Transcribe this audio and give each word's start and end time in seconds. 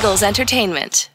Eagles 0.00 0.22
Entertainment. 0.22 1.10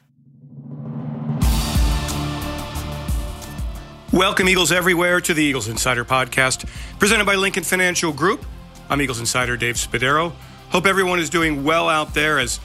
Welcome, 4.14 4.48
Eagles 4.48 4.72
everywhere, 4.72 5.20
to 5.22 5.34
the 5.34 5.44
Eagles 5.44 5.68
Insider 5.68 6.06
Podcast, 6.06 6.70
presented 7.00 7.26
by 7.26 7.34
Lincoln 7.34 7.64
Financial 7.64 8.14
Group. 8.14 8.46
I'm 8.88 9.02
Eagles 9.02 9.20
Insider 9.20 9.58
Dave 9.58 9.74
Spadaro. 9.78 10.34
Hope 10.70 10.86
everyone 10.86 11.18
is 11.18 11.32
doing 11.32 11.64
well 11.64 11.90
out 11.90 12.14
there 12.14 12.38
as 12.38 12.60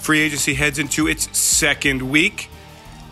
free 0.00 0.18
agency 0.18 0.54
heads 0.54 0.80
into 0.80 1.06
its 1.06 1.38
second 1.38 2.02
week. 2.02 2.50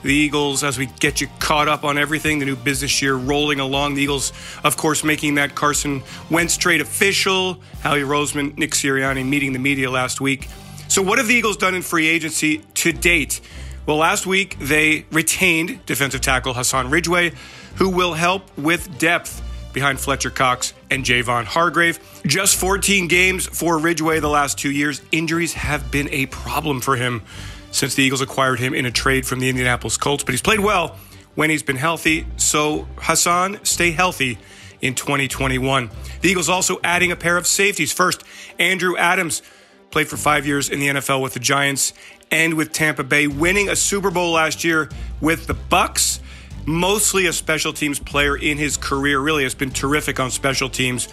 The 0.03 0.13
Eagles, 0.13 0.65
as 0.65 0.77
we 0.77 0.87
get 0.87 1.21
you 1.21 1.29
caught 1.39 1.69
up 1.69 1.85
on 1.85 1.99
everything, 1.99 2.41
the 2.41 2.47
new 2.47 2.57
business 2.57 3.01
year 3.01 3.15
rolling 3.15 3.61
along. 3.61 3.95
The 3.95 4.03
Eagles, 4.03 4.33
of 4.65 4.77
course, 4.77 5.05
making 5.05 5.37
that 5.37 5.55
Carson 5.55 6.03
Wentz 6.33 6.57
trade 6.57 6.81
official. 6.81 7.61
Howie 7.83 8.01
Roseman, 8.01 8.59
Nick 8.59 8.73
Sirianni 8.73 9.25
meeting 9.25 9.53
the 9.53 9.61
media 9.61 9.89
last 9.89 10.21
week. 10.21 10.49
So, 10.91 11.03
what 11.03 11.19
have 11.19 11.29
the 11.29 11.35
Eagles 11.37 11.57
done 11.57 11.77
in 11.77 11.83
free 11.83 12.09
agency 12.09 12.59
to 12.75 12.91
date? 12.91 13.41
Well, 13.87 13.99
last 13.99 14.27
week 14.27 14.57
they 14.59 15.07
retained 15.13 15.87
defensive 15.87 16.21
tackle 16.21 16.53
Hassan 16.53 16.91
Ridgeway, 16.91 17.31
who 17.77 17.91
will 17.91 18.15
help 18.15 18.51
with 18.59 18.99
depth 18.99 19.41
behind 19.73 20.01
Fletcher 20.01 20.31
Cox 20.31 20.75
and 20.91 21.05
Javon 21.05 21.45
Hargrave. 21.45 22.01
Just 22.27 22.57
14 22.57 23.07
games 23.07 23.47
for 23.47 23.79
Ridgeway 23.79 24.19
the 24.19 24.29
last 24.29 24.59
two 24.59 24.73
years. 24.73 25.01
Injuries 25.13 25.53
have 25.53 25.93
been 25.93 26.09
a 26.11 26.27
problem 26.27 26.81
for 26.81 26.97
him 26.97 27.23
since 27.71 27.95
the 27.95 28.03
Eagles 28.03 28.21
acquired 28.21 28.59
him 28.59 28.75
in 28.75 28.85
a 28.85 28.91
trade 28.91 29.25
from 29.25 29.39
the 29.39 29.49
Indianapolis 29.49 29.97
Colts, 29.97 30.25
but 30.25 30.33
he's 30.33 30.43
played 30.43 30.59
well 30.59 30.97
when 31.37 31.51
he's 31.51 31.63
been 31.63 31.77
healthy. 31.77 32.27
So, 32.37 32.89
Hassan, 32.97 33.65
stay 33.65 33.93
healthy 33.93 34.39
in 34.81 34.97
2021. 34.97 35.89
The 36.21 36.29
Eagles 36.29 36.49
also 36.49 36.81
adding 36.83 37.13
a 37.13 37.17
pair 37.17 37.37
of 37.37 37.47
safeties. 37.47 37.93
First, 37.93 38.25
Andrew 38.59 38.97
Adams 38.97 39.41
played 39.91 40.09
for 40.09 40.17
five 40.17 40.47
years 40.47 40.69
in 40.69 40.81
the 40.81 40.89
NFL 40.89 41.23
with 41.23 41.35
the 41.35 41.41
Giants 41.41 41.93
and 42.31 42.55
with 42.55 42.73
Tampa 42.73 43.05
Bay, 43.05 43.27
winning 43.27 43.69
a 43.69 43.77
Super 43.77 44.11
Bowl 44.11 44.33
last 44.33 44.65
year 44.65 44.89
with 45.21 45.47
the 45.47 45.55
Bucks. 45.55 46.21
Mostly 46.67 47.27
a 47.27 47.33
special 47.33 47.73
teams 47.73 47.99
player 47.99 48.37
in 48.37 48.59
his 48.59 48.77
career, 48.77 49.19
really 49.19 49.43
has 49.43 49.55
been 49.55 49.71
terrific 49.71 50.21
on 50.21 50.31
special 50.31 50.69
teams 50.69 51.09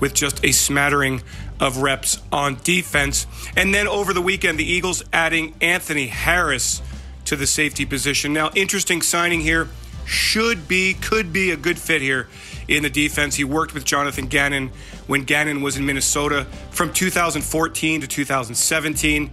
with 0.00 0.14
just 0.14 0.44
a 0.44 0.52
smattering 0.52 1.22
of 1.60 1.78
reps 1.78 2.18
on 2.30 2.56
defense. 2.62 3.26
And 3.56 3.74
then 3.74 3.86
over 3.86 4.12
the 4.12 4.22
weekend, 4.22 4.58
the 4.58 4.64
Eagles 4.64 5.02
adding 5.12 5.54
Anthony 5.60 6.06
Harris 6.06 6.82
to 7.26 7.36
the 7.36 7.46
safety 7.46 7.84
position. 7.84 8.32
Now, 8.32 8.50
interesting 8.54 9.02
signing 9.02 9.40
here. 9.40 9.68
Should 10.04 10.66
be, 10.66 10.94
could 10.94 11.32
be 11.32 11.52
a 11.52 11.56
good 11.56 11.78
fit 11.78 12.02
here 12.02 12.28
in 12.68 12.82
the 12.82 12.90
defense. 12.90 13.34
He 13.34 13.44
worked 13.44 13.74
with 13.74 13.84
Jonathan 13.84 14.26
Gannon 14.26 14.70
when 15.06 15.24
Gannon 15.24 15.62
was 15.62 15.76
in 15.76 15.86
Minnesota 15.86 16.46
from 16.70 16.92
2014 16.92 18.00
to 18.00 18.06
2017. 18.06 19.30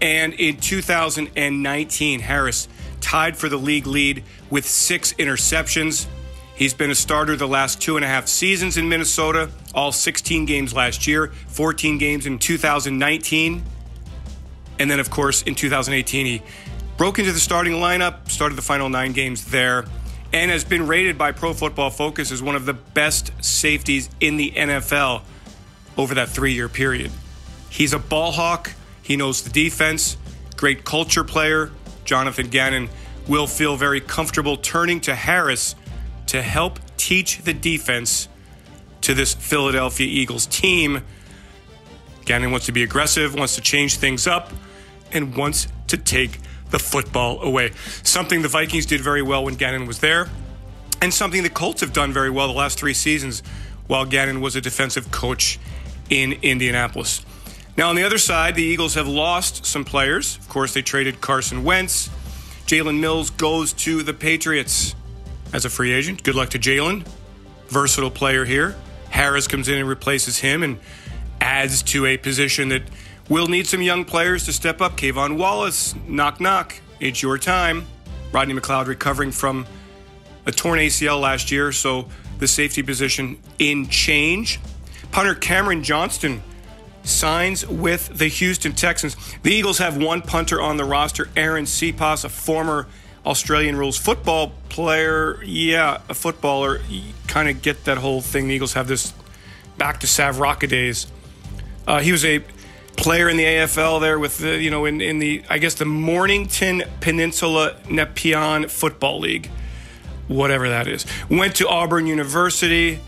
And 0.00 0.32
in 0.34 0.58
2019, 0.58 2.20
Harris 2.20 2.68
tied 3.00 3.36
for 3.36 3.48
the 3.48 3.56
league 3.56 3.86
lead 3.86 4.24
with 4.50 4.66
six 4.66 5.12
interceptions. 5.14 6.06
He's 6.54 6.74
been 6.74 6.90
a 6.90 6.94
starter 6.94 7.36
the 7.36 7.46
last 7.46 7.80
two 7.80 7.96
and 7.96 8.04
a 8.04 8.08
half 8.08 8.26
seasons 8.26 8.76
in 8.76 8.88
Minnesota, 8.88 9.50
all 9.74 9.92
16 9.92 10.44
games 10.44 10.74
last 10.74 11.06
year, 11.06 11.28
14 11.48 11.98
games 11.98 12.26
in 12.26 12.38
2019. 12.38 13.62
And 14.80 14.90
then, 14.90 15.00
of 15.00 15.10
course, 15.10 15.42
in 15.42 15.54
2018, 15.54 16.26
he 16.26 16.42
broke 16.96 17.20
into 17.20 17.32
the 17.32 17.38
starting 17.38 17.74
lineup, 17.74 18.28
started 18.28 18.56
the 18.56 18.62
final 18.62 18.88
nine 18.88 19.12
games 19.12 19.44
there, 19.46 19.84
and 20.32 20.50
has 20.50 20.64
been 20.64 20.86
rated 20.86 21.16
by 21.16 21.32
Pro 21.32 21.52
Football 21.52 21.90
Focus 21.90 22.30
as 22.30 22.42
one 22.42 22.54
of 22.54 22.66
the 22.66 22.74
best 22.74 23.32
safeties 23.42 24.10
in 24.20 24.36
the 24.36 24.50
NFL 24.52 25.22
over 25.96 26.14
that 26.14 26.28
three 26.28 26.52
year 26.52 26.68
period. 26.68 27.10
He's 27.70 27.92
a 27.92 27.98
ball 27.98 28.32
hawk, 28.32 28.72
he 29.02 29.16
knows 29.16 29.42
the 29.42 29.50
defense, 29.50 30.16
great 30.56 30.84
culture 30.84 31.24
player. 31.24 31.70
Jonathan 32.04 32.48
Gannon 32.48 32.88
will 33.26 33.46
feel 33.46 33.76
very 33.76 34.00
comfortable 34.00 34.56
turning 34.56 35.00
to 35.02 35.14
Harris 35.14 35.74
to 36.26 36.42
help 36.42 36.78
teach 36.96 37.38
the 37.42 37.52
defense 37.52 38.28
to 39.02 39.14
this 39.14 39.34
Philadelphia 39.34 40.06
Eagles 40.06 40.46
team. 40.46 41.02
Gannon 42.24 42.50
wants 42.50 42.66
to 42.66 42.72
be 42.72 42.82
aggressive, 42.82 43.34
wants 43.34 43.54
to 43.54 43.60
change 43.60 43.96
things 43.96 44.26
up, 44.26 44.52
and 45.12 45.36
wants 45.36 45.68
to 45.86 45.96
take 45.96 46.38
the 46.70 46.78
football 46.78 47.42
away. 47.42 47.72
Something 48.02 48.42
the 48.42 48.48
Vikings 48.48 48.86
did 48.86 49.00
very 49.00 49.22
well 49.22 49.44
when 49.44 49.54
Gannon 49.54 49.86
was 49.86 50.00
there, 50.00 50.28
and 51.00 51.12
something 51.12 51.42
the 51.42 51.50
Colts 51.50 51.80
have 51.80 51.92
done 51.92 52.12
very 52.12 52.30
well 52.30 52.48
the 52.48 52.54
last 52.54 52.78
three 52.78 52.94
seasons 52.94 53.42
while 53.86 54.04
Gannon 54.04 54.40
was 54.40 54.56
a 54.56 54.60
defensive 54.60 55.10
coach 55.10 55.58
in 56.10 56.32
Indianapolis. 56.42 57.24
Now, 57.76 57.90
on 57.90 57.96
the 57.96 58.02
other 58.02 58.18
side, 58.18 58.54
the 58.54 58.62
Eagles 58.62 58.94
have 58.94 59.06
lost 59.06 59.64
some 59.64 59.84
players. 59.84 60.36
Of 60.36 60.48
course, 60.48 60.74
they 60.74 60.82
traded 60.82 61.20
Carson 61.20 61.62
Wentz. 61.62 62.10
Jalen 62.66 62.98
Mills 62.98 63.30
goes 63.30 63.72
to 63.74 64.02
the 64.02 64.12
Patriots 64.12 64.94
as 65.52 65.64
a 65.64 65.70
free 65.70 65.92
agent. 65.92 66.22
Good 66.22 66.34
luck 66.34 66.50
to 66.50 66.58
Jalen. 66.58 67.06
Versatile 67.68 68.10
player 68.10 68.44
here. 68.44 68.76
Harris 69.10 69.46
comes 69.46 69.68
in 69.68 69.78
and 69.78 69.88
replaces 69.88 70.38
him 70.38 70.62
and 70.62 70.78
adds 71.40 71.82
to 71.84 72.04
a 72.04 72.16
position 72.16 72.68
that 72.70 72.82
will 73.28 73.46
need 73.46 73.66
some 73.66 73.82
young 73.82 74.04
players 74.04 74.44
to 74.44 74.52
step 74.52 74.80
up. 74.80 74.96
K'Von 74.96 75.36
Wallace, 75.36 75.94
knock 76.06 76.40
knock. 76.40 76.80
It's 77.00 77.22
your 77.22 77.38
time. 77.38 77.86
Rodney 78.32 78.54
McLeod 78.54 78.86
recovering 78.86 79.30
from 79.30 79.66
a 80.46 80.52
torn 80.52 80.78
ACL 80.78 81.20
last 81.20 81.50
year, 81.50 81.72
so 81.72 82.08
the 82.38 82.48
safety 82.48 82.82
position 82.82 83.38
in 83.58 83.88
change. 83.88 84.60
Punter 85.10 85.34
Cameron 85.34 85.82
Johnston 85.82 86.42
signs 87.02 87.66
with 87.66 88.18
the 88.18 88.28
Houston 88.28 88.72
Texans. 88.72 89.16
The 89.42 89.52
Eagles 89.52 89.78
have 89.78 89.96
one 89.96 90.22
punter 90.22 90.60
on 90.60 90.76
the 90.76 90.84
roster, 90.84 91.26
Arryn 91.36 91.66
Siposs, 91.66 92.24
a 92.24 92.28
former 92.28 92.86
Australian 93.24 93.76
rules 93.76 93.98
football 93.98 94.52
player. 94.68 95.42
Yeah, 95.44 95.98
a 96.08 96.14
footballer. 96.14 96.80
Kind 97.26 97.48
of 97.48 97.62
get 97.62 97.84
that 97.84 97.98
whole 97.98 98.20
thing. 98.20 98.48
The 98.48 98.54
Eagles 98.54 98.74
have 98.74 98.88
this 98.88 99.12
back 99.76 100.00
to 100.00 100.06
Sav 100.06 100.38
Rocca 100.38 100.66
days. 100.66 101.06
Uh, 101.86 102.00
he 102.00 102.12
was 102.12 102.24
a 102.24 102.42
player 102.98 103.28
in 103.28 103.36
the 103.36 103.44
AFL 103.44 104.00
there 104.00 104.18
with 104.18 104.38
the, 104.38 104.60
you 104.60 104.70
know, 104.70 104.84
in, 104.84 105.00
in 105.00 105.20
the, 105.20 105.42
I 105.48 105.58
guess, 105.58 105.74
the 105.74 105.86
Mornington 105.86 106.82
Peninsula 107.00 107.76
Nepean 107.88 108.68
Football 108.68 109.20
League, 109.20 109.48
whatever 110.26 110.68
that 110.68 110.86
is. 110.88 111.06
Went 111.30 111.54
to 111.56 111.68
Auburn 111.68 112.06
University, 112.06 112.98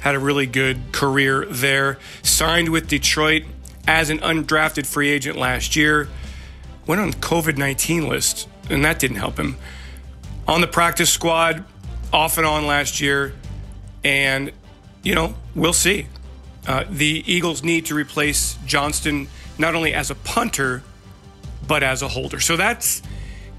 had 0.00 0.14
a 0.14 0.18
really 0.18 0.46
good 0.46 0.92
career 0.92 1.46
there. 1.46 1.98
Signed 2.22 2.68
with 2.70 2.88
Detroit 2.88 3.44
as 3.86 4.10
an 4.10 4.18
undrafted 4.18 4.86
free 4.86 5.08
agent 5.08 5.36
last 5.36 5.76
year. 5.76 6.08
Went 6.86 7.00
on 7.00 7.10
the 7.10 7.16
COVID 7.16 7.56
19 7.56 8.08
list, 8.08 8.48
and 8.68 8.84
that 8.84 8.98
didn't 8.98 9.18
help 9.18 9.38
him. 9.38 9.56
On 10.46 10.60
the 10.60 10.66
practice 10.66 11.10
squad, 11.10 11.64
off 12.12 12.38
and 12.38 12.46
on 12.46 12.66
last 12.66 13.00
year, 13.00 13.34
and, 14.02 14.50
you 15.02 15.14
know, 15.14 15.34
we'll 15.54 15.72
see. 15.72 16.06
Uh, 16.68 16.84
the 16.90 17.24
Eagles 17.26 17.64
need 17.64 17.86
to 17.86 17.94
replace 17.94 18.58
Johnston 18.66 19.26
not 19.56 19.74
only 19.74 19.94
as 19.94 20.10
a 20.10 20.14
punter, 20.14 20.82
but 21.66 21.82
as 21.82 22.02
a 22.02 22.08
holder. 22.08 22.40
So 22.40 22.58
that's 22.58 23.02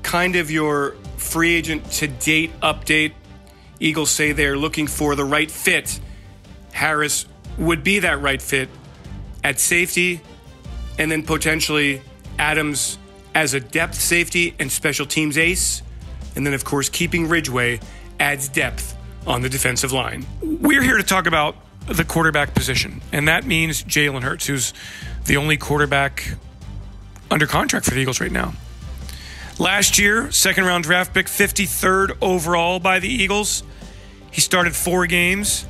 kind 0.04 0.36
of 0.36 0.52
your 0.52 0.92
free 1.18 1.56
agent 1.56 1.90
to 1.94 2.08
date 2.08 2.52
update. 2.62 3.14
Eagles 3.80 4.12
say 4.12 4.32
they're 4.32 4.58
looking 4.58 4.86
for 4.86 5.16
the 5.16 5.26
right 5.26 5.50
fit. 5.50 6.00
Harris 6.72 7.26
would 7.58 7.84
be 7.84 7.98
that 8.00 8.22
right 8.22 8.42
fit 8.42 8.70
at 9.44 9.60
safety, 9.60 10.22
and 11.00 11.12
then 11.12 11.24
potentially 11.24 12.04
Adams 12.38 13.00
as 13.34 13.56
a 13.56 13.60
depth 13.60 13.96
safety 13.96 14.54
and 14.60 14.72
special 14.72 15.08
teams 15.08 15.36
ace. 15.36 15.82
And 16.36 16.46
then, 16.46 16.54
of 16.54 16.64
course, 16.64 16.90
keeping 16.90 17.28
Ridgeway 17.28 17.80
adds 18.20 18.50
depth 18.50 18.96
on 19.26 19.42
the 19.42 19.50
defensive 19.50 19.92
line. 19.92 20.28
We're 20.42 20.84
here 20.84 20.98
to 20.98 21.04
talk 21.04 21.26
about 21.26 21.56
the 21.90 22.04
quarterback 22.04 22.54
position, 22.54 23.02
and 23.12 23.28
that 23.28 23.46
means 23.46 23.84
Jalen 23.84 24.24
Hurts, 24.24 24.48
who's 24.48 24.74
the 25.26 25.38
only 25.38 25.58
quarterback 25.58 26.36
under 27.32 27.48
contract 27.48 27.86
for 27.86 27.92
the 27.92 28.00
Eagles 28.00 28.22
right 28.22 28.32
now. 28.32 28.54
Last 29.58 30.00
year, 30.00 30.32
second 30.32 30.66
round 30.66 30.86
draft 30.86 31.14
pick, 31.14 31.28
53rd 31.28 32.18
overall 32.22 32.80
by 32.80 33.00
the 33.00 33.10
Eagles. 33.10 33.64
He 34.32 34.42
started 34.42 34.76
four 34.76 35.06
games. 35.06 35.66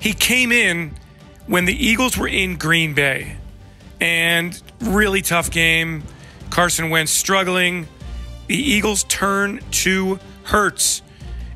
He 0.00 0.12
came 0.12 0.50
in 0.50 0.94
when 1.46 1.64
the 1.64 1.74
Eagles 1.74 2.16
were 2.18 2.28
in 2.28 2.56
Green 2.56 2.94
Bay, 2.94 3.36
and 4.00 4.60
really 4.80 5.22
tough 5.22 5.50
game. 5.50 6.02
Carson 6.50 6.90
Wentz 6.90 7.12
struggling. 7.12 7.86
The 8.46 8.56
Eagles 8.56 9.04
turn 9.04 9.60
to 9.70 10.18
Hurts, 10.44 11.02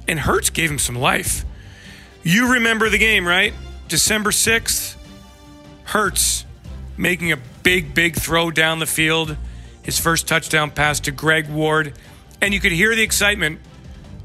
and 0.07 0.21
Hurts 0.21 0.51
gave 0.51 0.71
him 0.71 0.79
some 0.79 0.97
life. 0.97 1.45
You 2.23 2.53
remember 2.53 2.89
the 2.89 2.99
game, 2.99 3.27
right? 3.27 3.55
December 3.93 4.31
6th, 4.31 4.97
Hurts 5.85 6.47
making 6.97 7.31
a 7.31 7.37
big, 7.63 7.93
big 7.93 8.17
throw 8.17 8.51
down 8.51 8.79
the 8.79 8.87
field, 8.87 9.37
his 9.83 10.01
first 10.01 10.27
touchdown 10.27 10.71
pass 10.71 10.99
to 11.01 11.11
Greg 11.11 11.51
Ward, 11.51 11.93
and 12.41 12.55
you 12.55 12.61
could 12.61 12.73
hear 12.73 12.97
the 12.97 13.03
excitement, 13.03 13.61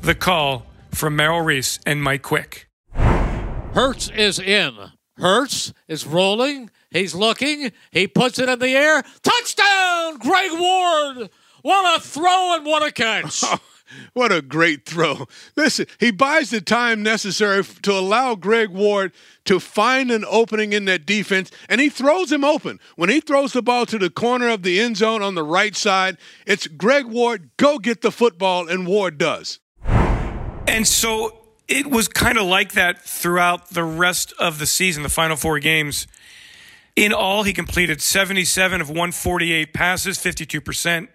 the 0.01 0.15
call 0.15 0.65
from 0.91 1.17
Merrill 1.17 1.41
Reese 1.41 1.81
and 1.85 2.01
Mike 2.01 2.21
Quick. 2.21 2.69
Hurts 2.93 4.09
is 4.09 4.39
in. 4.39 4.73
Hurts 5.17 5.73
is 5.89 6.07
rolling. 6.07 6.69
He's 6.89 7.13
looking. 7.13 7.73
He 7.91 8.07
puts 8.07 8.39
it 8.39 8.47
in 8.47 8.59
the 8.59 8.69
air. 8.69 9.03
Touchdown, 9.21 10.17
Greg 10.17 10.51
Ward. 10.53 11.29
What 11.61 11.97
a 11.97 12.01
throw 12.01 12.55
and 12.55 12.65
what 12.65 12.87
a 12.87 12.91
catch. 12.93 13.43
What 14.13 14.31
a 14.31 14.41
great 14.41 14.85
throw. 14.85 15.27
Listen, 15.55 15.85
he 15.99 16.11
buys 16.11 16.49
the 16.49 16.61
time 16.61 17.01
necessary 17.03 17.63
to 17.63 17.91
allow 17.91 18.35
Greg 18.35 18.69
Ward 18.69 19.13
to 19.45 19.59
find 19.59 20.11
an 20.11 20.25
opening 20.29 20.73
in 20.73 20.85
that 20.85 21.05
defense, 21.05 21.51
and 21.69 21.79
he 21.79 21.89
throws 21.89 22.31
him 22.31 22.43
open. 22.43 22.79
When 22.95 23.09
he 23.09 23.21
throws 23.21 23.53
the 23.53 23.61
ball 23.61 23.85
to 23.85 23.97
the 23.97 24.09
corner 24.09 24.49
of 24.49 24.63
the 24.63 24.79
end 24.79 24.97
zone 24.97 25.21
on 25.21 25.35
the 25.35 25.43
right 25.43 25.75
side, 25.75 26.17
it's 26.45 26.67
Greg 26.67 27.05
Ward, 27.05 27.49
go 27.57 27.79
get 27.79 28.01
the 28.01 28.11
football, 28.11 28.67
and 28.67 28.85
Ward 28.85 29.17
does. 29.17 29.59
And 30.67 30.85
so 30.85 31.39
it 31.67 31.87
was 31.87 32.07
kind 32.07 32.37
of 32.37 32.45
like 32.45 32.73
that 32.73 33.01
throughout 33.01 33.69
the 33.69 33.83
rest 33.83 34.33
of 34.39 34.59
the 34.59 34.65
season, 34.65 35.03
the 35.03 35.09
final 35.09 35.37
four 35.37 35.59
games. 35.59 36.07
In 36.95 37.13
all, 37.13 37.43
he 37.43 37.53
completed 37.53 38.01
77 38.01 38.81
of 38.81 38.89
148 38.89 39.73
passes, 39.73 40.17
52%, 40.17 41.07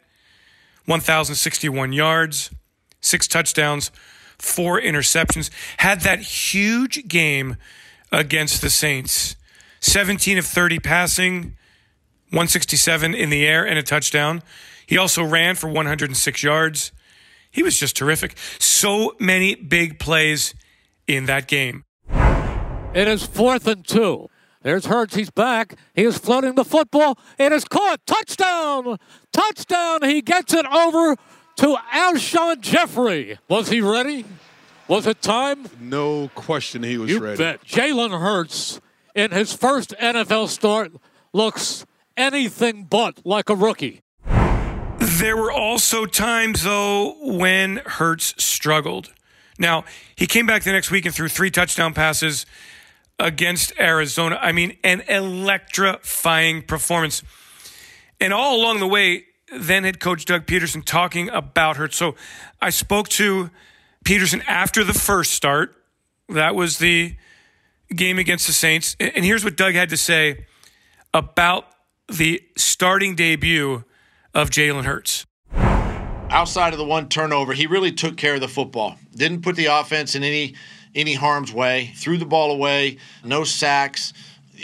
1,061 0.86 1.92
yards 1.92 2.50
six 3.02 3.28
touchdowns, 3.28 3.90
four 4.38 4.80
interceptions. 4.80 5.50
Had 5.78 6.00
that 6.00 6.20
huge 6.20 7.06
game 7.06 7.56
against 8.10 8.62
the 8.62 8.70
Saints 8.70 9.36
17 9.80 10.38
of 10.38 10.46
30 10.46 10.78
passing, 10.78 11.56
167 12.30 13.14
in 13.14 13.30
the 13.30 13.44
air, 13.44 13.66
and 13.66 13.78
a 13.78 13.82
touchdown. 13.82 14.42
He 14.86 14.96
also 14.96 15.24
ran 15.24 15.56
for 15.56 15.68
106 15.68 16.42
yards. 16.42 16.92
He 17.50 17.62
was 17.62 17.78
just 17.78 17.96
terrific. 17.96 18.36
So 18.58 19.14
many 19.18 19.54
big 19.56 19.98
plays 19.98 20.54
in 21.06 21.26
that 21.26 21.48
game. 21.48 21.84
It 22.94 23.08
is 23.08 23.26
fourth 23.26 23.66
and 23.66 23.86
two. 23.86 24.28
There's 24.62 24.86
Hurts. 24.86 25.16
He's 25.16 25.30
back. 25.30 25.74
He 25.94 26.04
is 26.04 26.18
floating 26.18 26.54
the 26.54 26.64
football. 26.64 27.18
It 27.38 27.52
is 27.52 27.64
caught. 27.64 28.06
Touchdown! 28.06 28.96
Touchdown! 29.32 30.02
He 30.02 30.22
gets 30.22 30.54
it 30.54 30.66
over 30.66 31.16
to 31.56 31.76
Alshon 31.92 32.60
Jeffery. 32.60 33.38
Was 33.48 33.68
he 33.68 33.80
ready? 33.80 34.24
Was 34.88 35.06
it 35.06 35.22
time? 35.22 35.66
No 35.80 36.28
question 36.34 36.82
he 36.82 36.98
was 36.98 37.10
you 37.10 37.18
ready. 37.20 37.38
bet. 37.38 37.64
Jalen 37.64 38.20
Hurts, 38.20 38.80
in 39.14 39.30
his 39.30 39.52
first 39.52 39.94
NFL 40.00 40.48
start, 40.48 40.92
looks 41.32 41.86
anything 42.16 42.84
but 42.84 43.24
like 43.24 43.48
a 43.48 43.54
rookie. 43.54 44.00
There 44.98 45.36
were 45.36 45.52
also 45.52 46.04
times, 46.06 46.64
though, 46.64 47.14
when 47.20 47.76
Hurts 47.86 48.34
struggled. 48.42 49.12
Now, 49.58 49.84
he 50.16 50.26
came 50.26 50.46
back 50.46 50.64
the 50.64 50.72
next 50.72 50.90
week 50.90 51.06
and 51.06 51.14
threw 51.14 51.28
three 51.28 51.50
touchdown 51.50 51.94
passes 51.94 52.44
against 53.18 53.72
Arizona. 53.78 54.38
I 54.40 54.52
mean, 54.52 54.76
an 54.82 55.02
electrifying 55.08 56.62
performance. 56.62 57.22
And 58.20 58.32
all 58.32 58.56
along 58.60 58.80
the 58.80 58.86
way, 58.88 59.26
then 59.54 59.84
head 59.84 60.00
coach 60.00 60.24
Doug 60.24 60.46
Pederson 60.46 60.84
talking 60.84 61.28
about 61.30 61.76
her. 61.76 61.90
So 61.90 62.14
I 62.60 62.70
spoke 62.70 63.08
to 63.10 63.50
Pederson 64.04 64.42
after 64.46 64.84
the 64.84 64.94
first 64.94 65.32
start. 65.32 65.74
That 66.28 66.54
was 66.54 66.78
the 66.78 67.16
game 67.94 68.18
against 68.18 68.46
the 68.46 68.52
Saints. 68.52 68.96
And 68.98 69.24
here's 69.24 69.44
what 69.44 69.56
Doug 69.56 69.74
had 69.74 69.90
to 69.90 69.96
say 69.96 70.46
about 71.12 71.66
the 72.08 72.42
starting 72.56 73.14
debut 73.14 73.84
of 74.34 74.50
Jalen 74.50 74.84
Hurts. 74.84 75.26
Outside 76.30 76.72
of 76.72 76.78
the 76.78 76.84
one 76.84 77.08
turnover, 77.08 77.52
he 77.52 77.66
really 77.66 77.92
took 77.92 78.16
care 78.16 78.34
of 78.34 78.40
the 78.40 78.48
football. 78.48 78.96
Didn't 79.14 79.42
put 79.42 79.56
the 79.56 79.66
offense 79.66 80.14
in 80.14 80.22
any 80.22 80.54
any 80.94 81.14
harm's 81.14 81.52
way. 81.52 81.92
Threw 81.96 82.18
the 82.18 82.26
ball 82.26 82.50
away. 82.50 82.98
No 83.24 83.44
sacks 83.44 84.12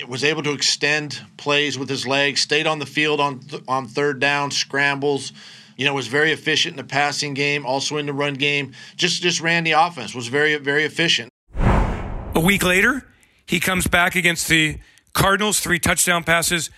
was 0.07 0.23
able 0.23 0.43
to 0.43 0.53
extend 0.53 1.21
plays 1.37 1.79
with 1.79 1.89
his 1.89 2.07
legs, 2.07 2.41
stayed 2.41 2.67
on 2.67 2.79
the 2.79 2.87
field 2.87 3.21
on 3.21 3.41
th- 3.41 3.63
on 3.67 3.87
third 3.87 4.21
down, 4.21 4.51
scrambles. 4.51 5.33
You 5.77 5.85
know, 5.85 5.95
was 5.95 6.09
very 6.09 6.33
efficient 6.33 6.73
in 6.73 6.77
the 6.77 6.85
passing 6.85 7.35
game, 7.35 7.65
also 7.65 7.99
in 7.99 8.07
the 8.07 8.13
run 8.13 8.35
game. 8.35 8.73
Just 8.97 9.23
just 9.23 9.41
ran 9.41 9.65
the 9.65 9.73
offense. 9.73 10.15
Was 10.15 10.29
very 10.29 10.57
very 10.57 10.85
efficient. 10.85 11.31
A 11.57 12.41
week 12.41 12.63
later, 12.63 13.07
he 13.47 13.61
comes 13.61 13.87
back 13.87 14.15
against 14.15 14.49
the 14.49 14.79
Cardinals, 15.15 15.61
three 15.61 15.79
touchdown 15.79 16.23
passes, 16.23 16.71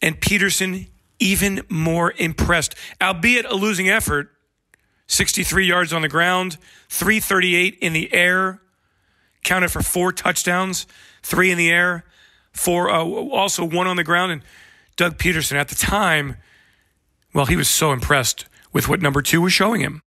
and 0.00 0.20
Pederson 0.20 0.88
even 1.18 1.62
more 1.68 2.14
impressed, 2.16 2.74
albeit 3.00 3.44
a 3.46 3.54
losing 3.54 3.88
effort. 3.88 4.30
63 5.08 5.66
yards 5.66 5.92
on 5.92 6.00
the 6.00 6.08
ground, 6.08 6.56
338 6.88 7.76
in 7.80 7.92
the 7.92 8.12
air, 8.14 8.62
counted 9.44 9.70
for 9.70 9.82
four 9.82 10.10
touchdowns, 10.10 10.86
three 11.22 11.50
in 11.50 11.58
the 11.58 11.70
air 11.70 12.04
for 12.52 12.90
uh, 12.90 13.02
also 13.02 13.64
one 13.64 13.86
on 13.86 13.96
the 13.96 14.04
ground. 14.04 14.32
And 14.32 14.42
Doug 14.96 15.18
Pederson 15.18 15.56
at 15.56 15.68
the 15.68 15.74
time, 15.74 16.36
well, 17.34 17.46
he 17.46 17.56
was 17.56 17.68
so 17.68 17.92
impressed 17.92 18.46
with 18.72 18.88
what 18.88 19.00
number 19.00 19.22
two 19.22 19.40
was 19.40 19.52
showing 19.52 19.80
him. 19.80 20.02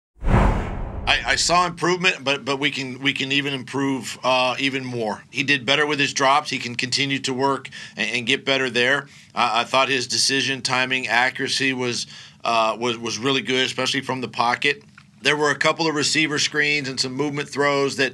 I, 1.07 1.21
I 1.27 1.37
saw 1.37 1.67
improvement, 1.67 2.25
but 2.25 2.45
but 2.45 2.59
we 2.59 2.71
can 2.71 2.99
we 3.01 3.13
can 3.13 3.31
even 3.31 3.53
improve 3.53 4.19
uh, 4.25 4.57
even 4.59 4.85
more. 4.85 5.23
He 5.31 5.43
did 5.43 5.67
better 5.67 5.87
with 5.87 5.99
his 5.99 6.15
drops. 6.15 6.49
He 6.49 6.59
can 6.59 6.75
continue 6.75 7.19
to 7.21 7.35
work 7.35 7.69
and, 7.97 8.11
and 8.11 8.27
get 8.27 8.45
better 8.45 8.71
there. 8.71 9.09
Uh, 9.35 9.51
I 9.55 9.65
thought 9.65 9.89
his 9.89 10.07
decision 10.07 10.63
timing 10.63 11.07
accuracy 11.09 11.75
was 11.75 12.07
uh, 12.43 12.77
was 12.81 12.97
was 12.97 13.19
really 13.19 13.43
good, 13.43 13.67
especially 13.67 14.01
from 14.01 14.23
the 14.23 14.29
pocket. 14.29 14.83
There 15.21 15.37
were 15.37 15.51
a 15.51 15.59
couple 15.59 15.87
of 15.87 15.95
receiver 15.95 16.39
screens 16.39 16.89
and 16.89 16.99
some 17.01 17.15
movement 17.15 17.49
throws 17.49 17.97
that, 17.97 18.13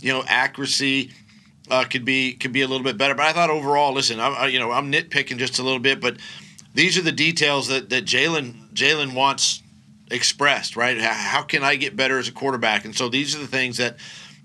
you 0.00 0.12
know, 0.12 0.24
accuracy 0.26 1.10
uh, 1.70 1.84
could 1.84 2.04
be 2.04 2.34
could 2.34 2.52
be 2.52 2.62
a 2.62 2.68
little 2.68 2.84
bit 2.84 2.96
better. 2.96 3.14
But 3.14 3.26
I 3.26 3.32
thought 3.32 3.50
overall, 3.50 3.92
listen, 3.92 4.20
I, 4.20 4.28
I, 4.28 4.46
you 4.46 4.58
know, 4.58 4.72
I'm 4.72 4.92
nitpicking 4.92 5.38
just 5.38 5.58
a 5.58 5.62
little 5.62 5.78
bit, 5.78 6.00
but 6.00 6.16
these 6.74 6.98
are 6.98 7.02
the 7.02 7.12
details 7.12 7.68
that 7.68 7.90
that 7.90 8.04
Jalen 8.04 8.72
Jalen 8.74 9.14
wants 9.14 9.62
expressed, 10.10 10.76
right? 10.76 10.98
How, 10.98 11.12
how, 11.12 11.42
can 11.42 11.62
I 11.62 11.76
get 11.76 11.96
better 11.96 12.18
as 12.18 12.28
a 12.28 12.32
quarterback? 12.32 12.84
And 12.84 12.96
so 12.96 13.08
these 13.08 13.34
are 13.36 13.38
the 13.38 13.46
things 13.46 13.76
that 13.76 13.96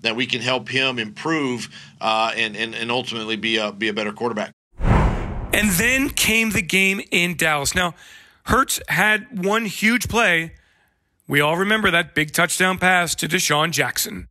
that 0.02 0.16
we 0.16 0.26
can 0.26 0.40
help 0.40 0.68
him 0.68 0.98
improve 0.98 1.68
uh, 2.00 2.32
and, 2.36 2.56
and 2.56 2.74
and 2.74 2.90
ultimately 2.90 3.36
be 3.36 3.56
a 3.56 3.72
be 3.72 3.88
a 3.88 3.92
better 3.92 4.12
quarterback. 4.12 4.52
And 4.80 5.70
then 5.70 6.10
came 6.10 6.50
the 6.50 6.62
game 6.62 7.00
in 7.10 7.36
Dallas. 7.36 7.74
Now, 7.74 7.94
Hurts 8.46 8.80
had 8.88 9.44
one 9.44 9.66
huge 9.66 10.08
play. 10.08 10.52
We 11.26 11.40
all 11.40 11.56
remember 11.56 11.90
that 11.90 12.14
big 12.14 12.32
touchdown 12.32 12.78
pass 12.78 13.14
to 13.14 13.28
DeSean 13.28 13.70
Jackson. 13.70 14.28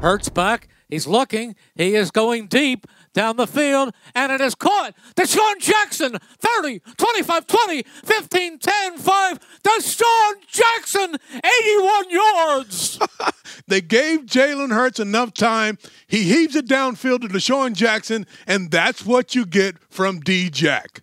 Hurts 0.00 0.28
back 0.28 0.68
He's 0.88 1.06
looking. 1.06 1.56
He 1.74 1.94
is 1.96 2.10
going 2.10 2.46
deep 2.46 2.86
down 3.12 3.36
the 3.36 3.46
field, 3.46 3.92
and 4.14 4.30
it 4.30 4.40
is 4.40 4.54
caught. 4.54 4.94
DeSean 5.16 5.58
Jackson, 5.58 6.16
30, 6.38 6.80
25, 6.96 7.46
20, 7.46 7.82
15, 7.82 8.58
10, 8.58 8.98
5. 8.98 9.38
DeSean 9.64 10.32
Jackson, 10.46 11.16
81 11.34 12.10
yards. 12.10 12.98
they 13.66 13.80
gave 13.80 14.26
Jalen 14.26 14.72
Hurts 14.72 15.00
enough 15.00 15.34
time. 15.34 15.78
He 16.06 16.22
heaves 16.24 16.54
it 16.54 16.68
downfield 16.68 17.22
to 17.22 17.28
DeSean 17.28 17.74
Jackson, 17.74 18.26
and 18.46 18.70
that's 18.70 19.04
what 19.04 19.34
you 19.34 19.44
get 19.44 19.76
from 19.90 20.20
D 20.20 20.50
Jack. 20.50 21.02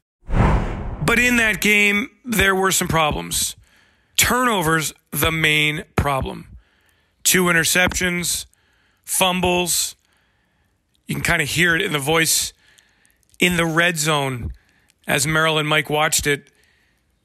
But 1.05 1.19
in 1.19 1.35
that 1.37 1.59
game, 1.59 2.09
there 2.23 2.55
were 2.55 2.71
some 2.71 2.87
problems. 2.87 3.57
Turnovers, 4.15 4.93
the 5.11 5.31
main 5.31 5.83
problem. 5.97 6.47
Two 7.23 7.45
interceptions 7.45 8.45
fumbles. 9.13 9.95
You 11.07 11.15
can 11.15 11.23
kind 11.23 11.41
of 11.41 11.49
hear 11.49 11.75
it 11.75 11.81
in 11.81 11.93
the 11.93 11.99
voice 11.99 12.53
in 13.39 13.57
the 13.57 13.65
red 13.65 13.97
zone 13.97 14.53
as 15.07 15.27
Merrill 15.27 15.57
and 15.57 15.67
Mike 15.67 15.89
watched 15.89 16.25
it. 16.27 16.49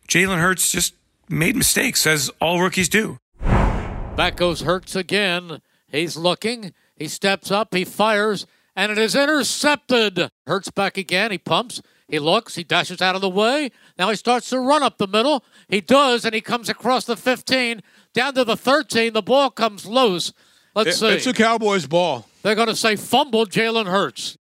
Jalen 0.09 0.38
Hurts 0.38 0.71
just 0.71 0.95
made 1.28 1.57
mistakes, 1.57 2.07
as 2.07 2.30
all 2.40 2.61
rookies 2.61 2.88
do. 2.88 3.18
Back 3.40 4.37
goes 4.37 4.62
Hurts 4.62 4.97
again. 4.97 5.61
He's 5.87 6.16
looking. 6.16 6.73
He 6.97 7.09
steps 7.09 7.50
up. 7.50 7.73
He 7.73 7.85
fires, 7.85 8.47
and 8.75 8.90
it 8.90 8.99
is 8.99 9.14
intercepted. 9.14 10.30
Hurts 10.47 10.71
back 10.71 10.99
again. 10.99 11.30
He 11.30 11.38
pumps. 11.38 11.80
He 12.09 12.18
looks. 12.18 12.54
He 12.54 12.64
dashes 12.64 13.02
out 13.02 13.14
of 13.14 13.21
the 13.21 13.28
way. 13.28 13.71
Now 13.99 14.11
he 14.11 14.16
starts 14.16 14.49
to 14.50 14.59
run 14.59 14.83
up 14.83 14.99
the 14.99 15.07
middle. 15.07 15.45
He 15.68 15.80
does, 15.80 16.25
and 16.25 16.35
he 16.35 16.40
comes 16.40 16.68
across 16.68 17.04
the 17.04 17.16
15 17.16 17.83
down 18.14 18.35
to 18.35 18.45
the 18.45 18.57
13. 18.57 19.12
The 19.12 19.23
ball 19.23 19.50
comes 19.50 19.87
loose. 19.87 20.33
Let's 20.75 20.90
it, 20.90 20.92
see. 20.94 21.08
It's 21.08 21.26
a 21.26 21.32
Cowboys 21.32 21.87
ball. 21.87 22.26
They're 22.42 22.54
going 22.54 22.68
to 22.68 22.76
say 22.76 22.96
fumble 22.96 23.46
Jalen 23.46 23.87
Hurts. 23.87 24.37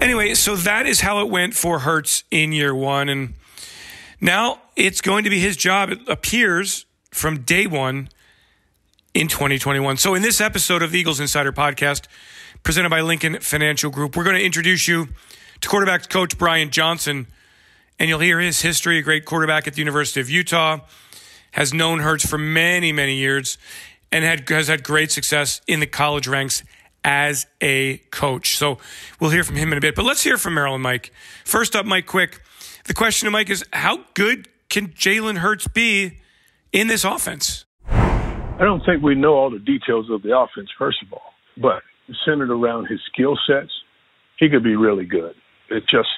Anyway, 0.00 0.34
so 0.34 0.56
that 0.56 0.86
is 0.86 1.00
how 1.00 1.20
it 1.20 1.30
went 1.30 1.54
for 1.54 1.80
Hurts 1.80 2.24
in 2.30 2.52
year 2.52 2.74
one. 2.74 3.08
And 3.08 3.34
now 4.20 4.60
it's 4.76 5.00
going 5.00 5.24
to 5.24 5.30
be 5.30 5.40
his 5.40 5.56
job, 5.56 5.90
it 5.90 6.00
appears, 6.08 6.84
from 7.10 7.42
day 7.42 7.66
one 7.66 8.10
in 9.14 9.28
2021. 9.28 9.96
So 9.96 10.14
in 10.14 10.22
this 10.22 10.40
episode 10.40 10.82
of 10.82 10.90
the 10.90 10.98
Eagles 10.98 11.18
Insider 11.18 11.52
Podcast, 11.52 12.06
presented 12.62 12.90
by 12.90 13.00
Lincoln 13.00 13.40
Financial 13.40 13.90
Group, 13.90 14.16
we're 14.16 14.24
going 14.24 14.36
to 14.36 14.44
introduce 14.44 14.86
you 14.86 15.08
to 15.60 15.68
quarterback 15.68 16.08
coach 16.10 16.36
Brian 16.36 16.70
Johnson. 16.70 17.26
And 17.98 18.10
you'll 18.10 18.20
hear 18.20 18.38
his 18.40 18.60
history, 18.60 18.98
a 18.98 19.02
great 19.02 19.24
quarterback 19.24 19.66
at 19.66 19.74
the 19.74 19.78
University 19.78 20.20
of 20.20 20.28
Utah, 20.28 20.80
has 21.52 21.72
known 21.72 22.00
Hurts 22.00 22.26
for 22.26 22.36
many, 22.36 22.92
many 22.92 23.14
years 23.14 23.56
and 24.16 24.24
had, 24.24 24.48
has 24.48 24.68
had 24.68 24.82
great 24.82 25.12
success 25.12 25.60
in 25.66 25.78
the 25.80 25.86
college 25.86 26.26
ranks 26.26 26.64
as 27.04 27.46
a 27.60 27.98
coach. 28.10 28.56
So 28.56 28.78
we'll 29.20 29.30
hear 29.30 29.44
from 29.44 29.56
him 29.56 29.72
in 29.72 29.78
a 29.78 29.80
bit. 29.80 29.94
But 29.94 30.06
let's 30.06 30.22
hear 30.22 30.38
from 30.38 30.54
Merrill 30.54 30.74
and 30.74 30.82
Mike. 30.82 31.12
First 31.44 31.76
up, 31.76 31.84
Mike 31.84 32.06
Quick. 32.06 32.40
The 32.86 32.94
question 32.94 33.26
to 33.26 33.30
Mike 33.30 33.50
is 33.50 33.62
how 33.74 34.04
good 34.14 34.48
can 34.70 34.88
Jalen 34.88 35.38
Hurts 35.38 35.68
be 35.68 36.18
in 36.72 36.86
this 36.86 37.04
offense? 37.04 37.66
I 37.88 38.60
don't 38.60 38.82
think 38.86 39.02
we 39.02 39.14
know 39.14 39.34
all 39.34 39.50
the 39.50 39.58
details 39.58 40.08
of 40.10 40.22
the 40.22 40.34
offense, 40.36 40.70
first 40.78 41.02
of 41.02 41.12
all, 41.12 41.34
but 41.58 41.82
centered 42.24 42.50
around 42.50 42.86
his 42.86 43.00
skill 43.12 43.36
sets, 43.46 43.70
he 44.38 44.48
could 44.48 44.64
be 44.64 44.76
really 44.76 45.04
good. 45.04 45.34
It's 45.68 45.84
just, 45.90 46.08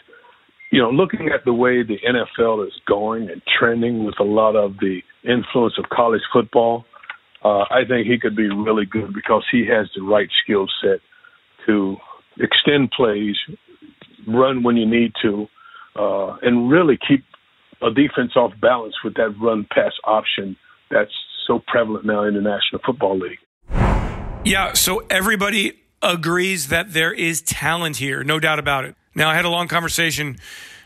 you 0.70 0.80
know, 0.80 0.90
looking 0.90 1.30
at 1.34 1.44
the 1.44 1.52
way 1.52 1.82
the 1.82 1.98
NFL 1.98 2.64
is 2.64 2.74
going 2.86 3.28
and 3.28 3.42
trending 3.58 4.04
with 4.04 4.20
a 4.20 4.24
lot 4.24 4.54
of 4.54 4.78
the 4.78 5.00
influence 5.24 5.74
of 5.78 5.88
college 5.90 6.22
football, 6.32 6.84
uh, 7.44 7.64
I 7.70 7.84
think 7.88 8.06
he 8.06 8.18
could 8.18 8.36
be 8.36 8.48
really 8.48 8.84
good 8.84 9.14
because 9.14 9.44
he 9.50 9.66
has 9.66 9.88
the 9.94 10.02
right 10.02 10.28
skill 10.42 10.66
set 10.82 11.00
to 11.66 11.96
extend 12.38 12.90
plays, 12.90 13.36
run 14.26 14.62
when 14.62 14.76
you 14.76 14.86
need 14.86 15.12
to, 15.22 15.46
uh, 15.96 16.36
and 16.42 16.70
really 16.70 16.98
keep 17.06 17.24
a 17.82 17.90
defense 17.90 18.32
off 18.36 18.52
balance 18.60 18.94
with 19.04 19.14
that 19.14 19.34
run 19.40 19.66
pass 19.72 19.92
option 20.04 20.56
that's 20.90 21.12
so 21.46 21.60
prevalent 21.66 22.04
now 22.04 22.24
in 22.24 22.34
the 22.34 22.40
National 22.40 22.80
Football 22.84 23.18
League. 23.18 23.38
Yeah, 24.44 24.72
so 24.72 25.04
everybody 25.10 25.80
agrees 26.02 26.68
that 26.68 26.92
there 26.92 27.12
is 27.12 27.42
talent 27.42 27.96
here, 27.96 28.24
no 28.24 28.38
doubt 28.38 28.58
about 28.58 28.84
it. 28.84 28.94
Now, 29.14 29.30
I 29.30 29.34
had 29.34 29.44
a 29.44 29.48
long 29.48 29.68
conversation 29.68 30.38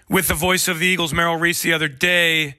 with 0.09 0.29
the 0.29 0.35
voice 0.35 0.69
of 0.69 0.79
the 0.79 0.87
Eagles, 0.87 1.13
Merrill 1.13 1.37
Reese, 1.37 1.63
the 1.63 1.73
other 1.73 1.89
day, 1.89 2.57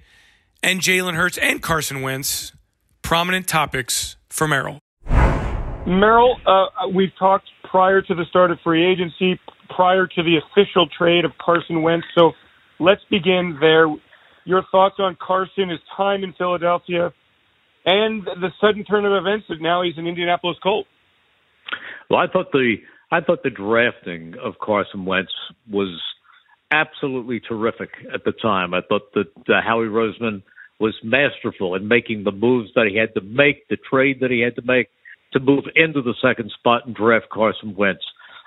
and 0.62 0.80
Jalen 0.80 1.16
Hurts 1.16 1.38
and 1.38 1.62
Carson 1.62 2.02
Wentz, 2.02 2.54
prominent 3.04 3.48
topics 3.48 4.18
for 4.30 4.48
Merrill. 4.48 4.80
Merrill, 5.86 6.38
uh, 6.48 6.88
we've 6.94 7.12
talked 7.20 7.46
prior 7.70 8.02
to 8.02 8.16
the 8.16 8.24
start 8.30 8.52
of 8.52 8.60
free 8.64 8.86
agency, 8.90 9.40
prior 9.70 10.08
to 10.08 10.24
the 10.24 10.38
official 10.38 10.88
trade 10.98 11.26
of 11.26 11.32
Carson 11.40 11.82
Wentz. 11.82 12.08
So 12.16 12.32
let's 12.80 13.02
begin 13.12 13.58
there. 13.60 13.88
Your 14.46 14.64
thoughts 14.72 14.96
on 15.00 15.18
Carson, 15.22 15.70
his 15.70 15.80
time 15.96 16.24
in 16.24 16.34
Philadelphia, 16.34 17.14
and 17.86 18.24
the 18.24 18.50
sudden 18.62 18.84
turn 18.86 19.06
of 19.06 19.14
events 19.14 19.46
that 19.50 19.62
now 19.62 19.84
he's 19.84 19.98
an 19.98 20.08
Indianapolis 20.08 20.58
Colt. 20.64 20.86
Well, 22.10 22.20
I 22.20 22.28
thought 22.28 22.52
the 22.52 22.76
I 23.12 23.22
thought 23.22 23.44
the 23.44 23.50
drafting 23.50 24.36
of 24.44 24.54
Carson 24.60 25.06
Wentz 25.06 25.32
was 25.70 26.02
absolutely 26.72 27.40
terrific 27.40 27.90
at 28.14 28.24
the 28.24 28.32
time. 28.32 28.74
I 28.74 28.82
thought 28.88 29.14
that 29.14 29.32
uh, 29.48 29.62
Howie 29.62 29.86
Roseman 29.86 30.42
was 30.84 30.94
masterful 31.02 31.76
in 31.76 31.88
making 31.88 32.26
the 32.26 32.32
moves 32.34 32.70
that 32.76 32.88
he 32.92 32.98
had 32.98 33.14
to 33.14 33.22
make, 33.22 33.66
the 33.70 33.78
trade 33.90 34.18
that 34.20 34.32
he 34.32 34.42
had 34.42 34.54
to 34.54 34.62
make 34.66 34.90
to 35.32 35.40
move 35.40 35.64
into 35.78 36.02
the 36.02 36.14
second 36.22 36.52
spot 36.60 36.86
and 36.86 36.94
draft 36.94 37.30
Carson 37.32 37.74
Wentz. 37.74 38.04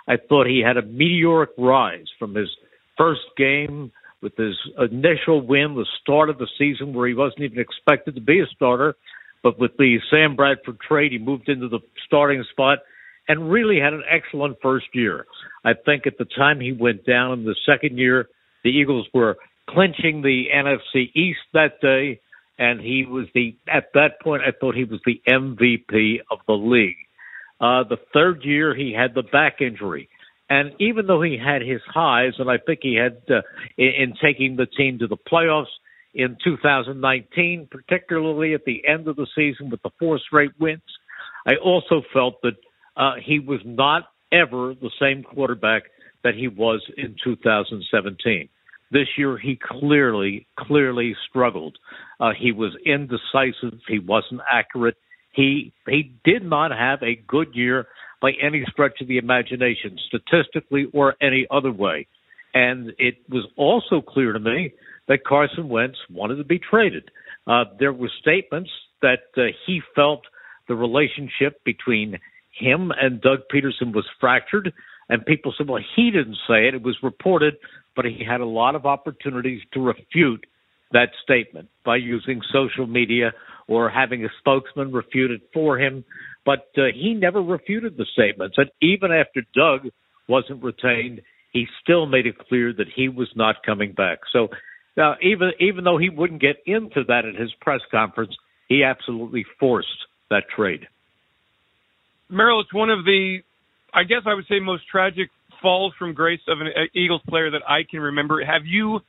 I 0.06 0.16
thought 0.18 0.46
he 0.46 0.60
had 0.60 0.76
a 0.76 0.82
meteoric 0.82 1.48
rise 1.56 2.04
from 2.18 2.34
his 2.34 2.50
first 2.98 3.22
game 3.38 3.90
with 4.20 4.36
his 4.36 4.54
initial 4.78 5.40
win, 5.40 5.76
the 5.76 5.86
start 6.02 6.28
of 6.28 6.36
the 6.36 6.48
season 6.58 6.92
where 6.92 7.08
he 7.08 7.14
wasn't 7.14 7.40
even 7.40 7.58
expected 7.58 8.14
to 8.16 8.20
be 8.20 8.40
a 8.40 8.46
starter, 8.54 8.96
but 9.42 9.58
with 9.58 9.70
the 9.78 9.96
Sam 10.10 10.36
Bradford 10.36 10.78
trade, 10.86 11.12
he 11.12 11.18
moved 11.18 11.48
into 11.48 11.68
the 11.68 11.80
starting 12.06 12.44
spot 12.50 12.80
and 13.28 13.50
really 13.50 13.80
had 13.80 13.94
an 13.94 14.02
excellent 14.10 14.58
first 14.62 14.86
year. 14.92 15.24
I 15.64 15.72
think 15.72 16.06
at 16.06 16.18
the 16.18 16.26
time 16.36 16.60
he 16.60 16.72
went 16.72 17.06
down 17.06 17.38
in 17.38 17.44
the 17.46 17.56
second 17.64 17.96
year, 17.96 18.28
the 18.62 18.70
Eagles 18.70 19.06
were 19.14 19.38
clinching 19.70 20.20
the 20.20 20.44
NFC 20.54 21.10
East 21.14 21.40
that 21.54 21.80
day, 21.80 22.20
and 22.58 22.80
he 22.80 23.04
was 23.08 23.26
the 23.34 23.56
at 23.68 23.92
that 23.94 24.20
point 24.22 24.42
I 24.42 24.52
thought 24.58 24.74
he 24.74 24.84
was 24.84 25.00
the 25.04 25.20
MVP 25.28 26.20
of 26.30 26.38
the 26.46 26.54
league. 26.54 26.96
Uh, 27.60 27.84
the 27.88 27.98
third 28.12 28.42
year 28.44 28.74
he 28.74 28.92
had 28.92 29.14
the 29.14 29.22
back 29.22 29.60
injury. 29.60 30.08
And 30.48 30.72
even 30.78 31.06
though 31.06 31.22
he 31.22 31.36
had 31.36 31.62
his 31.62 31.80
highs, 31.92 32.34
and 32.38 32.48
I 32.48 32.58
think 32.58 32.80
he 32.82 32.94
had 32.94 33.22
uh, 33.28 33.40
in, 33.76 33.88
in 33.98 34.14
taking 34.22 34.56
the 34.56 34.66
team 34.66 34.98
to 35.00 35.08
the 35.08 35.16
playoffs, 35.16 35.66
in 36.16 36.38
2019, 36.42 37.68
particularly 37.70 38.54
at 38.54 38.64
the 38.64 38.82
end 38.88 39.06
of 39.06 39.16
the 39.16 39.26
season 39.36 39.70
with 39.70 39.82
the 39.82 39.90
four 39.98 40.18
straight 40.18 40.52
wins. 40.58 40.80
I 41.46 41.56
also 41.62 42.02
felt 42.12 42.40
that 42.42 42.56
uh, 42.96 43.12
he 43.22 43.38
was 43.38 43.60
not 43.64 44.04
ever 44.32 44.74
the 44.74 44.90
same 45.00 45.22
quarterback 45.22 45.82
that 46.24 46.34
he 46.34 46.48
was 46.48 46.82
in 46.96 47.16
2017. 47.22 48.48
This 48.90 49.08
year, 49.18 49.36
he 49.36 49.58
clearly, 49.60 50.46
clearly 50.58 51.16
struggled. 51.28 51.76
Uh, 52.20 52.30
he 52.38 52.52
was 52.52 52.72
indecisive. 52.84 53.80
He 53.88 53.98
wasn't 53.98 54.40
accurate. 54.50 54.96
He 55.32 55.72
he 55.86 56.12
did 56.24 56.44
not 56.44 56.70
have 56.70 57.02
a 57.02 57.16
good 57.26 57.48
year 57.54 57.86
by 58.22 58.32
any 58.42 58.64
stretch 58.70 59.00
of 59.00 59.08
the 59.08 59.18
imagination, 59.18 59.98
statistically 60.06 60.86
or 60.94 61.14
any 61.20 61.46
other 61.50 61.72
way. 61.72 62.06
And 62.54 62.92
it 62.98 63.16
was 63.28 63.44
also 63.56 64.00
clear 64.00 64.32
to 64.32 64.40
me 64.40 64.72
that 65.08 65.24
Carson 65.24 65.68
Wentz 65.68 65.98
wanted 66.10 66.36
to 66.36 66.44
be 66.44 66.58
traded. 66.58 67.10
Uh, 67.46 67.64
there 67.78 67.92
were 67.92 68.10
statements 68.20 68.70
that 69.02 69.24
uh, 69.36 69.42
he 69.66 69.82
felt 69.94 70.22
the 70.68 70.74
relationship 70.74 71.62
between 71.64 72.18
him 72.58 72.90
and 73.00 73.20
Doug 73.20 73.40
Pederson 73.52 73.94
was 73.94 74.06
fractured, 74.18 74.72
and 75.08 75.24
people 75.26 75.54
said, 75.56 75.68
well, 75.68 75.82
he 75.94 76.10
didn't 76.10 76.38
say 76.48 76.66
it. 76.66 76.74
It 76.74 76.82
was 76.82 76.96
reported, 77.02 77.54
but 77.96 78.04
he 78.04 78.22
had 78.28 78.40
a 78.40 78.46
lot 78.46 78.74
of 78.74 78.86
opportunities 78.86 79.62
to 79.72 79.80
refute 79.80 80.46
that 80.92 81.08
statement 81.24 81.68
by 81.84 81.96
using 81.96 82.40
social 82.52 82.86
media 82.86 83.32
or 83.66 83.90
having 83.90 84.24
a 84.24 84.28
spokesman 84.38 84.92
refute 84.92 85.30
it 85.30 85.40
for 85.52 85.78
him. 85.78 86.04
But 86.44 86.68
uh, 86.76 86.92
he 86.94 87.14
never 87.14 87.42
refuted 87.42 87.96
the 87.96 88.06
statements. 88.12 88.56
And 88.58 88.70
even 88.80 89.10
after 89.10 89.42
Doug 89.54 89.90
wasn't 90.28 90.62
retained, 90.62 91.22
he 91.52 91.66
still 91.82 92.06
made 92.06 92.26
it 92.26 92.38
clear 92.48 92.72
that 92.72 92.86
he 92.94 93.08
was 93.08 93.28
not 93.34 93.56
coming 93.64 93.92
back. 93.92 94.18
So 94.32 94.48
now, 94.96 95.16
even 95.22 95.52
even 95.58 95.84
though 95.84 95.98
he 95.98 96.08
wouldn't 96.08 96.40
get 96.40 96.56
into 96.66 97.02
that 97.08 97.24
at 97.24 97.34
his 97.34 97.52
press 97.60 97.80
conference, 97.90 98.34
he 98.68 98.84
absolutely 98.84 99.44
forced 99.58 99.88
that 100.30 100.44
trade. 100.54 100.86
Merrill, 102.28 102.60
it's 102.60 102.74
one 102.74 102.90
of 102.90 103.04
the, 103.04 103.38
I 103.94 104.02
guess 104.04 104.22
I 104.26 104.34
would 104.34 104.46
say, 104.48 104.58
most 104.60 104.82
tragic 104.90 105.30
falls 105.62 105.92
from 105.98 106.14
grace 106.14 106.40
of 106.48 106.60
an 106.60 106.68
Eagles 106.94 107.22
player 107.28 107.50
that 107.50 107.62
I 107.68 107.80
can 107.88 108.00
remember. 108.00 108.44
Have 108.44 108.66
you, 108.66 109.00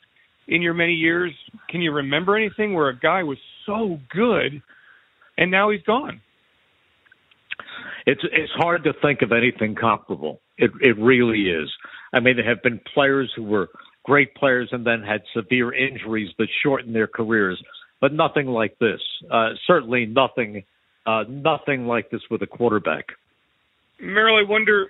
in 0.48 0.62
your 0.62 0.74
many 0.74 0.94
years, 0.94 1.34
can 1.70 1.82
you 1.82 1.92
remember 1.92 2.36
anything 2.36 2.74
where 2.74 2.90
a 2.90 2.98
guy 2.98 3.24
was 3.24 3.38
so 3.66 4.00
good 4.10 4.62
and 5.38 5.52
now 5.52 5.70
he's 5.70 5.84
gone? 5.84 6.22
It's 8.06 8.22
it's 8.24 8.52
hard 8.56 8.86
to 8.86 8.94
think 9.02 9.22
of 9.22 9.32
anything 9.32 9.76
comparable. 9.76 10.40
It 10.58 10.72
it 10.82 10.98
really 10.98 11.50
is. 11.50 11.70
I 12.14 12.22
mean, 12.22 12.38
there 12.38 12.48
have 12.48 12.64
been 12.64 12.80
players 12.94 13.32
who 13.36 13.44
were 13.44 13.70
great 14.08 14.34
players 14.36 14.70
and 14.72 14.88
then 14.88 15.04
had 15.04 15.22
severe 15.36 15.74
injuries 15.74 16.30
that 16.38 16.48
shortened 16.64 16.96
their 16.96 17.08
careers, 17.08 17.62
but 18.00 18.14
nothing 18.14 18.48
like 18.48 18.80
this. 18.80 19.02
Uh, 19.30 19.50
certainly 19.68 20.06
nothing, 20.06 20.64
uh, 21.06 21.26
nothing 21.28 21.86
like 21.86 22.10
this 22.10 22.22
with 22.32 22.42
a 22.42 22.48
quarterback. 22.48 23.06
Merrill, 24.00 24.38
I 24.38 24.50
wonder, 24.50 24.88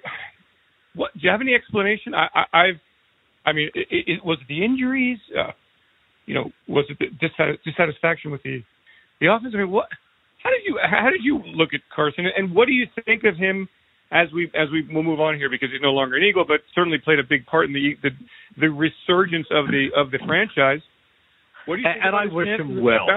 what 0.95 1.13
do 1.13 1.19
you 1.21 1.29
have 1.29 1.41
any 1.41 1.53
explanation? 1.53 2.13
I, 2.13 2.27
I, 2.33 2.43
I've, 2.53 2.79
I 3.45 3.53
mean, 3.53 3.69
it, 3.73 3.87
it, 3.91 4.25
was 4.25 4.37
it 4.41 4.47
the 4.47 4.63
injuries? 4.63 5.19
Uh, 5.31 5.51
you 6.25 6.33
know, 6.33 6.51
was 6.67 6.85
it 6.89 6.97
the 6.99 7.07
dissatisfaction 7.65 8.31
with 8.31 8.43
the 8.43 8.63
the 9.21 9.27
offense? 9.27 9.53
I 9.55 9.59
mean, 9.59 9.71
what? 9.71 9.87
How 10.43 10.49
did 10.49 10.61
you 10.65 10.79
how 10.83 11.09
did 11.09 11.21
you 11.23 11.41
look 11.55 11.69
at 11.73 11.81
Carson, 11.93 12.25
and 12.35 12.53
what 12.53 12.67
do 12.67 12.73
you 12.73 12.85
think 13.05 13.23
of 13.23 13.35
him 13.37 13.67
as 14.11 14.27
we 14.33 14.45
as 14.55 14.69
we 14.71 14.87
will 14.93 15.03
move 15.03 15.19
on 15.19 15.35
here 15.35 15.49
because 15.49 15.69
he's 15.71 15.81
no 15.81 15.91
longer 15.91 16.15
an 16.15 16.23
Eagle, 16.23 16.45
but 16.47 16.61
certainly 16.73 16.97
played 17.03 17.19
a 17.19 17.27
big 17.27 17.45
part 17.45 17.65
in 17.65 17.73
the 17.73 17.95
the, 18.03 18.09
the 18.59 18.67
resurgence 18.67 19.47
of 19.51 19.67
the 19.67 19.87
of 19.95 20.11
the 20.11 20.19
franchise. 20.25 20.81
What 21.65 21.75
do 21.75 21.81
you 21.81 21.87
think 21.91 22.03
and 22.03 22.15
I 22.15 22.33
wish 22.33 22.47
him 22.47 22.81
well. 22.81 23.07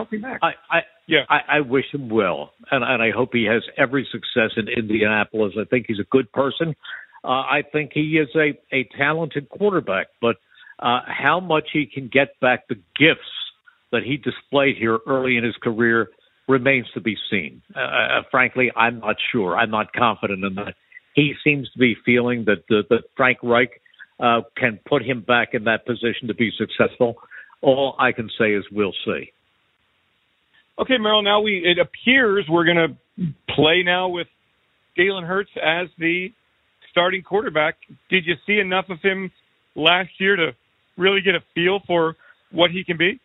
I, 0.43 0.49
I 0.71 0.81
yeah, 1.07 1.21
I, 1.29 1.59
I 1.59 1.61
wish 1.61 1.85
him 1.93 2.09
well, 2.09 2.53
and 2.71 2.83
and 2.83 3.00
I 3.03 3.11
hope 3.15 3.31
he 3.33 3.47
has 3.47 3.62
every 3.79 4.07
success 4.11 4.50
in 4.57 4.67
Indianapolis. 4.69 5.55
I 5.61 5.65
think 5.65 5.87
he's 5.87 6.00
a 6.00 6.09
good 6.11 6.33
person. 6.33 6.75
Uh, 7.23 7.29
I 7.29 7.62
think 7.71 7.93
he 7.93 8.19
is 8.19 8.29
a 8.35 8.59
a 8.75 8.89
talented 8.97 9.49
quarterback, 9.49 10.09
but 10.21 10.37
uh, 10.79 11.00
how 11.07 11.41
much 11.41 11.69
he 11.73 11.87
can 11.87 12.09
get 12.09 12.39
back 12.41 12.69
the 12.69 12.77
gifts 12.99 13.21
that 13.93 14.03
he 14.03 14.17
displayed 14.17 14.77
here 14.79 14.99
early 15.07 15.37
in 15.37 15.45
his 15.45 15.57
career 15.57 16.09
remains 16.49 16.87
to 16.95 17.00
be 17.00 17.17
seen. 17.31 17.62
Uh, 17.77 17.81
uh, 17.81 18.23
frankly, 18.31 18.71
I'm 18.75 19.00
not 19.00 19.17
sure. 19.33 19.57
I'm 19.57 19.71
not 19.71 19.93
confident 19.93 20.45
in 20.45 20.55
that. 20.57 20.75
He 21.15 21.35
seems 21.45 21.71
to 21.73 21.79
be 21.79 21.97
feeling 22.05 22.47
that 22.47 22.65
that 22.69 23.03
Frank 23.17 23.39
Reich 23.43 23.81
uh, 24.19 24.43
can 24.57 24.79
put 24.89 25.03
him 25.03 25.21
back 25.21 25.50
in 25.53 25.65
that 25.65 25.87
position 25.87 26.29
to 26.29 26.35
be 26.35 26.50
successful. 26.57 27.17
All 27.62 27.97
I 27.99 28.12
can 28.12 28.31
say 28.39 28.53
is 28.55 28.65
we'll 28.73 28.95
see. 29.05 29.33
Okay, 30.79 30.97
Merrill. 30.99 31.23
Now 31.23 31.41
we 31.41 31.62
it 31.65 31.79
appears 31.79 32.47
we're 32.49 32.65
going 32.65 32.77
to 32.77 33.27
play 33.55 33.83
now 33.85 34.09
with 34.09 34.29
Jalen 34.99 35.27
Hurts 35.27 35.50
as 35.62 35.89
the 35.99 36.33
starting 37.00 37.23
quarterback. 37.23 37.76
Did 38.11 38.26
you 38.26 38.35
see 38.47 38.59
enough 38.59 38.85
of 38.90 38.99
him 39.02 39.30
last 39.75 40.11
year 40.19 40.37
to 40.37 40.50
really 40.99 41.23
get 41.23 41.35
a 41.35 41.40
feel 41.54 41.80
for 41.87 42.14
what 42.52 42.71
he 42.71 42.85
can 42.85 42.99
be? 42.99 43.19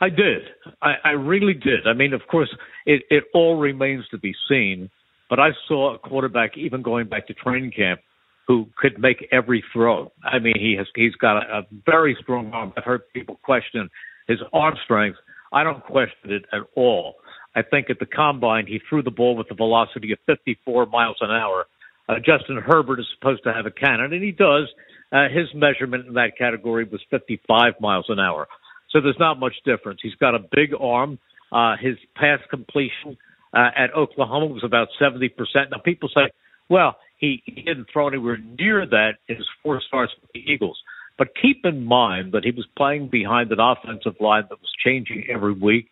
I 0.00 0.08
did. 0.08 0.42
I, 0.82 0.94
I 1.04 1.10
really 1.10 1.54
did. 1.54 1.86
I 1.86 1.92
mean, 1.92 2.12
of 2.12 2.22
course, 2.28 2.48
it, 2.84 3.02
it 3.10 3.24
all 3.32 3.60
remains 3.60 4.04
to 4.10 4.18
be 4.18 4.34
seen. 4.48 4.90
But 5.30 5.38
I 5.38 5.50
saw 5.68 5.94
a 5.94 5.98
quarterback, 5.98 6.56
even 6.56 6.82
going 6.82 7.08
back 7.08 7.28
to 7.28 7.34
training 7.34 7.70
camp, 7.70 8.00
who 8.48 8.66
could 8.76 8.98
make 8.98 9.26
every 9.30 9.62
throw. 9.72 10.10
I 10.24 10.40
mean, 10.40 10.54
he 10.58 10.74
has 10.76 10.86
he's 10.96 11.14
got 11.14 11.36
a, 11.36 11.58
a 11.58 11.62
very 11.86 12.16
strong 12.20 12.50
arm. 12.52 12.72
I've 12.76 12.84
heard 12.84 13.02
people 13.12 13.38
question 13.42 13.88
his 14.26 14.38
arm 14.52 14.74
strength, 14.84 15.18
I 15.52 15.62
don't 15.62 15.82
question 15.84 16.32
it 16.32 16.44
at 16.52 16.62
all. 16.74 17.14
I 17.54 17.62
think 17.62 17.88
at 17.88 18.00
the 18.00 18.06
combine 18.06 18.66
he 18.66 18.80
threw 18.88 19.02
the 19.02 19.10
ball 19.10 19.36
with 19.36 19.46
a 19.50 19.54
velocity 19.54 20.12
of 20.12 20.18
54 20.26 20.86
miles 20.86 21.16
an 21.20 21.30
hour. 21.30 21.66
Uh, 22.08 22.16
Justin 22.16 22.56
Herbert 22.56 23.00
is 23.00 23.06
supposed 23.18 23.44
to 23.44 23.52
have 23.52 23.66
a 23.66 23.70
cannon, 23.70 24.12
and 24.12 24.22
he 24.22 24.32
does. 24.32 24.68
Uh, 25.12 25.28
his 25.28 25.48
measurement 25.54 26.06
in 26.06 26.14
that 26.14 26.36
category 26.36 26.84
was 26.84 27.00
55 27.10 27.74
miles 27.80 28.06
an 28.08 28.18
hour. 28.18 28.46
So 28.90 29.00
there's 29.00 29.18
not 29.18 29.38
much 29.38 29.54
difference. 29.64 30.00
He's 30.02 30.14
got 30.16 30.34
a 30.34 30.38
big 30.38 30.70
arm. 30.78 31.18
Uh, 31.52 31.76
his 31.80 31.96
pass 32.16 32.40
completion 32.50 33.16
uh, 33.52 33.70
at 33.76 33.94
Oklahoma 33.94 34.46
was 34.46 34.64
about 34.64 34.88
70%. 35.00 35.30
Now, 35.70 35.78
people 35.84 36.08
say, 36.14 36.30
well, 36.68 36.96
he, 37.16 37.42
he 37.46 37.62
didn't 37.62 37.86
throw 37.92 38.08
anywhere 38.08 38.38
near 38.58 38.86
that 38.86 39.12
in 39.28 39.36
his 39.36 39.46
four 39.62 39.80
starts 39.86 40.12
with 40.20 40.30
the 40.32 40.40
Eagles. 40.40 40.78
But 41.16 41.28
keep 41.40 41.64
in 41.64 41.84
mind 41.84 42.32
that 42.32 42.44
he 42.44 42.50
was 42.50 42.66
playing 42.76 43.08
behind 43.08 43.52
an 43.52 43.60
offensive 43.60 44.20
line 44.20 44.44
that 44.50 44.60
was 44.60 44.70
changing 44.84 45.26
every 45.32 45.52
week. 45.52 45.88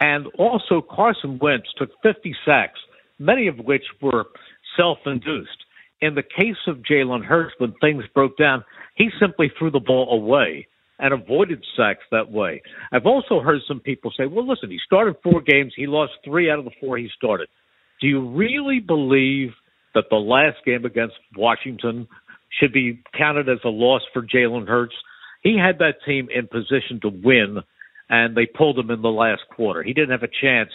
And 0.00 0.26
also, 0.38 0.80
Carson 0.82 1.38
Wentz 1.40 1.68
took 1.76 1.90
50 2.02 2.36
sacks, 2.44 2.78
many 3.18 3.48
of 3.48 3.58
which 3.58 3.84
were 4.00 4.26
self 4.76 4.98
induced. 5.06 5.64
In 6.00 6.14
the 6.14 6.22
case 6.22 6.56
of 6.66 6.78
Jalen 6.78 7.24
Hurts, 7.24 7.54
when 7.58 7.74
things 7.80 8.04
broke 8.14 8.36
down, 8.36 8.64
he 8.94 9.08
simply 9.20 9.50
threw 9.58 9.70
the 9.70 9.80
ball 9.80 10.12
away 10.12 10.68
and 11.00 11.12
avoided 11.12 11.64
sacks 11.76 12.04
that 12.10 12.30
way. 12.30 12.62
I've 12.92 13.06
also 13.06 13.40
heard 13.40 13.60
some 13.66 13.80
people 13.80 14.12
say, 14.16 14.26
well, 14.26 14.46
listen, 14.46 14.70
he 14.70 14.78
started 14.84 15.16
four 15.22 15.40
games, 15.40 15.72
he 15.76 15.86
lost 15.86 16.12
three 16.24 16.50
out 16.50 16.58
of 16.58 16.64
the 16.64 16.72
four 16.80 16.98
he 16.98 17.08
started. 17.16 17.48
Do 18.00 18.06
you 18.06 18.28
really 18.28 18.80
believe 18.80 19.50
that 19.94 20.04
the 20.10 20.16
last 20.16 20.58
game 20.64 20.84
against 20.84 21.16
Washington 21.36 22.06
should 22.60 22.72
be 22.72 23.02
counted 23.16 23.48
as 23.48 23.58
a 23.64 23.68
loss 23.68 24.02
for 24.12 24.22
Jalen 24.22 24.68
Hurts. 24.68 24.94
He 25.42 25.58
had 25.58 25.78
that 25.78 26.04
team 26.06 26.28
in 26.34 26.46
position 26.46 27.00
to 27.02 27.08
win, 27.08 27.58
and 28.08 28.36
they 28.36 28.46
pulled 28.46 28.78
him 28.78 28.90
in 28.90 29.02
the 29.02 29.08
last 29.08 29.42
quarter. 29.54 29.82
He 29.82 29.92
didn't 29.92 30.10
have 30.10 30.22
a 30.22 30.28
chance 30.28 30.70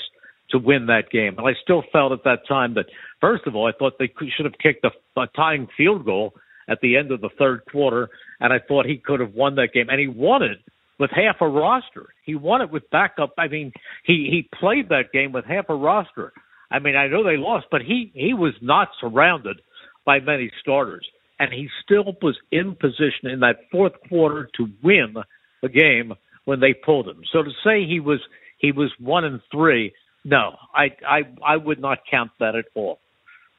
to 0.53 0.57
win 0.57 0.85
that 0.85 1.09
game. 1.11 1.35
And 1.37 1.47
I 1.47 1.51
still 1.61 1.83
felt 1.91 2.13
at 2.13 2.23
that 2.23 2.47
time 2.47 2.75
that, 2.75 2.85
first 3.19 3.45
of 3.45 3.55
all, 3.55 3.67
I 3.67 3.71
thought 3.77 3.99
they 3.99 4.11
should 4.35 4.45
have 4.45 4.57
kicked 4.61 4.85
a, 4.85 4.91
a 5.19 5.27
tying 5.35 5.67
field 5.75 6.05
goal 6.05 6.33
at 6.69 6.79
the 6.81 6.95
end 6.95 7.11
of 7.11 7.19
the 7.19 7.29
third 7.37 7.63
quarter, 7.69 8.09
and 8.39 8.53
I 8.53 8.59
thought 8.59 8.85
he 8.85 8.97
could 8.97 9.19
have 9.19 9.33
won 9.33 9.55
that 9.55 9.73
game. 9.73 9.89
And 9.89 9.99
he 9.99 10.07
won 10.07 10.41
it 10.43 10.59
with 10.97 11.11
half 11.11 11.41
a 11.41 11.47
roster. 11.47 12.07
He 12.25 12.35
won 12.35 12.61
it 12.61 12.71
with 12.71 12.89
backup. 12.89 13.33
I 13.37 13.49
mean, 13.49 13.73
he 14.05 14.29
he 14.31 14.49
played 14.57 14.89
that 14.89 15.11
game 15.11 15.33
with 15.33 15.43
half 15.43 15.65
a 15.67 15.75
roster. 15.75 16.31
I 16.71 16.79
mean, 16.79 16.95
I 16.95 17.07
know 17.07 17.23
they 17.23 17.37
lost, 17.37 17.65
but 17.69 17.81
he 17.81 18.11
he 18.15 18.33
was 18.33 18.53
not 18.61 18.87
surrounded 19.01 19.59
by 20.05 20.19
many 20.21 20.49
starters 20.61 21.05
and 21.39 21.51
he 21.53 21.69
still 21.83 22.15
was 22.21 22.37
in 22.51 22.75
position 22.75 23.29
in 23.29 23.41
that 23.41 23.57
fourth 23.71 23.93
quarter 24.07 24.49
to 24.55 24.67
win 24.81 25.15
the 25.61 25.69
game 25.69 26.13
when 26.45 26.59
they 26.59 26.73
pulled 26.73 27.07
him. 27.07 27.21
So 27.31 27.43
to 27.43 27.51
say 27.63 27.85
he 27.85 27.99
was 27.99 28.19
he 28.59 28.71
was 28.71 28.91
one 28.97 29.25
and 29.25 29.41
three, 29.51 29.93
no, 30.23 30.55
I 30.73 30.95
I 31.07 31.21
I 31.45 31.57
would 31.57 31.79
not 31.79 31.99
count 32.09 32.31
that 32.39 32.55
at 32.55 32.65
all. 32.75 32.99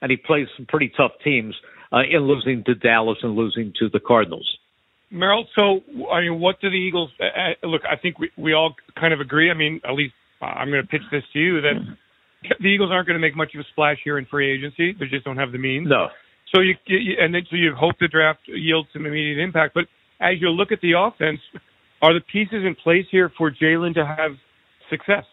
And 0.01 0.11
he 0.11 0.17
plays 0.17 0.47
some 0.57 0.67
pretty 0.67 0.93
tough 0.97 1.13
teams 1.23 1.55
uh, 1.93 2.01
in 2.11 2.27
losing 2.27 2.65
to 2.65 2.75
Dallas 2.75 3.19
and 3.23 3.37
losing 3.37 3.73
to 3.79 3.89
the 3.89 4.01
Cardinals. 4.01 4.59
Merrill, 5.11 5.47
so 5.55 5.81
I 6.13 6.21
mean, 6.21 6.41
what 6.41 6.61
do 6.61 6.69
the 6.69 6.77
Eagles 6.77 7.11
uh, 7.21 7.25
uh 7.25 7.67
look? 7.67 7.83
I 7.91 7.97
think 7.97 8.19
we 8.19 8.31
we 8.37 8.53
all 8.53 8.75
kind 8.99 9.15
of 9.15 9.21
agree. 9.21 9.51
I 9.51 9.55
mean, 9.55 9.81
at 9.89 9.95
least 9.95 10.15
I'm 10.41 10.71
going 10.71 10.83
to 10.83 10.89
pitch 10.89 11.03
this 11.11 11.23
to 11.33 11.39
you 11.39 11.61
that 11.61 11.75
the 12.61 12.67
Eagles 12.67 12.91
aren't 12.93 13.07
going 13.07 13.19
to 13.19 13.21
make 13.21 13.37
much 13.37 13.55
of 13.55 13.61
a 13.61 13.65
splash 13.73 13.99
here 14.05 14.19
in 14.19 14.27
free 14.27 14.53
agency. 14.53 14.93
They 14.99 15.07
just 15.07 15.25
don't 15.25 15.37
have 15.37 15.53
the 15.53 15.59
means. 15.59 15.89
No. 15.89 16.09
So 16.55 16.61
you, 16.61 16.75
you 16.87 17.17
and 17.19 17.35
then 17.35 17.43
so 17.51 17.57
you 17.57 17.75
hope 17.75 17.95
the 18.01 18.09
draft 18.09 18.41
yields 18.47 18.89
some 18.93 19.07
immediate 19.07 19.43
impact. 19.43 19.75
But 19.75 19.85
as 20.21 20.41
you 20.41 20.51
look 20.51 20.73
at 20.73 20.81
the 20.81 20.93
offense, 20.99 21.41
are 22.03 22.13
the 22.13 22.21
pieces 22.21 22.65
in 22.65 22.75
place 22.75 23.07
here 23.11 23.33
for 23.37 23.51
Jalen 23.51 23.95
to 23.95 24.05
have 24.05 24.33
success? 24.91 25.25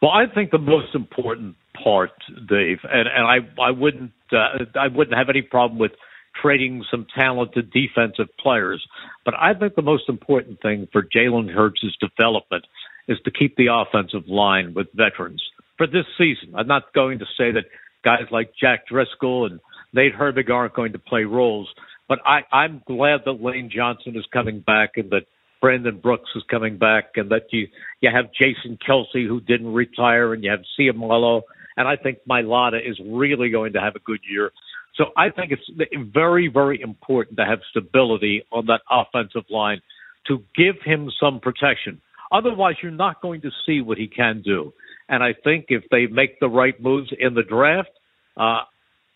Well, 0.00 0.10
I 0.10 0.24
think 0.32 0.50
the 0.50 0.58
most 0.58 0.94
important 0.94 1.56
part, 1.82 2.12
Dave, 2.48 2.78
and, 2.84 3.08
and 3.08 3.26
I 3.26 3.38
I 3.62 3.70
wouldn't 3.70 4.12
uh, 4.32 4.64
I 4.78 4.88
wouldn't 4.88 5.16
have 5.16 5.28
any 5.28 5.42
problem 5.42 5.78
with 5.78 5.92
trading 6.40 6.84
some 6.90 7.06
talented 7.16 7.70
defensive 7.70 8.28
players, 8.40 8.84
but 9.24 9.34
I 9.34 9.54
think 9.54 9.74
the 9.74 9.82
most 9.82 10.08
important 10.08 10.60
thing 10.60 10.88
for 10.92 11.02
Jalen 11.02 11.52
Hurts' 11.52 11.96
development 12.00 12.66
is 13.06 13.18
to 13.24 13.30
keep 13.30 13.56
the 13.56 13.68
offensive 13.70 14.28
line 14.28 14.74
with 14.74 14.88
veterans 14.94 15.42
for 15.76 15.86
this 15.86 16.06
season. 16.18 16.54
I'm 16.56 16.66
not 16.66 16.92
going 16.92 17.18
to 17.20 17.26
say 17.36 17.52
that 17.52 17.64
guys 18.04 18.24
like 18.30 18.52
Jack 18.60 18.86
Driscoll 18.88 19.46
and 19.46 19.60
Nate 19.92 20.14
Herbig 20.14 20.50
aren't 20.50 20.74
going 20.74 20.92
to 20.92 20.98
play 20.98 21.24
roles. 21.24 21.68
But 22.08 22.18
I, 22.26 22.40
I'm 22.52 22.82
glad 22.86 23.20
that 23.24 23.42
Lane 23.42 23.70
Johnson 23.74 24.16
is 24.16 24.26
coming 24.32 24.60
back 24.60 24.92
and 24.96 25.10
that 25.10 25.24
Brandon 25.64 25.98
Brooks 25.98 26.28
is 26.36 26.42
coming 26.50 26.76
back 26.76 27.12
and 27.16 27.30
that 27.30 27.44
you 27.50 27.68
you 28.02 28.10
have 28.14 28.26
Jason 28.38 28.76
Kelce 28.86 29.26
who 29.26 29.40
didn't 29.40 29.72
retire 29.72 30.34
and 30.34 30.44
you 30.44 30.50
have 30.50 30.60
Seumalo 30.78 31.40
and 31.78 31.88
I 31.88 31.96
think 31.96 32.18
Mailata 32.28 32.78
is 32.86 33.00
really 33.02 33.48
going 33.48 33.72
to 33.72 33.80
have 33.80 33.96
a 33.96 33.98
good 34.00 34.20
year. 34.30 34.52
So 34.94 35.06
I 35.16 35.30
think 35.30 35.52
it's 35.52 35.88
very 36.12 36.48
very 36.48 36.82
important 36.82 37.38
to 37.38 37.46
have 37.46 37.60
stability 37.70 38.44
on 38.52 38.66
that 38.66 38.82
offensive 38.90 39.48
line 39.48 39.80
to 40.26 40.42
give 40.54 40.74
him 40.84 41.10
some 41.18 41.40
protection. 41.40 42.02
Otherwise, 42.30 42.74
you're 42.82 42.92
not 42.92 43.22
going 43.22 43.40
to 43.40 43.50
see 43.64 43.80
what 43.80 43.96
he 43.96 44.06
can 44.06 44.42
do. 44.44 44.70
And 45.08 45.22
I 45.22 45.32
think 45.32 45.66
if 45.70 45.84
they 45.90 46.06
make 46.08 46.40
the 46.40 46.48
right 46.48 46.78
moves 46.78 47.10
in 47.18 47.32
the 47.32 47.42
draft, 47.42 47.88
uh, 48.36 48.64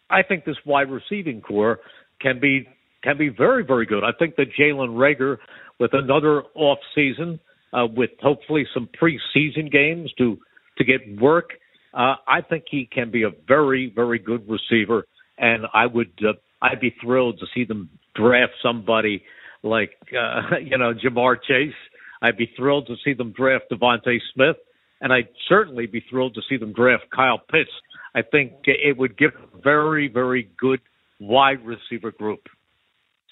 I 0.08 0.22
think 0.26 0.46
this 0.46 0.56
wide 0.64 0.90
receiving 0.90 1.42
corps 1.42 1.80
can 2.22 2.40
be 2.40 2.66
can 3.08 3.16
be 3.16 3.30
very 3.30 3.64
very 3.64 3.86
good. 3.86 4.04
I 4.04 4.12
think 4.18 4.36
that 4.36 4.48
Jalen 4.58 4.90
Reagor 4.90 5.38
with 5.80 5.94
another 5.94 6.42
off 6.54 6.78
season, 6.94 7.40
uh, 7.72 7.86
with 7.86 8.10
hopefully 8.20 8.66
some 8.74 8.88
preseason 9.00 9.72
games 9.72 10.12
to 10.18 10.38
to 10.76 10.84
get 10.84 11.00
work, 11.20 11.50
uh, 11.94 12.16
I 12.26 12.42
think 12.42 12.64
he 12.70 12.88
can 12.90 13.10
be 13.10 13.22
a 13.22 13.30
very 13.46 13.90
very 13.94 14.18
good 14.18 14.46
receiver, 14.48 15.06
and 15.38 15.64
I 15.72 15.86
would 15.86 16.12
uh, 16.22 16.34
I'd 16.60 16.80
be 16.80 16.94
thrilled 17.00 17.38
to 17.38 17.46
see 17.54 17.64
them 17.64 17.88
draft 18.14 18.52
somebody 18.62 19.22
like 19.62 19.96
uh, 20.12 20.56
you 20.62 20.76
know 20.76 20.92
Ja'Marr 20.92 21.36
Chase. 21.42 21.72
I'd 22.20 22.36
be 22.36 22.50
thrilled 22.56 22.88
to 22.88 22.96
see 23.04 23.14
them 23.14 23.32
draft 23.32 23.66
DeVonta 23.72 24.18
Smith, 24.34 24.56
and 25.00 25.12
I'd 25.12 25.28
certainly 25.48 25.86
be 25.86 26.04
thrilled 26.10 26.34
to 26.34 26.42
see 26.48 26.58
them 26.58 26.72
draft 26.72 27.04
Kyle 27.14 27.38
Pitts. 27.38 27.70
I 28.14 28.22
think 28.22 28.52
it 28.64 28.98
would 28.98 29.16
give 29.16 29.30
a 29.34 29.60
very, 29.62 30.08
very 30.08 30.50
good 30.58 30.80
wide 31.20 31.64
receiver 31.64 32.10
group. 32.10 32.40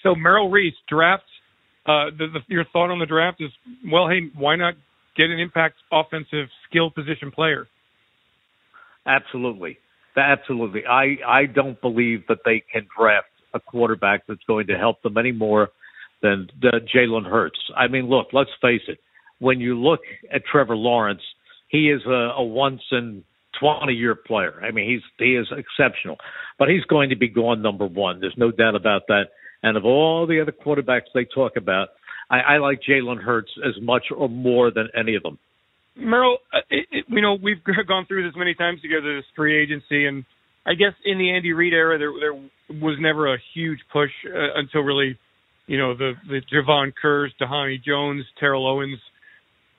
So 0.07 0.15
Merrill 0.15 0.49
Reese 0.49 0.75
draft. 0.87 1.23
Uh, 1.85 2.11
the, 2.17 2.27
the, 2.33 2.39
your 2.47 2.65
thought 2.73 2.91
on 2.91 2.99
the 2.99 3.05
draft 3.05 3.41
is, 3.41 3.51
well, 3.89 4.09
hey, 4.09 4.29
why 4.35 4.55
not 4.55 4.73
get 5.15 5.29
an 5.29 5.39
impact 5.39 5.75
offensive 5.91 6.47
skill 6.69 6.91
position 6.91 7.31
player? 7.31 7.67
Absolutely, 9.05 9.77
absolutely. 10.17 10.85
I 10.85 11.15
I 11.25 11.45
don't 11.45 11.79
believe 11.79 12.27
that 12.27 12.39
they 12.43 12.61
can 12.71 12.87
draft 12.97 13.27
a 13.53 13.59
quarterback 13.59 14.23
that's 14.27 14.43
going 14.47 14.67
to 14.67 14.77
help 14.77 15.01
them 15.01 15.17
any 15.17 15.31
more 15.31 15.69
than 16.21 16.49
uh, 16.63 16.79
Jalen 16.93 17.25
Hurts. 17.25 17.59
I 17.75 17.87
mean, 17.87 18.09
look, 18.09 18.27
let's 18.33 18.49
face 18.61 18.81
it. 18.87 18.99
When 19.39 19.61
you 19.61 19.79
look 19.79 20.01
at 20.33 20.41
Trevor 20.45 20.75
Lawrence, 20.75 21.21
he 21.69 21.89
is 21.89 22.01
a, 22.05 22.33
a 22.35 22.43
once 22.43 22.81
in 22.91 23.23
20 23.59 23.93
year 23.93 24.15
player. 24.15 24.61
I 24.61 24.71
mean, 24.71 24.89
he's 24.89 25.01
he 25.17 25.35
is 25.35 25.47
exceptional, 25.51 26.17
but 26.59 26.69
he's 26.69 26.83
going 26.83 27.09
to 27.09 27.15
be 27.15 27.29
gone 27.29 27.61
number 27.61 27.85
one. 27.85 28.19
There's 28.19 28.37
no 28.37 28.51
doubt 28.51 28.75
about 28.75 29.03
that. 29.07 29.27
And 29.67 29.75
of 29.75 29.83
all 29.83 30.25
the 30.25 30.39
other 30.39 30.53
quarterbacks 30.53 31.11
they 31.13 31.25
talk 31.25 31.57
about, 31.57 31.89
I, 32.29 32.39
I 32.39 32.57
like 32.59 32.79
Jalen 32.87 33.21
Hurts 33.21 33.51
as 33.67 33.73
much 33.81 34.03
or 34.15 34.29
more 34.29 34.71
than 34.71 34.87
any 34.97 35.15
of 35.15 35.23
them. 35.23 35.37
Merrill, 35.97 36.37
uh, 36.53 36.59
it, 36.69 36.87
it, 36.91 37.05
you 37.09 37.21
know 37.21 37.37
we've 37.41 37.61
gone 37.87 38.05
through 38.07 38.23
this 38.23 38.37
many 38.37 38.53
times 38.53 38.81
together, 38.81 39.17
this 39.17 39.25
free 39.35 39.61
agency, 39.61 40.05
and 40.05 40.23
I 40.65 40.73
guess 40.75 40.93
in 41.03 41.17
the 41.17 41.31
Andy 41.31 41.51
Reid 41.51 41.73
era, 41.73 41.97
there 41.97 42.11
there 42.17 42.79
was 42.81 42.97
never 42.99 43.33
a 43.33 43.37
huge 43.53 43.79
push 43.91 44.11
uh, 44.25 44.59
until 44.59 44.81
really, 44.81 45.17
you 45.65 45.77
know, 45.77 45.97
the 45.97 46.13
the 46.29 46.41
Jevon 46.53 46.93
Kearse, 47.03 47.31
Dhani 47.41 47.83
Jones, 47.83 48.23
Terrell 48.39 48.67
Owens, 48.67 48.99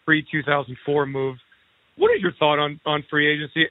pre 0.05 0.27
2004 0.31 1.07
move. 1.07 1.37
What 1.96 2.14
is 2.14 2.20
your 2.20 2.33
thought 2.38 2.59
on 2.59 2.79
on 2.85 3.05
free 3.09 3.33
agency? 3.33 3.70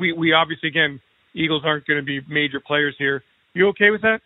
We 0.00 0.12
we 0.12 0.32
obviously 0.32 0.70
again 0.70 1.00
Eagles 1.34 1.62
aren't 1.66 1.86
going 1.86 2.00
to 2.00 2.06
be 2.06 2.20
major 2.28 2.60
players 2.64 2.94
here. 2.98 3.22
You 3.52 3.68
okay 3.68 3.90
with 3.90 4.02
that? 4.02 4.20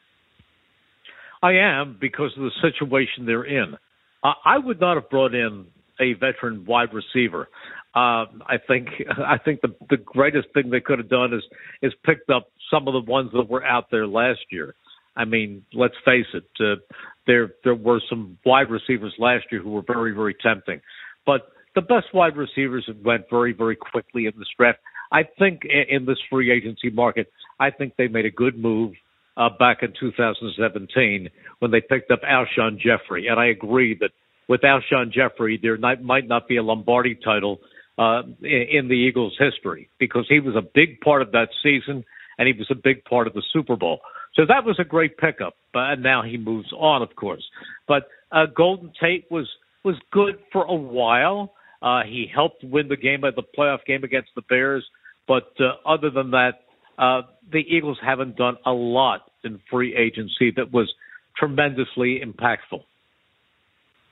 I 1.42 1.52
am 1.52 1.96
because 2.00 2.32
of 2.36 2.42
the 2.42 2.50
situation 2.60 3.26
they're 3.26 3.44
in. 3.44 3.74
Uh, 4.22 4.32
I 4.44 4.58
would 4.58 4.80
not 4.80 4.96
have 4.96 5.08
brought 5.10 5.34
in 5.34 5.66
a 6.00 6.14
veteran 6.14 6.64
wide 6.66 6.88
receiver. 6.92 7.48
Uh, 7.94 8.26
I 8.46 8.58
think 8.66 8.88
I 9.10 9.38
think 9.38 9.60
the 9.60 9.74
the 9.90 9.96
greatest 9.96 10.48
thing 10.54 10.70
they 10.70 10.80
could 10.80 10.98
have 10.98 11.08
done 11.08 11.32
is 11.32 11.42
is 11.82 11.92
picked 12.04 12.30
up 12.30 12.48
some 12.70 12.88
of 12.88 12.94
the 12.94 13.10
ones 13.10 13.30
that 13.32 13.48
were 13.48 13.64
out 13.64 13.86
there 13.90 14.06
last 14.06 14.40
year. 14.50 14.74
I 15.16 15.24
mean, 15.24 15.64
let's 15.72 15.94
face 16.04 16.26
it, 16.34 16.48
uh, 16.60 16.76
there 17.26 17.50
there 17.64 17.74
were 17.74 18.00
some 18.08 18.38
wide 18.44 18.70
receivers 18.70 19.14
last 19.18 19.46
year 19.50 19.62
who 19.62 19.70
were 19.70 19.82
very 19.86 20.12
very 20.12 20.34
tempting, 20.42 20.80
but 21.26 21.52
the 21.74 21.82
best 21.82 22.12
wide 22.12 22.36
receivers 22.36 22.88
went 23.04 23.26
very, 23.30 23.52
very 23.52 23.76
quickly 23.76 24.26
in 24.26 24.32
this 24.36 24.48
draft. 24.58 24.78
I 25.12 25.22
think 25.38 25.62
in 25.64 26.06
this 26.06 26.18
free 26.28 26.50
agency 26.50 26.90
market, 26.90 27.32
I 27.60 27.70
think 27.70 27.94
they 27.96 28.08
made 28.08 28.26
a 28.26 28.30
good 28.30 28.58
move 28.58 28.94
uh, 29.38 29.48
back 29.48 29.82
in 29.82 29.94
2017 29.98 31.30
when 31.60 31.70
they 31.70 31.80
picked 31.80 32.10
up 32.10 32.20
Alshon 32.22 32.78
Jeffery. 32.78 33.28
And 33.28 33.38
I 33.38 33.46
agree 33.46 33.96
that 34.00 34.10
with 34.48 34.62
Alshon 34.62 35.12
Jeffery, 35.12 35.58
there 35.62 35.76
not, 35.78 36.02
might 36.02 36.26
not 36.26 36.48
be 36.48 36.56
a 36.56 36.62
Lombardi 36.62 37.14
title 37.14 37.60
uh, 37.96 38.22
in, 38.42 38.66
in 38.70 38.88
the 38.88 38.94
Eagles' 38.94 39.36
history 39.38 39.88
because 39.98 40.26
he 40.28 40.40
was 40.40 40.56
a 40.56 40.62
big 40.74 41.00
part 41.00 41.22
of 41.22 41.32
that 41.32 41.48
season 41.62 42.04
and 42.38 42.46
he 42.46 42.52
was 42.52 42.68
a 42.70 42.74
big 42.74 43.04
part 43.04 43.26
of 43.26 43.34
the 43.34 43.42
Super 43.52 43.76
Bowl. 43.76 44.00
So 44.34 44.42
that 44.46 44.64
was 44.64 44.78
a 44.80 44.84
great 44.84 45.16
pickup. 45.16 45.54
But 45.72 45.96
now 45.96 46.22
he 46.22 46.36
moves 46.36 46.72
on, 46.72 47.02
of 47.02 47.14
course. 47.16 47.44
But 47.86 48.08
uh, 48.32 48.46
Golden 48.54 48.92
Tate 49.00 49.26
was 49.30 49.48
was 49.84 49.96
good 50.12 50.38
for 50.52 50.64
a 50.64 50.74
while. 50.74 51.54
Uh, 51.80 52.02
he 52.04 52.26
helped 52.32 52.64
win 52.64 52.88
the 52.88 52.96
game 52.96 53.24
at 53.24 53.36
the 53.36 53.42
playoff 53.56 53.84
game 53.86 54.02
against 54.02 54.30
the 54.34 54.42
Bears. 54.42 54.84
But 55.26 55.52
uh, 55.60 55.88
other 55.88 56.10
than 56.10 56.32
that, 56.32 56.64
uh, 56.98 57.22
the 57.50 57.58
Eagles 57.60 57.98
haven't 58.04 58.36
done 58.36 58.56
a 58.66 58.72
lot 58.72 59.27
in 59.44 59.60
free 59.70 59.96
agency 59.96 60.52
that 60.56 60.72
was 60.72 60.92
tremendously 61.36 62.20
impactful. 62.24 62.82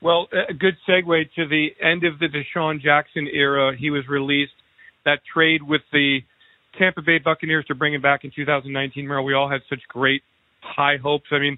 Well, 0.01 0.27
a 0.31 0.53
good 0.53 0.75
segue 0.87 1.23
to 1.35 1.47
the 1.47 1.69
end 1.81 2.03
of 2.03 2.19
the 2.19 2.27
DeSean 2.27 2.81
Jackson 2.81 3.27
era. 3.31 3.75
He 3.77 3.89
was 3.89 4.07
released. 4.07 4.53
That 5.05 5.19
trade 5.33 5.63
with 5.63 5.81
the 5.91 6.19
Tampa 6.77 7.01
Bay 7.01 7.17
Buccaneers 7.17 7.65
to 7.65 7.75
bring 7.75 7.93
him 7.93 8.01
back 8.01 8.23
in 8.23 8.31
2019. 8.35 9.07
Merrill, 9.07 9.25
we 9.25 9.33
all 9.33 9.49
had 9.49 9.61
such 9.69 9.79
great 9.87 10.21
high 10.61 10.97
hopes. 11.01 11.25
I 11.31 11.39
mean, 11.39 11.57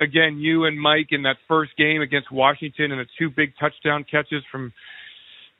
again, 0.00 0.38
you 0.38 0.64
and 0.64 0.80
Mike 0.80 1.08
in 1.10 1.22
that 1.22 1.36
first 1.46 1.76
game 1.76 2.00
against 2.00 2.32
Washington 2.32 2.92
and 2.92 3.00
the 3.00 3.06
two 3.18 3.30
big 3.30 3.52
touchdown 3.60 4.04
catches 4.10 4.42
from 4.50 4.72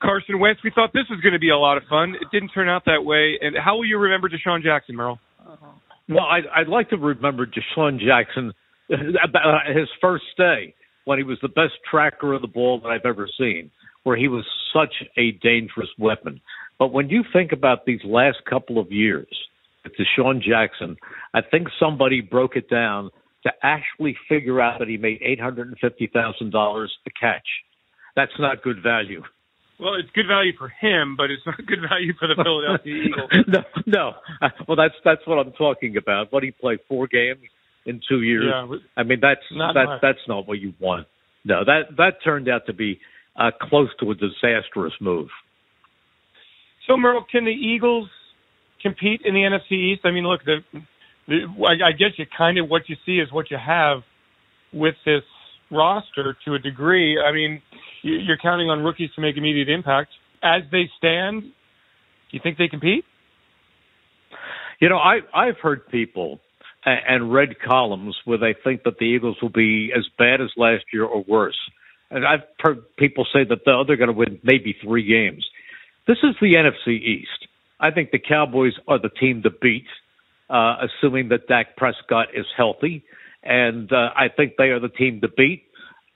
Carson 0.00 0.38
Wentz. 0.38 0.60
We 0.62 0.70
thought 0.74 0.92
this 0.92 1.08
was 1.10 1.20
going 1.20 1.32
to 1.34 1.38
be 1.38 1.50
a 1.50 1.58
lot 1.58 1.76
of 1.76 1.84
fun. 1.88 2.14
It 2.14 2.28
didn't 2.32 2.50
turn 2.50 2.68
out 2.68 2.84
that 2.86 3.04
way. 3.04 3.38
And 3.40 3.56
how 3.62 3.76
will 3.76 3.86
you 3.86 3.98
remember 3.98 4.28
DeSean 4.28 4.62
Jackson, 4.62 4.96
Merrill? 4.96 5.18
Uh-huh. 5.46 5.66
Well, 6.08 6.24
I'd, 6.24 6.44
I'd 6.54 6.68
like 6.68 6.90
to 6.90 6.96
remember 6.96 7.46
DeSean 7.46 7.98
Jackson 7.98 8.52
uh, 8.90 8.96
about 9.22 9.66
uh, 9.66 9.78
his 9.78 9.88
first 10.00 10.24
day 10.36 10.74
when 11.04 11.18
he 11.18 11.24
was 11.24 11.38
the 11.42 11.48
best 11.48 11.74
tracker 11.90 12.32
of 12.32 12.42
the 12.42 12.48
ball 12.48 12.80
that 12.80 12.88
I've 12.88 13.06
ever 13.06 13.28
seen, 13.38 13.70
where 14.04 14.16
he 14.16 14.28
was 14.28 14.44
such 14.72 14.94
a 15.16 15.32
dangerous 15.42 15.88
weapon. 15.98 16.40
But 16.78 16.92
when 16.92 17.08
you 17.08 17.24
think 17.32 17.52
about 17.52 17.86
these 17.86 18.00
last 18.04 18.38
couple 18.48 18.78
of 18.78 18.90
years 18.90 19.28
with 19.82 19.92
DeSean 19.96 20.42
Jackson, 20.42 20.96
I 21.32 21.40
think 21.40 21.68
somebody 21.78 22.20
broke 22.20 22.56
it 22.56 22.68
down 22.68 23.10
to 23.44 23.52
actually 23.62 24.16
figure 24.28 24.60
out 24.60 24.78
that 24.78 24.88
he 24.88 24.96
made 24.96 25.20
eight 25.22 25.40
hundred 25.40 25.68
and 25.68 25.76
fifty 25.78 26.10
thousand 26.12 26.50
dollars 26.50 26.92
a 27.06 27.10
catch. 27.18 27.46
That's 28.16 28.32
not 28.38 28.62
good 28.62 28.82
value. 28.82 29.22
Well, 29.80 29.94
it's 29.94 30.08
good 30.14 30.26
value 30.28 30.52
for 30.56 30.68
him, 30.68 31.16
but 31.16 31.30
it's 31.30 31.42
not 31.44 31.56
good 31.66 31.80
value 31.88 32.12
for 32.18 32.28
the 32.28 32.36
Philadelphia 32.36 32.94
Eagles. 33.08 33.30
no, 33.46 33.62
no. 33.86 34.12
Well, 34.68 34.76
that's 34.76 34.94
that's 35.04 35.26
what 35.26 35.38
I'm 35.38 35.52
talking 35.52 35.96
about. 35.96 36.32
What 36.32 36.42
he 36.42 36.50
played 36.50 36.78
four 36.88 37.06
games 37.06 37.40
in 37.86 38.00
two 38.08 38.22
years. 38.22 38.44
Yeah, 38.48 38.76
I 38.96 39.02
mean, 39.02 39.18
that's 39.20 39.40
not 39.52 39.74
that 39.74 39.84
much. 39.86 40.00
that's 40.02 40.26
not 40.28 40.46
what 40.46 40.58
you 40.58 40.74
want. 40.80 41.06
No, 41.44 41.64
that 41.64 41.96
that 41.96 42.14
turned 42.24 42.48
out 42.48 42.66
to 42.66 42.72
be 42.72 43.00
uh, 43.36 43.50
close 43.60 43.88
to 44.00 44.10
a 44.10 44.14
disastrous 44.14 44.94
move. 45.00 45.28
So, 46.86 46.96
Merrill, 46.96 47.24
can 47.30 47.44
the 47.44 47.50
Eagles 47.50 48.08
compete 48.82 49.22
in 49.24 49.34
the 49.34 49.40
NFC 49.40 49.92
East? 49.94 50.02
I 50.04 50.10
mean, 50.10 50.24
look, 50.24 50.44
the, 50.44 50.58
the 51.26 51.46
I, 51.66 51.88
I 51.88 51.92
guess 51.92 52.10
you 52.16 52.26
kind 52.36 52.58
of 52.58 52.68
what 52.68 52.82
you 52.88 52.96
see 53.06 53.18
is 53.18 53.32
what 53.32 53.50
you 53.50 53.56
have 53.64 53.98
with 54.72 54.94
this 55.04 55.22
roster 55.70 56.36
to 56.44 56.54
a 56.54 56.58
degree. 56.58 57.18
I 57.20 57.32
mean, 57.32 57.62
you're 58.04 58.38
counting 58.38 58.70
on 58.70 58.82
rookies 58.82 59.10
to 59.16 59.20
make 59.20 59.36
immediate 59.36 59.68
impact. 59.68 60.10
As 60.42 60.62
they 60.70 60.90
stand, 60.98 61.42
do 61.42 61.48
you 62.30 62.40
think 62.42 62.58
they 62.58 62.68
compete? 62.68 63.04
You 64.80 64.88
know, 64.88 64.98
I 64.98 65.20
I've 65.32 65.58
heard 65.58 65.88
people 65.88 66.40
and, 66.84 67.32
read 67.32 67.60
columns 67.60 68.16
where 68.24 68.38
they 68.38 68.54
think 68.62 68.82
that 68.84 68.98
the 68.98 69.06
Eagles 69.06 69.38
will 69.40 69.48
be 69.48 69.90
as 69.96 70.04
bad 70.18 70.40
as 70.40 70.50
last 70.56 70.84
year 70.92 71.04
or 71.04 71.24
worse. 71.26 71.58
And 72.10 72.26
I've 72.26 72.42
heard 72.60 72.84
people 72.96 73.26
say 73.32 73.44
that 73.44 73.60
they're 73.64 73.96
going 73.96 74.08
to 74.08 74.12
win 74.12 74.38
maybe 74.42 74.76
three 74.82 75.06
games. 75.06 75.46
This 76.06 76.18
is 76.22 76.34
the 76.40 76.54
NFC 76.54 77.00
East. 77.00 77.48
I 77.80 77.90
think 77.90 78.10
the 78.10 78.18
Cowboys 78.18 78.74
are 78.86 78.98
the 78.98 79.08
team 79.08 79.42
to 79.42 79.50
beat, 79.50 79.86
uh, 80.50 80.76
assuming 80.82 81.30
that 81.30 81.48
Dak 81.48 81.76
Prescott 81.76 82.28
is 82.34 82.46
healthy, 82.56 83.02
and 83.42 83.90
uh, 83.92 84.10
I 84.14 84.28
think 84.28 84.54
they 84.56 84.68
are 84.68 84.80
the 84.80 84.88
team 84.88 85.20
to 85.22 85.28
beat. 85.28 85.64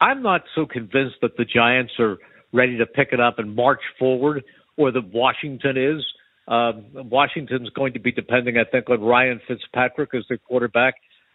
I'm 0.00 0.22
not 0.22 0.42
so 0.54 0.66
convinced 0.66 1.16
that 1.22 1.36
the 1.36 1.44
Giants 1.44 1.92
are 1.98 2.18
ready 2.52 2.78
to 2.78 2.86
pick 2.86 3.08
it 3.12 3.20
up 3.20 3.38
and 3.38 3.54
march 3.54 3.80
forward, 3.98 4.44
or 4.76 4.90
that 4.92 5.12
Washington 5.12 5.76
is. 5.76 6.04
Um, 6.46 6.86
Washington's 6.94 7.68
going 7.70 7.92
to 7.92 7.98
be 7.98 8.12
depending, 8.12 8.56
I 8.56 8.64
think, 8.64 8.88
on 8.88 9.00
Ryan 9.00 9.40
Fitzpatrick 9.46 10.14
as 10.14 10.24
their 10.28 10.38
quarterback, 10.38 10.94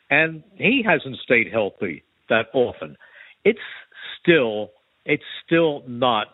and 0.10 0.43
he 0.56 0.84
hasn't 0.86 1.17
stayed 1.23 1.52
healthy 1.52 2.04
that 2.30 2.47
often. 2.54 2.97
It's 3.45 3.60
still, 4.19 4.71
it's 5.06 5.23
still 5.45 5.84
not 5.88 6.28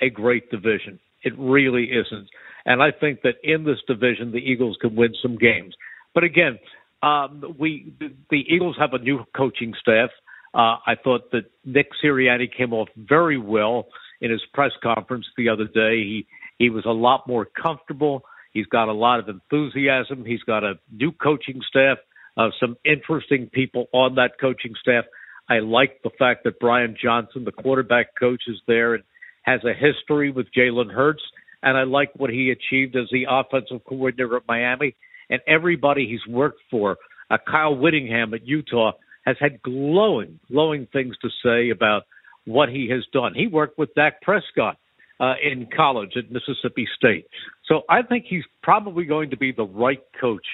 a 0.00 0.10
great 0.10 0.50
division. 0.50 1.00
It 1.22 1.32
really 1.38 1.90
isn't. 1.90 2.28
And 2.66 2.82
I 2.82 2.90
think 2.92 3.22
that 3.22 3.34
in 3.42 3.64
this 3.64 3.78
division, 3.86 4.32
the 4.32 4.38
Eagles 4.38 4.76
can 4.80 4.94
win 4.94 5.14
some 5.20 5.36
games. 5.36 5.74
But 6.14 6.24
again, 6.24 6.58
um, 7.02 7.56
we 7.58 7.92
the, 7.98 8.08
the 8.30 8.44
Eagles 8.48 8.76
have 8.78 8.92
a 8.92 8.98
new 8.98 9.24
coaching 9.34 9.72
staff. 9.80 10.10
Uh, 10.52 10.76
I 10.86 10.94
thought 11.02 11.30
that 11.32 11.50
Nick 11.64 11.88
Sirianni 12.02 12.48
came 12.54 12.72
off 12.72 12.88
very 12.96 13.38
well 13.38 13.86
in 14.20 14.30
his 14.30 14.42
press 14.52 14.72
conference 14.82 15.26
the 15.36 15.48
other 15.48 15.66
day. 15.66 16.02
He 16.02 16.26
he 16.58 16.68
was 16.68 16.84
a 16.84 16.90
lot 16.90 17.26
more 17.26 17.46
comfortable. 17.46 18.22
He's 18.52 18.66
got 18.66 18.88
a 18.88 18.92
lot 18.92 19.20
of 19.20 19.28
enthusiasm. 19.28 20.24
He's 20.26 20.42
got 20.42 20.62
a 20.62 20.74
new 20.92 21.12
coaching 21.12 21.60
staff, 21.68 21.98
uh, 22.36 22.50
some 22.60 22.76
interesting 22.84 23.48
people 23.50 23.86
on 23.92 24.16
that 24.16 24.32
coaching 24.40 24.74
staff. 24.80 25.04
I 25.48 25.60
like 25.60 26.02
the 26.02 26.10
fact 26.18 26.44
that 26.44 26.60
Brian 26.60 26.96
Johnson, 27.02 27.44
the 27.44 27.52
quarterback 27.52 28.18
coach, 28.18 28.42
is 28.46 28.58
there 28.66 28.94
and 28.94 29.04
has 29.42 29.60
a 29.64 29.72
history 29.72 30.30
with 30.30 30.46
Jalen 30.56 30.92
Hurts. 30.92 31.22
And 31.62 31.76
I 31.76 31.84
like 31.84 32.10
what 32.16 32.30
he 32.30 32.50
achieved 32.50 32.96
as 32.96 33.08
the 33.10 33.26
offensive 33.28 33.84
coordinator 33.84 34.36
at 34.36 34.42
Miami. 34.46 34.94
And 35.28 35.40
everybody 35.46 36.06
he's 36.06 36.32
worked 36.32 36.60
for, 36.70 36.96
uh, 37.30 37.38
Kyle 37.48 37.74
Whittingham 37.74 38.34
at 38.34 38.46
Utah, 38.46 38.92
has 39.30 39.36
had 39.38 39.62
glowing, 39.62 40.40
glowing 40.50 40.88
things 40.92 41.14
to 41.22 41.28
say 41.44 41.70
about 41.70 42.02
what 42.46 42.68
he 42.68 42.88
has 42.90 43.04
done. 43.12 43.32
He 43.34 43.46
worked 43.46 43.78
with 43.78 43.94
Dak 43.94 44.20
Prescott 44.22 44.76
uh, 45.20 45.34
in 45.42 45.68
college 45.74 46.12
at 46.16 46.32
Mississippi 46.32 46.88
State. 46.96 47.26
So 47.66 47.82
I 47.88 48.02
think 48.02 48.24
he's 48.28 48.44
probably 48.62 49.04
going 49.04 49.30
to 49.30 49.36
be 49.36 49.52
the 49.52 49.64
right 49.64 50.02
coach 50.20 50.46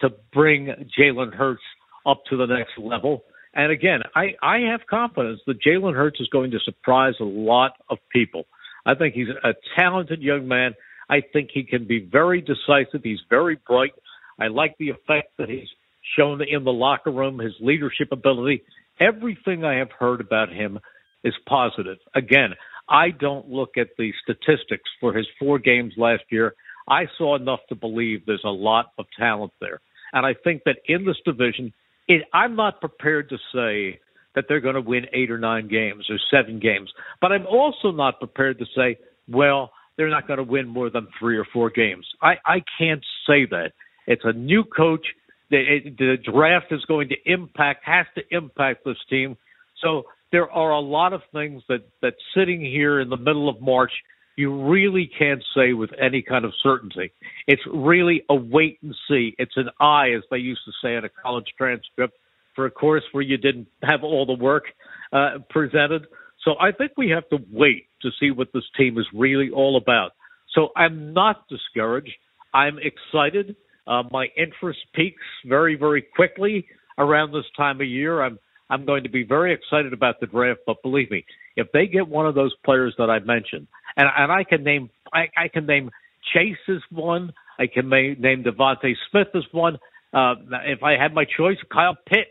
to 0.00 0.10
bring 0.32 0.90
Jalen 0.98 1.32
Hurts 1.34 1.62
up 2.04 2.22
to 2.30 2.36
the 2.36 2.46
next 2.46 2.72
level. 2.76 3.22
And 3.54 3.70
again, 3.70 4.00
I, 4.16 4.34
I 4.42 4.58
have 4.70 4.80
confidence 4.90 5.40
that 5.46 5.62
Jalen 5.62 5.94
Hurts 5.94 6.20
is 6.20 6.28
going 6.28 6.50
to 6.50 6.58
surprise 6.64 7.14
a 7.20 7.24
lot 7.24 7.72
of 7.88 7.98
people. 8.12 8.46
I 8.84 8.94
think 8.94 9.14
he's 9.14 9.28
a 9.28 9.54
talented 9.76 10.20
young 10.20 10.48
man. 10.48 10.74
I 11.08 11.22
think 11.32 11.50
he 11.54 11.62
can 11.62 11.86
be 11.86 12.00
very 12.00 12.40
decisive. 12.40 13.02
He's 13.04 13.20
very 13.30 13.60
bright. 13.66 13.94
I 14.40 14.48
like 14.48 14.74
the 14.78 14.90
effect 14.90 15.36
that 15.38 15.48
he's 15.48 15.68
shown 16.16 16.42
in 16.42 16.64
the 16.64 16.72
locker 16.72 17.10
room, 17.10 17.38
his 17.38 17.54
leadership 17.60 18.08
ability. 18.12 18.62
Everything 19.00 19.64
I 19.64 19.76
have 19.76 19.90
heard 19.90 20.20
about 20.20 20.50
him 20.50 20.78
is 21.22 21.34
positive. 21.48 21.98
Again, 22.14 22.50
I 22.88 23.10
don't 23.10 23.48
look 23.48 23.76
at 23.78 23.88
the 23.98 24.12
statistics 24.22 24.90
for 25.00 25.14
his 25.14 25.26
four 25.38 25.58
games 25.58 25.94
last 25.96 26.24
year. 26.30 26.54
I 26.88 27.06
saw 27.16 27.36
enough 27.36 27.60
to 27.70 27.74
believe 27.74 28.26
there's 28.26 28.44
a 28.44 28.50
lot 28.50 28.92
of 28.98 29.06
talent 29.18 29.52
there. 29.60 29.80
And 30.12 30.26
I 30.26 30.34
think 30.44 30.62
that 30.64 30.76
in 30.86 31.04
this 31.04 31.16
division, 31.24 31.72
it, 32.08 32.22
I'm 32.32 32.56
not 32.56 32.80
prepared 32.80 33.30
to 33.30 33.38
say 33.54 34.00
that 34.34 34.44
they're 34.48 34.60
going 34.60 34.74
to 34.74 34.80
win 34.80 35.06
eight 35.12 35.30
or 35.30 35.38
nine 35.38 35.68
games 35.68 36.06
or 36.10 36.18
seven 36.30 36.60
games, 36.60 36.90
but 37.20 37.32
I'm 37.32 37.46
also 37.46 37.90
not 37.90 38.18
prepared 38.18 38.58
to 38.58 38.66
say, 38.76 38.98
well, 39.28 39.70
they're 39.96 40.10
not 40.10 40.26
going 40.26 40.38
to 40.38 40.44
win 40.44 40.66
more 40.68 40.90
than 40.90 41.06
three 41.18 41.38
or 41.38 41.46
four 41.52 41.70
games. 41.70 42.06
I, 42.20 42.34
I 42.44 42.62
can't 42.78 43.04
say 43.26 43.46
that. 43.50 43.72
It's 44.06 44.22
a 44.24 44.32
new 44.32 44.64
coach. 44.64 45.06
The, 45.50 45.80
the 45.98 46.16
draft 46.16 46.66
is 46.70 46.84
going 46.86 47.10
to 47.10 47.16
impact, 47.26 47.84
has 47.84 48.06
to 48.16 48.22
impact 48.30 48.84
this 48.84 48.96
team. 49.08 49.36
So 49.82 50.04
there 50.32 50.50
are 50.50 50.72
a 50.72 50.80
lot 50.80 51.12
of 51.12 51.20
things 51.32 51.62
that, 51.68 51.86
that 52.02 52.14
sitting 52.34 52.60
here 52.60 53.00
in 53.00 53.08
the 53.08 53.16
middle 53.16 53.48
of 53.48 53.60
March, 53.60 53.92
you 54.36 54.68
really 54.68 55.08
can't 55.18 55.44
say 55.54 55.74
with 55.74 55.90
any 56.00 56.22
kind 56.22 56.44
of 56.44 56.52
certainty. 56.62 57.12
It's 57.46 57.62
really 57.72 58.24
a 58.28 58.34
wait 58.34 58.78
and 58.82 58.94
see. 59.08 59.34
It's 59.38 59.56
an 59.56 59.68
eye, 59.78 60.10
as 60.16 60.22
they 60.30 60.38
used 60.38 60.62
to 60.64 60.72
say 60.82 60.96
in 60.96 61.04
a 61.04 61.08
college 61.08 61.46
transcript, 61.56 62.16
for 62.56 62.66
a 62.66 62.70
course 62.70 63.04
where 63.12 63.22
you 63.22 63.36
didn't 63.36 63.68
have 63.82 64.02
all 64.02 64.26
the 64.26 64.32
work 64.32 64.64
uh, 65.12 65.38
presented. 65.50 66.06
So 66.44 66.54
I 66.60 66.72
think 66.72 66.92
we 66.96 67.10
have 67.10 67.28
to 67.28 67.38
wait 67.50 67.86
to 68.02 68.10
see 68.18 68.30
what 68.30 68.48
this 68.52 68.64
team 68.76 68.98
is 68.98 69.06
really 69.14 69.50
all 69.50 69.76
about. 69.76 70.12
So 70.54 70.68
I'm 70.76 71.12
not 71.12 71.48
discouraged. 71.48 72.12
I'm 72.52 72.78
excited. 72.78 73.56
Uh, 73.86 74.02
my 74.10 74.26
interest 74.36 74.80
peaks 74.94 75.22
very, 75.46 75.76
very 75.76 76.02
quickly 76.02 76.66
around 76.98 77.32
this 77.32 77.44
time 77.56 77.80
of 77.80 77.86
year. 77.86 78.22
I'm 78.22 78.38
I'm 78.70 78.86
going 78.86 79.02
to 79.04 79.10
be 79.10 79.24
very 79.24 79.52
excited 79.54 79.92
about 79.92 80.20
the 80.20 80.26
draft. 80.26 80.60
But 80.66 80.82
believe 80.82 81.10
me, 81.10 81.24
if 81.56 81.68
they 81.72 81.86
get 81.86 82.08
one 82.08 82.26
of 82.26 82.34
those 82.34 82.54
players 82.64 82.94
that 82.98 83.10
I 83.10 83.18
mentioned, 83.20 83.66
and 83.96 84.08
and 84.16 84.32
I 84.32 84.44
can 84.44 84.64
name 84.64 84.90
I, 85.12 85.28
I 85.36 85.48
can 85.48 85.66
name 85.66 85.90
Chase 86.32 86.56
as 86.68 86.82
one. 86.90 87.32
I 87.58 87.66
can 87.66 87.88
ma- 87.88 88.14
name 88.18 88.44
DeVonta 88.44 88.94
Smith 89.10 89.28
as 89.34 89.44
one. 89.52 89.78
Uh, 90.12 90.34
if 90.66 90.82
I 90.82 90.92
had 91.00 91.14
my 91.14 91.24
choice, 91.24 91.58
Kyle 91.72 91.96
Pitts. 92.06 92.30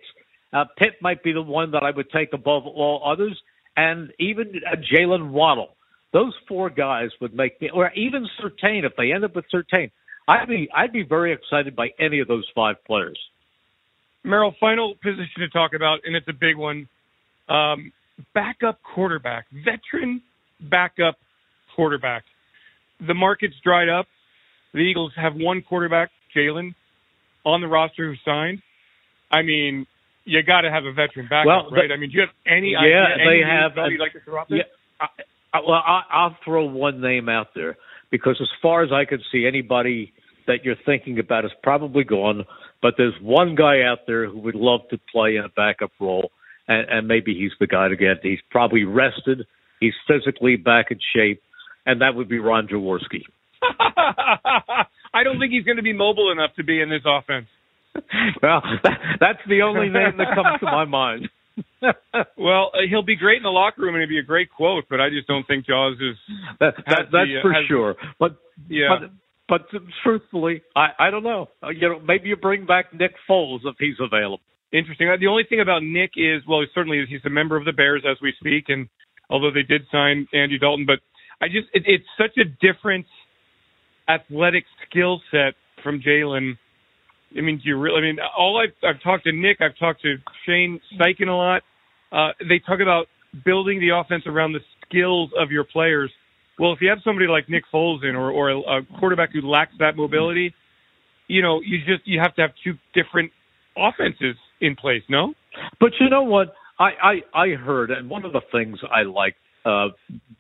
Uh, 0.52 0.66
Pitt 0.78 0.94
might 1.02 1.24
be 1.24 1.34
the 1.34 1.42
one 1.42 1.72
that 1.72 1.84
I 1.84 1.92
would 1.92 2.10
take 2.12 2.32
above 2.34 2.66
all 2.68 3.02
others. 3.06 3.40
and 3.76 4.12
even 4.20 4.62
uh, 4.72 4.76
Jaylen 4.78 5.32
Waddle. 5.32 5.76
Those 6.12 6.34
four 6.48 6.70
guys 6.70 7.10
would 7.22 7.34
make 7.34 7.60
me, 7.60 7.72
or 7.74 7.92
even 7.96 8.28
Surtain 8.40 8.84
if 8.86 8.94
they 8.98 9.12
end 9.12 9.24
up 9.24 9.36
with 9.36 9.46
Surtain. 9.54 9.92
I'd 10.28 10.48
be 10.48 10.70
I'd 10.74 10.94
be 10.94 11.04
very 11.04 11.34
excited 11.34 11.76
by 11.76 11.90
any 12.00 12.20
of 12.20 12.28
those 12.28 12.48
five 12.56 12.76
players. 12.86 13.20
Merrill, 14.24 14.56
final 14.60 14.96
position 15.04 15.40
to 15.40 15.50
talk 15.50 15.74
about, 15.74 16.00
and 16.06 16.16
it's 16.16 16.28
a 16.30 16.34
big 16.34 16.56
one. 16.56 16.88
Um, 17.50 17.92
backup 18.34 18.80
quarterback, 18.84 19.46
veteran 19.52 20.22
backup 20.62 21.16
quarterback. 21.76 22.24
The 23.06 23.14
market's 23.14 23.56
dried 23.64 23.90
up. 23.90 24.08
The 24.74 24.80
Eagles 24.80 25.12
have 25.18 25.34
one 25.36 25.62
quarterback, 25.62 26.10
Jalen, 26.36 26.74
on 27.46 27.60
the 27.62 27.68
roster 27.68 28.10
who 28.10 28.16
signed. 28.24 28.62
I 29.30 29.42
mean, 29.42 29.86
you 30.24 30.42
got 30.42 30.62
to 30.62 30.72
have 30.72 30.86
a 30.86 30.94
veteran 30.94 31.28
backup, 31.30 31.46
well, 31.46 31.72
right? 31.72 31.92
I 31.92 31.98
mean, 31.98 32.12
do 32.12 32.16
you 32.16 32.22
have 32.22 32.36
any 32.48 32.72
yeah, 32.72 32.80
idea? 32.80 33.06
they 33.18 33.24
any 33.24 33.44
have. 33.44 33.72
You'd 33.92 34.00
like 34.00 34.14
to 34.14 34.22
throw 34.22 34.40
out 34.40 34.48
there? 34.48 34.60
Yeah, 34.60 34.64
I, 35.02 35.08
I, 35.58 35.60
well, 35.68 35.84
I, 35.86 36.02
I'll 36.10 36.38
throw 36.46 36.66
one 36.66 37.02
name 37.02 37.28
out 37.28 37.48
there 37.54 37.76
because, 38.14 38.38
as 38.40 38.48
far 38.62 38.84
as 38.84 38.92
I 38.92 39.06
could 39.06 39.22
see, 39.32 39.48
anybody 39.48 40.14
that 40.46 40.64
you're 40.64 40.76
thinking 40.86 41.18
about 41.18 41.46
is 41.46 41.52
probably 41.64 42.04
gone. 42.04 42.46
But 42.80 42.94
there's 42.96 43.16
one 43.20 43.56
guy 43.56 43.82
out 43.82 44.06
there 44.06 44.30
who 44.30 44.38
would 44.42 44.54
love 44.54 44.82
to 44.92 45.00
play 45.12 45.36
in 45.36 45.44
a 45.44 45.50
backup 45.50 45.90
role, 46.00 46.30
and, 46.68 46.88
and 46.88 47.08
maybe 47.08 47.34
he's 47.34 47.54
the 47.60 47.66
guy 47.66 47.88
to 47.88 47.96
get. 47.96 48.18
He's 48.22 48.38
probably 48.52 48.84
rested. 48.84 49.48
He's 49.80 49.96
physically 50.08 50.58
back 50.58 50.92
in 50.92 51.00
shape, 51.16 51.42
and 51.88 52.02
that 52.02 52.14
would 52.14 52.30
be 52.30 52.38
Ron 52.38 52.68
Jaworski. 52.68 53.24
I 55.14 55.24
don't 55.24 55.40
think 55.40 55.52
he's 55.52 55.64
going 55.64 55.78
to 55.78 55.84
be 55.84 55.94
mobile 55.94 56.32
enough 56.32 56.52
to 56.58 56.64
be 56.64 56.82
in 56.82 56.90
this 56.90 57.02
offense. 57.06 57.48
well, 58.44 58.62
that, 58.84 59.00
that's 59.20 59.40
the 59.50 59.64
only 59.64 59.90
name 59.90 60.18
that 60.18 60.36
comes 60.36 60.60
to 60.60 60.66
my 60.66 60.86
mind. 60.86 61.30
well, 62.38 62.72
uh, 62.74 62.80
he'll 62.90 63.04
be 63.04 63.16
great 63.16 63.38
in 63.38 63.44
the 63.44 63.50
locker 63.50 63.82
room, 63.82 63.96
and 63.96 64.02
it'd 64.02 64.10
be 64.10 64.20
a 64.20 64.24
great 64.24 64.50
quote. 64.50 64.86
But 64.90 65.00
I 65.00 65.10
just 65.10 65.28
don't 65.28 65.46
think 65.46 65.66
Jaws 65.66 65.98
is. 66.00 66.16
That, 66.60 66.74
that, 66.78 66.86
that's 66.88 67.12
the, 67.12 67.40
uh, 67.40 67.42
for 67.42 67.54
has, 67.54 67.66
sure. 67.68 67.96
But 68.20 68.38
yeah. 68.70 68.88
But, 69.00 69.12
but 69.72 69.82
truthfully, 70.04 70.64
I 70.76 70.88
I 70.98 71.12
don't 71.12 71.24
know. 71.24 71.48
Uh, 71.62 71.70
you 71.70 71.90
know, 71.90 72.00
maybe 72.00 72.30
you 72.30 72.36
bring 72.36 72.66
back 72.66 72.94
Nick 72.94 73.12
Foles 73.30 73.60
if 73.66 73.76
he's 73.78 73.98
available. 74.00 74.40
Interesting. 74.72 75.08
The 75.20 75.28
only 75.28 75.44
thing 75.48 75.62
about 75.62 75.84
Nick 75.84 76.12
is, 76.16 76.42
well, 76.48 76.62
he 76.62 76.68
certainly 76.74 77.00
is 77.00 77.08
he's 77.08 77.22
a 77.26 77.30
member 77.30 77.56
of 77.56 77.66
the 77.66 77.74
Bears 77.74 78.04
as 78.10 78.18
we 78.22 78.34
speak, 78.40 78.66
and 78.70 78.88
although 79.30 79.52
they 79.52 79.62
did 79.62 79.84
sign 79.92 80.28
Andy 80.34 80.58
Dalton, 80.58 80.86
but 80.88 81.00
I 81.42 81.48
just 81.48 81.68
it, 81.74 81.84
it's 81.86 82.06
such 82.18 82.38
a 82.38 82.46
different 82.46 83.06
athletic 84.08 84.64
skill 84.88 85.22
set 85.30 85.54
from 85.84 86.02
Jalen. 86.02 86.58
I 87.38 87.42
mean, 87.42 87.58
do 87.58 87.70
you 87.70 87.78
really? 87.78 87.98
I 87.98 88.02
mean, 88.02 88.18
all 88.38 88.62
I've 88.62 88.74
I've 88.88 89.02
talked 89.02 89.26
to 89.26 89.32
Nick, 89.32 89.58
I've 89.62 89.78
talked 89.78 90.02
to 90.04 90.16
Shane 90.46 90.80
Steichen 90.94 91.28
a 91.28 91.32
lot. 91.32 91.62
Uh, 92.12 92.32
they 92.48 92.60
talk 92.60 92.80
about 92.80 93.08
building 93.46 93.80
the 93.80 93.90
offense 93.90 94.24
around 94.28 94.54
the 94.54 94.60
skills 94.86 95.32
of 95.40 95.52
your 95.52 95.64
players. 95.64 96.12
Well, 96.60 96.74
if 96.74 96.80
you 96.82 96.90
have 96.90 97.00
somebody 97.04 97.28
like 97.28 97.50
Nick 97.50 97.64
Foles 97.74 98.04
in, 98.08 98.16
or 98.16 98.32
or 98.32 98.52
a, 98.52 98.82
quarterback 99.00 99.32
who 99.34 99.42
lacks 99.42 99.74
that 99.80 99.96
mobility, 99.96 100.54
you 101.28 101.42
know, 101.42 101.62
you 101.62 101.80
just 101.80 102.08
you 102.08 102.20
have 102.20 102.36
to 102.36 102.42
have 102.42 102.52
two 102.64 102.74
different 102.94 103.32
offenses 103.76 104.36
in 104.62 104.76
place. 104.76 105.02
No, 105.10 105.34
But 105.80 105.92
you 106.00 106.10
know 106.10 106.24
what? 106.24 106.54
I 106.80 106.92
I, 107.34 107.42
I 107.42 107.50
heard, 107.56 107.92
and 107.92 108.10
one 108.10 108.26
of 108.26 108.34
the 108.34 108.42
things 108.52 108.78
I 108.92 109.04
liked 109.04 109.38
uh, 109.66 109.90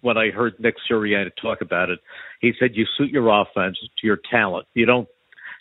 when 0.01 0.17
I 0.17 0.29
heard 0.29 0.53
Nick 0.59 0.75
Sirianni 0.89 1.31
talk 1.41 1.61
about 1.61 1.89
it, 1.89 1.99
he 2.41 2.51
said 2.59 2.71
you 2.73 2.85
suit 2.97 3.09
your 3.09 3.29
offense 3.29 3.77
to 3.79 4.07
your 4.07 4.19
talent. 4.29 4.67
You 4.73 4.85
don't 4.85 5.07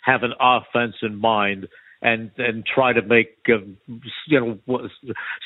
have 0.03 0.23
an 0.23 0.33
offense 0.39 0.95
in 1.01 1.15
mind 1.15 1.67
and 2.01 2.31
and 2.37 2.65
try 2.65 2.93
to 2.93 3.01
make 3.01 3.37
uh, 3.49 3.65
you 4.27 4.59
know 4.67 4.87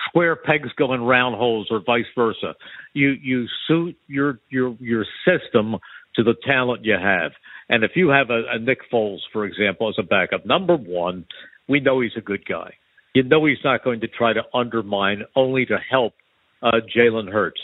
square 0.10 0.36
pegs 0.36 0.70
go 0.78 0.94
in 0.94 1.02
round 1.02 1.36
holes 1.36 1.68
or 1.72 1.82
vice 1.86 2.06
versa. 2.16 2.56
You 2.94 3.12
you 3.22 3.46
suit 3.68 3.96
your 4.08 4.40
your 4.50 4.76
your 4.80 5.06
system 5.26 5.76
to 6.16 6.24
the 6.24 6.36
talent 6.46 6.84
you 6.84 6.96
have. 7.02 7.32
And 7.70 7.84
if 7.84 7.92
you 7.96 8.10
have 8.10 8.30
a, 8.30 8.44
a 8.56 8.60
Nick 8.60 8.80
Foles, 8.92 9.20
for 9.32 9.46
example, 9.46 9.90
as 9.90 9.96
a 10.00 10.04
backup, 10.04 10.46
number 10.46 10.76
one, 10.76 11.26
we 11.70 11.80
know 11.80 12.02
he's 12.02 12.12
a 12.18 12.22
good 12.22 12.46
guy. 12.48 12.74
You 13.14 13.24
know 13.24 13.46
he's 13.46 13.58
not 13.64 13.84
going 13.84 14.02
to 14.02 14.08
try 14.08 14.34
to 14.34 14.42
undermine, 14.54 15.24
only 15.36 15.66
to 15.68 15.78
help 15.90 16.14
uh, 16.64 16.80
Jalen 16.96 17.32
Hurts. 17.32 17.62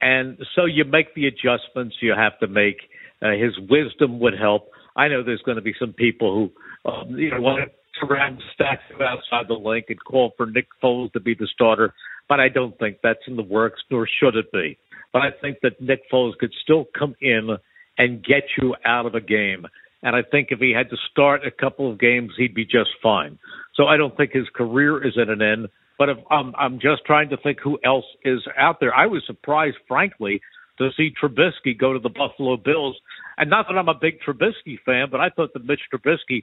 And 0.00 0.38
so 0.54 0.66
you 0.66 0.84
make 0.84 1.14
the 1.14 1.26
adjustments 1.26 1.96
you 2.02 2.14
have 2.16 2.38
to 2.40 2.46
make. 2.46 2.76
Uh, 3.22 3.30
his 3.30 3.58
wisdom 3.70 4.20
would 4.20 4.34
help. 4.38 4.68
I 4.96 5.08
know 5.08 5.22
there's 5.22 5.42
going 5.42 5.56
to 5.56 5.62
be 5.62 5.74
some 5.78 5.92
people 5.92 6.50
who, 6.84 6.90
uh, 6.90 7.04
you 7.08 7.30
know, 7.30 7.40
want 7.40 7.64
to 7.64 7.70
surround 8.00 8.40
stacks 8.54 8.82
outside 9.00 9.48
the 9.48 9.54
link 9.54 9.86
and 9.88 9.98
call 10.04 10.32
for 10.36 10.46
Nick 10.46 10.66
Foles 10.82 11.12
to 11.12 11.20
be 11.20 11.34
the 11.34 11.48
starter, 11.52 11.94
but 12.28 12.40
I 12.40 12.48
don't 12.48 12.78
think 12.78 12.98
that's 13.02 13.20
in 13.26 13.36
the 13.36 13.42
works, 13.42 13.80
nor 13.90 14.08
should 14.20 14.36
it 14.36 14.50
be. 14.52 14.78
But 15.12 15.22
I 15.22 15.30
think 15.40 15.58
that 15.62 15.80
Nick 15.80 16.02
Foles 16.12 16.36
could 16.38 16.52
still 16.62 16.86
come 16.98 17.14
in 17.20 17.56
and 17.98 18.24
get 18.24 18.44
you 18.60 18.74
out 18.84 19.06
of 19.06 19.14
a 19.14 19.20
game. 19.20 19.66
And 20.02 20.14
I 20.14 20.22
think 20.22 20.48
if 20.50 20.58
he 20.58 20.72
had 20.76 20.90
to 20.90 20.96
start 21.10 21.46
a 21.46 21.50
couple 21.50 21.90
of 21.90 21.98
games, 21.98 22.32
he'd 22.36 22.54
be 22.54 22.64
just 22.64 22.90
fine. 23.02 23.38
So 23.74 23.86
I 23.86 23.96
don't 23.96 24.16
think 24.16 24.32
his 24.32 24.48
career 24.54 25.04
is 25.04 25.16
at 25.20 25.28
an 25.28 25.40
end. 25.40 25.68
But 25.98 26.08
if, 26.08 26.18
um, 26.30 26.54
I'm 26.58 26.80
just 26.80 27.04
trying 27.06 27.30
to 27.30 27.36
think 27.36 27.58
who 27.62 27.78
else 27.84 28.04
is 28.24 28.40
out 28.58 28.80
there. 28.80 28.94
I 28.94 29.06
was 29.06 29.22
surprised, 29.26 29.76
frankly, 29.86 30.40
to 30.78 30.90
see 30.96 31.12
Trubisky 31.22 31.78
go 31.78 31.92
to 31.92 32.00
the 32.00 32.08
Buffalo 32.08 32.56
Bills. 32.56 32.96
And 33.36 33.50
not 33.50 33.66
that 33.68 33.76
I'm 33.76 33.88
a 33.88 33.94
big 33.94 34.20
Trubisky 34.20 34.78
fan, 34.84 35.06
but 35.10 35.20
I 35.20 35.30
thought 35.30 35.52
that 35.54 35.64
Mitch 35.64 35.80
Trubisky 35.92 36.42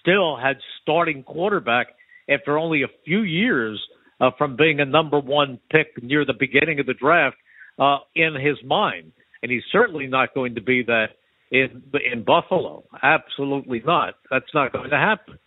still 0.00 0.36
had 0.36 0.56
starting 0.82 1.22
quarterback 1.22 1.88
after 2.28 2.58
only 2.58 2.82
a 2.82 2.88
few 3.04 3.22
years 3.22 3.80
uh, 4.20 4.30
from 4.38 4.56
being 4.56 4.80
a 4.80 4.84
number 4.84 5.18
one 5.18 5.58
pick 5.70 6.02
near 6.02 6.24
the 6.24 6.34
beginning 6.38 6.80
of 6.80 6.86
the 6.86 6.94
draft 6.94 7.36
uh, 7.78 7.98
in 8.14 8.34
his 8.34 8.56
mind. 8.64 9.12
And 9.42 9.50
he's 9.50 9.62
certainly 9.72 10.06
not 10.06 10.34
going 10.34 10.54
to 10.54 10.62
be 10.62 10.84
that 10.84 11.08
in 11.50 11.82
in 12.12 12.24
Buffalo. 12.24 12.84
Absolutely 13.02 13.82
not. 13.84 14.14
That's 14.30 14.52
not 14.54 14.72
going 14.72 14.90
to 14.90 14.96
happen. 14.96 15.38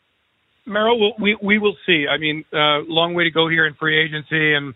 Merrill, 0.67 1.13
we 1.19 1.37
we 1.41 1.57
will 1.57 1.75
see. 1.85 2.05
I 2.09 2.17
mean, 2.17 2.43
uh, 2.51 2.83
long 2.87 3.13
way 3.13 3.23
to 3.23 3.31
go 3.31 3.47
here 3.47 3.65
in 3.65 3.73
free 3.75 4.03
agency, 4.03 4.53
and 4.53 4.73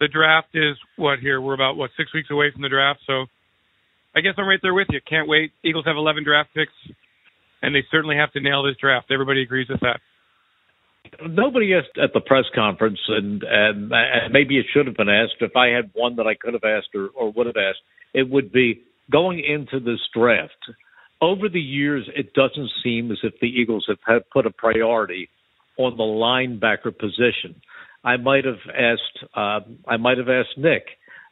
the 0.00 0.08
draft 0.08 0.48
is 0.54 0.76
what 0.96 1.18
here? 1.18 1.40
We're 1.40 1.54
about 1.54 1.76
what 1.76 1.90
six 1.96 2.12
weeks 2.12 2.28
away 2.30 2.50
from 2.52 2.62
the 2.62 2.68
draft, 2.68 3.00
so 3.06 3.26
I 4.14 4.20
guess 4.20 4.34
I'm 4.36 4.46
right 4.46 4.58
there 4.62 4.74
with 4.74 4.88
you. 4.90 5.00
Can't 5.08 5.28
wait. 5.28 5.52
Eagles 5.64 5.86
have 5.86 5.96
11 5.96 6.24
draft 6.24 6.50
picks, 6.54 6.72
and 7.62 7.74
they 7.74 7.82
certainly 7.90 8.16
have 8.16 8.32
to 8.32 8.40
nail 8.40 8.62
this 8.62 8.76
draft. 8.80 9.10
Everybody 9.10 9.42
agrees 9.42 9.68
with 9.68 9.80
that. 9.80 10.00
Nobody 11.26 11.74
asked 11.74 11.98
at 12.02 12.12
the 12.12 12.20
press 12.20 12.44
conference, 12.54 13.00
and, 13.08 13.42
and 13.42 13.90
maybe 14.32 14.58
it 14.58 14.66
should 14.72 14.86
have 14.86 14.96
been 14.96 15.08
asked. 15.08 15.36
If 15.40 15.56
I 15.56 15.68
had 15.68 15.90
one 15.94 16.16
that 16.16 16.26
I 16.26 16.34
could 16.34 16.54
have 16.54 16.64
asked 16.64 16.94
or, 16.94 17.08
or 17.08 17.32
would 17.32 17.46
have 17.46 17.56
asked, 17.56 17.80
it 18.14 18.28
would 18.28 18.52
be 18.52 18.82
going 19.10 19.40
into 19.40 19.80
this 19.80 20.00
draft. 20.14 20.52
Over 21.20 21.48
the 21.48 21.60
years, 21.60 22.08
it 22.14 22.34
doesn't 22.34 22.70
seem 22.82 23.10
as 23.10 23.18
if 23.22 23.34
the 23.40 23.46
Eagles 23.46 23.86
have 23.88 23.98
had 24.06 24.28
put 24.30 24.46
a 24.46 24.50
priority 24.50 25.28
on 25.78 25.96
the 25.96 26.02
linebacker 26.02 26.96
position. 26.96 27.60
I 28.04 28.16
might 28.16 28.44
have 28.44 28.60
asked. 28.68 29.24
Uh, 29.34 29.60
I 29.86 29.96
might 29.96 30.18
have 30.18 30.28
asked 30.28 30.58
Nick, 30.58 30.84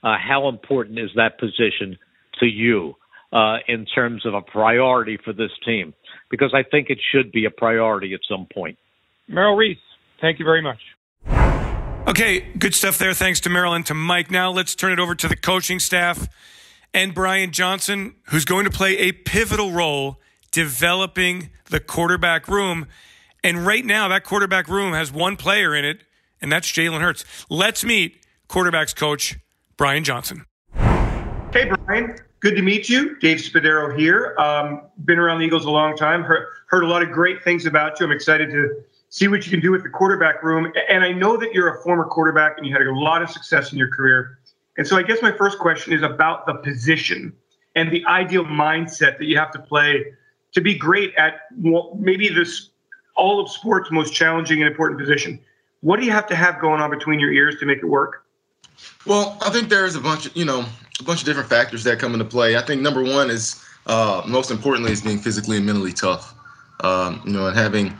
uh, 0.03 0.16
how 0.16 0.49
important 0.49 0.99
is 0.99 1.11
that 1.16 1.38
position 1.38 1.99
to 2.40 2.46
you 2.46 2.94
uh, 3.33 3.59
in 3.68 3.87
terms 3.87 4.26
of 4.26 4.35
a 4.35 4.42
priority 4.42 5.18
for 5.24 5.33
this 5.33 5.50
team? 5.64 5.94
Because 6.31 6.53
I 6.55 6.62
think 6.62 6.90
it 6.90 6.98
should 7.12 7.33
be 7.33 7.44
a 7.44 7.50
priority 7.50 8.14
at 8.14 8.20
some 8.29 8.46
point. 8.53 8.76
Merrill 9.29 9.57
Reese, 9.57 9.79
thank 10.20 10.38
you 10.38 10.44
very 10.44 10.62
much. 10.62 10.81
Okay, 12.09 12.40
good 12.59 12.74
stuff 12.74 12.98
there. 12.98 13.14
Thanks 13.14 13.40
to 13.40 13.50
Merrill 13.50 13.74
and 13.74 13.87
to 13.87 13.94
Mike. 13.94 14.31
Now 14.31 14.50
let's 14.50 14.74
turn 14.74 14.92
it 14.92 14.98
over 14.98 15.14
to 15.14 15.29
the 15.29 15.37
coaching 15.37 15.79
staff 15.79 16.29
and 16.92 17.14
Brian 17.14 17.53
Johnson, 17.53 18.16
who's 18.31 18.44
going 18.44 18.64
to 18.64 18.70
play 18.70 18.96
a 18.98 19.12
pivotal 19.12 19.70
role 19.70 20.20
developing 20.50 21.50
the 21.66 21.81
quarterback 21.81 22.48
room. 22.48 22.87
And 23.44 23.66
right 23.66 23.85
now, 23.85 24.09
that 24.09 24.24
quarterback 24.24 24.68
room 24.68 24.92
has 24.92 25.12
one 25.12 25.37
player 25.37 25.74
in 25.74 25.85
it, 25.85 26.03
and 26.40 26.50
that's 26.50 26.70
Jalen 26.70 27.00
Hurts. 27.00 27.24
Let's 27.48 27.85
meet 27.85 28.24
quarterbacks 28.48 28.94
coach 28.94 29.38
Brian 29.76 30.05
Johnson. 30.05 30.46
Hey, 31.53 31.70
Brian. 31.87 32.16
Good 32.40 32.57
to 32.57 32.62
meet 32.62 32.88
you. 32.88 33.18
Dave 33.18 33.38
Spadaro 33.38 33.96
here. 33.98 34.35
Um, 34.38 34.83
been 35.05 35.18
around 35.18 35.40
the 35.40 35.44
Eagles 35.44 35.66
a 35.66 35.70
long 35.70 35.94
time. 35.94 36.22
Heard, 36.22 36.46
heard 36.66 36.85
a 36.85 36.87
lot 36.87 37.03
of 37.03 37.11
great 37.11 37.44
things 37.44 37.66
about 37.66 38.00
you. 38.00 38.07
I'm 38.07 38.12
excited 38.12 38.50
to 38.50 38.83
see 39.11 39.29
what 39.29 39.44
you 39.44 39.50
can 39.50 39.61
do 39.61 39.70
with 39.70 39.83
the 39.83 39.90
quarterback 39.90 40.42
room. 40.42 40.72
And 40.88 41.05
I 41.05 41.12
know 41.12 41.37
that 41.37 41.53
you're 41.53 41.76
a 41.76 41.83
former 41.83 42.05
quarterback 42.05 42.57
and 42.57 42.66
you 42.66 42.72
had 42.72 42.81
a 42.83 42.94
lot 42.94 43.20
of 43.20 43.29
success 43.29 43.72
in 43.72 43.79
your 43.79 43.88
career. 43.88 44.38
And 44.79 44.87
so 44.87 44.96
I 44.96 45.03
guess 45.03 45.20
my 45.20 45.33
first 45.33 45.59
question 45.59 45.92
is 45.92 46.03
about 46.03 46.46
the 46.46 46.55
position 46.55 47.35
and 47.74 47.92
the 47.92 48.05
ideal 48.07 48.44
mindset 48.44 49.18
that 49.18 49.24
you 49.24 49.37
have 49.37 49.50
to 49.50 49.59
play 49.59 50.07
to 50.53 50.61
be 50.62 50.74
great 50.74 51.14
at 51.16 51.40
maybe 51.55 52.29
this 52.31 52.70
all 53.16 53.40
of 53.40 53.50
sports 53.50 53.90
most 53.90 54.14
challenging 54.14 54.62
and 54.62 54.70
important 54.70 54.98
position. 54.98 55.38
What 55.81 56.00
do 56.00 56.07
you 56.07 56.12
have 56.12 56.26
to 56.29 56.37
have 56.37 56.59
going 56.59 56.81
on 56.81 56.88
between 56.90 57.20
your 57.20 57.33
ears 57.33 57.57
to 57.61 57.66
make 57.66 57.79
it 57.79 57.87
work? 57.87 58.24
Well, 59.05 59.37
I 59.42 59.50
think 59.50 59.68
there's 59.68 59.94
a 59.94 60.00
bunch 60.00 60.26
of 60.26 60.37
you 60.37 60.46
know 60.46 60.64
a 61.01 61.05
bunch 61.05 61.21
of 61.21 61.27
different 61.27 61.49
factors 61.49 61.85
that 61.85 61.99
come 61.99 62.13
into 62.13 62.25
play. 62.25 62.57
I 62.57 62.63
think 62.63 62.83
number 62.83 63.03
one 63.03 63.31
is 63.31 63.65
uh, 63.87 64.23
most 64.27 64.51
importantly 64.51 64.93
is 64.93 65.01
being 65.01 65.19
physically 65.19 65.57
and 65.57 65.67
mentally 65.67 65.93
tough. 65.93 66.35
Um, 66.81 67.23
you 67.27 67.33
know, 67.33 67.47
and 67.47 67.57
having 67.57 67.95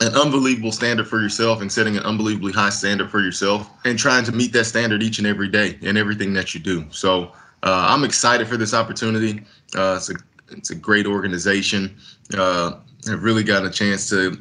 an 0.00 0.14
unbelievable 0.14 0.72
standard 0.72 1.06
for 1.06 1.20
yourself 1.20 1.60
and 1.60 1.70
setting 1.70 1.96
an 1.96 2.02
unbelievably 2.04 2.52
high 2.52 2.70
standard 2.70 3.10
for 3.10 3.20
yourself 3.20 3.68
and 3.84 3.98
trying 3.98 4.24
to 4.24 4.32
meet 4.32 4.52
that 4.52 4.64
standard 4.64 5.02
each 5.02 5.18
and 5.18 5.26
every 5.26 5.48
day 5.48 5.78
in 5.82 5.96
everything 5.96 6.32
that 6.34 6.54
you 6.54 6.60
do. 6.60 6.84
So 6.90 7.32
uh, 7.62 7.86
I'm 7.88 8.04
excited 8.04 8.46
for 8.48 8.56
this 8.56 8.74
opportunity. 8.74 9.42
Uh, 9.76 9.94
it's 9.96 10.10
a 10.10 10.14
it's 10.50 10.70
a 10.70 10.74
great 10.74 11.06
organization. 11.06 11.96
Uh, 12.36 12.72
I've 13.10 13.22
really 13.22 13.42
gotten 13.42 13.68
a 13.68 13.72
chance 13.72 14.08
to 14.10 14.38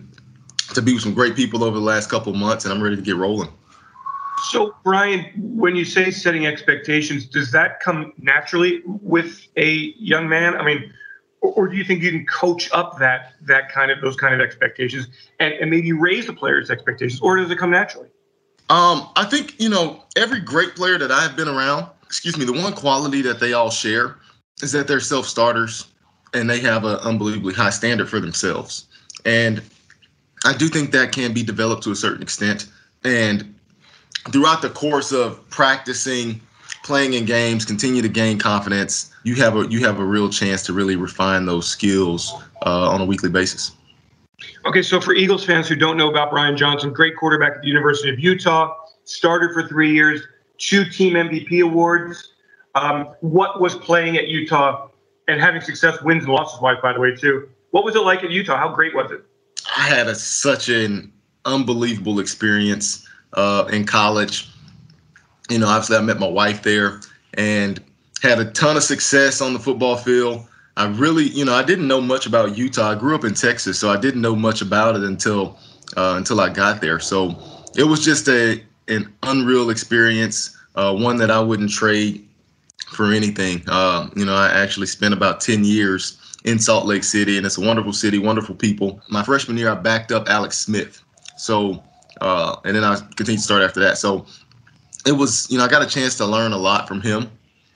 to 0.74 0.82
be 0.82 0.94
with 0.94 1.04
some 1.04 1.14
great 1.14 1.36
people 1.36 1.64
over 1.64 1.78
the 1.78 1.84
last 1.84 2.10
couple 2.10 2.34
months, 2.34 2.66
and 2.66 2.74
I'm 2.74 2.82
ready 2.82 2.96
to 2.96 3.02
get 3.02 3.16
rolling. 3.16 3.50
So, 4.46 4.76
Brian, 4.84 5.26
when 5.36 5.76
you 5.76 5.84
say 5.84 6.12
setting 6.12 6.46
expectations, 6.46 7.26
does 7.26 7.52
that 7.52 7.80
come 7.80 8.14
naturally 8.18 8.82
with 8.86 9.48
a 9.58 9.94
young 9.98 10.30
man? 10.30 10.56
I 10.56 10.64
mean, 10.64 10.94
or, 11.42 11.68
do 11.68 11.76
you 11.76 11.84
think 11.84 12.02
you 12.02 12.12
can 12.12 12.26
coach 12.26 12.70
up 12.72 12.98
that 13.00 13.34
that 13.44 13.72
kind 13.72 13.92
of 13.92 14.02
those 14.02 14.16
kind 14.16 14.34
of 14.34 14.42
expectations 14.42 15.08
and, 15.40 15.54
and 15.54 15.70
maybe 15.70 15.94
raise 15.94 16.26
the 16.26 16.34
players' 16.34 16.70
expectations, 16.70 17.22
or 17.22 17.38
does 17.38 17.50
it 17.50 17.58
come 17.58 17.72
naturally? 17.72 18.10
Um, 18.70 19.10
I 19.16 19.26
think 19.26 19.60
you 19.60 19.70
know 19.70 20.04
every 20.16 20.40
great 20.40 20.76
player 20.76 20.98
that 20.98 21.12
I've 21.12 21.36
been 21.36 21.48
around. 21.48 21.88
Excuse 22.04 22.38
me. 22.38 22.46
The 22.46 22.54
one 22.54 22.74
quality 22.74 23.22
that 23.22 23.40
they 23.40 23.54
all 23.54 23.70
share 23.70 24.18
is 24.62 24.72
that 24.72 24.88
they're 24.88 25.00
self 25.00 25.28
starters 25.28 25.88
and 26.34 26.50
they 26.50 26.60
have 26.60 26.86
an 26.86 26.98
unbelievably 26.98 27.54
high 27.54 27.70
standard 27.70 28.10
for 28.10 28.20
themselves. 28.20 28.88
And 29.26 29.62
I 30.46 30.54
do 30.54 30.68
think 30.68 30.92
that 30.92 31.12
can 31.12 31.34
be 31.34 31.44
developed 31.44 31.84
to 31.84 31.92
a 31.92 31.96
certain 31.96 32.22
extent. 32.22 32.68
And 33.04 33.56
throughout 34.32 34.62
the 34.62 34.70
course 34.70 35.12
of 35.12 35.48
practicing, 35.50 36.42
playing 36.84 37.14
in 37.14 37.26
games, 37.26 37.66
continue 37.66 38.02
to 38.02 38.10
gain 38.10 38.38
confidence, 38.40 39.14
you 39.24 39.36
have 39.36 39.56
a 39.56 39.68
you 39.70 39.86
have 39.86 40.00
a 40.00 40.06
real 40.06 40.30
chance 40.30 40.64
to 40.64 40.74
really 40.74 40.96
refine 40.96 41.46
those 41.46 41.68
skills 41.68 42.34
uh, 42.66 42.90
on 42.90 43.02
a 43.02 43.06
weekly 43.06 43.30
basis. 43.30 43.72
Okay, 44.66 44.82
so 44.82 45.02
for 45.02 45.16
Eagles 45.16 45.44
fans 45.46 45.68
who 45.68 45.76
don't 45.76 45.98
know 45.98 46.10
about 46.10 46.30
Brian 46.30 46.56
Johnson, 46.56 46.94
great 46.94 47.16
quarterback 47.16 47.56
at 47.56 47.62
the 47.62 47.68
University 47.68 48.10
of 48.10 48.20
Utah, 48.20 48.76
started 49.04 49.52
for 49.54 49.68
three 49.68 49.94
years, 49.94 50.22
two 50.58 50.86
team 50.86 51.14
MVP 51.14 51.64
awards. 51.64 52.34
Um, 52.76 53.16
what 53.22 53.60
was 53.60 53.76
playing 53.76 54.18
at 54.18 54.28
Utah 54.28 54.90
and 55.28 55.42
having 55.42 55.62
success 55.62 56.02
wins 56.04 56.26
and 56.26 56.34
losses 56.34 56.62
wise, 56.62 56.78
by 56.82 56.94
the 56.94 57.00
way, 57.00 57.16
too? 57.16 57.50
What 57.72 57.84
was 57.84 57.96
it 57.96 58.02
like 58.02 58.24
at 58.24 58.30
Utah? 58.30 58.58
How 58.58 58.70
great 58.70 58.94
was 58.94 59.12
it? 59.12 59.22
I 59.76 59.88
had 59.88 60.08
a, 60.08 60.16
such 60.16 60.70
an 60.70 61.12
unbelievable 61.46 62.20
experience 62.20 63.07
uh, 63.34 63.68
in 63.72 63.86
college. 63.86 64.50
You 65.50 65.60
know, 65.60 65.68
obviously, 65.68 65.98
I 65.98 66.02
met 66.02 66.20
my 66.20 66.28
wife 66.28 66.64
there 66.64 67.02
and 67.36 67.82
had 68.22 68.40
a 68.40 68.52
ton 68.52 68.78
of 68.78 68.84
success 68.84 69.42
on 69.42 69.54
the 69.54 69.60
football 69.60 69.96
field. 69.96 70.46
I 70.76 70.88
really, 70.88 71.26
you 71.30 71.46
know, 71.46 71.54
I 71.54 71.64
didn't 71.64 71.88
know 71.88 72.02
much 72.02 72.28
about 72.28 72.58
Utah. 72.58 72.92
I 72.92 72.96
grew 72.96 73.16
up 73.16 73.24
in 73.24 73.34
Texas, 73.34 73.80
so 73.80 73.90
I 73.90 73.98
didn't 73.98 74.22
know 74.22 74.36
much 74.36 74.62
about 74.62 74.96
it 74.96 75.04
until 75.04 75.58
uh, 75.96 76.16
until 76.18 76.40
I 76.40 76.50
got 76.50 76.82
there. 76.82 77.00
So 77.00 77.36
it 77.76 77.84
was 77.84 78.04
just 78.04 78.28
a 78.28 78.64
an 78.88 79.12
unreal 79.24 79.70
experience, 79.70 80.56
uh, 80.76 80.96
one 80.96 81.18
that 81.18 81.32
I 81.32 81.40
wouldn't 81.40 81.72
trade 81.72 82.28
for 82.90 83.12
anything. 83.12 83.64
Uh, 83.68 84.10
you 84.16 84.26
know, 84.26 84.36
I 84.36 84.50
actually 84.50 84.88
spent 84.88 85.14
about 85.14 85.42
ten 85.42 85.64
years 85.64 86.20
in 86.46 86.60
Salt 86.60 86.86
Lake 86.86 87.04
City, 87.04 87.38
and 87.38 87.46
it's 87.46 87.58
a 87.58 87.62
wonderful 87.62 87.94
city, 87.94 88.20
wonderful 88.20 88.56
people. 88.56 89.02
My 89.10 89.24
freshman 89.24 89.58
year, 89.58 89.72
I 89.72 89.76
backed 89.76 90.12
up 90.12 90.30
Alex 90.30 90.58
Smith. 90.60 91.04
So 91.38 91.84
uh, 92.22 92.58
and 92.66 92.76
then 92.76 92.84
I 92.84 92.96
continued 93.16 93.40
to 93.40 93.44
start 93.44 93.62
after 93.62 93.80
that. 93.82 93.98
So 93.98 94.26
it 95.06 95.14
was, 95.14 95.50
you 95.50 95.58
know, 95.58 95.66
I 95.66 95.68
got 95.68 95.82
a 95.82 95.88
chance 95.88 96.16
to 96.18 96.26
learn 96.26 96.52
a 96.52 96.58
lot 96.58 96.88
from 96.88 97.02
him 97.02 97.30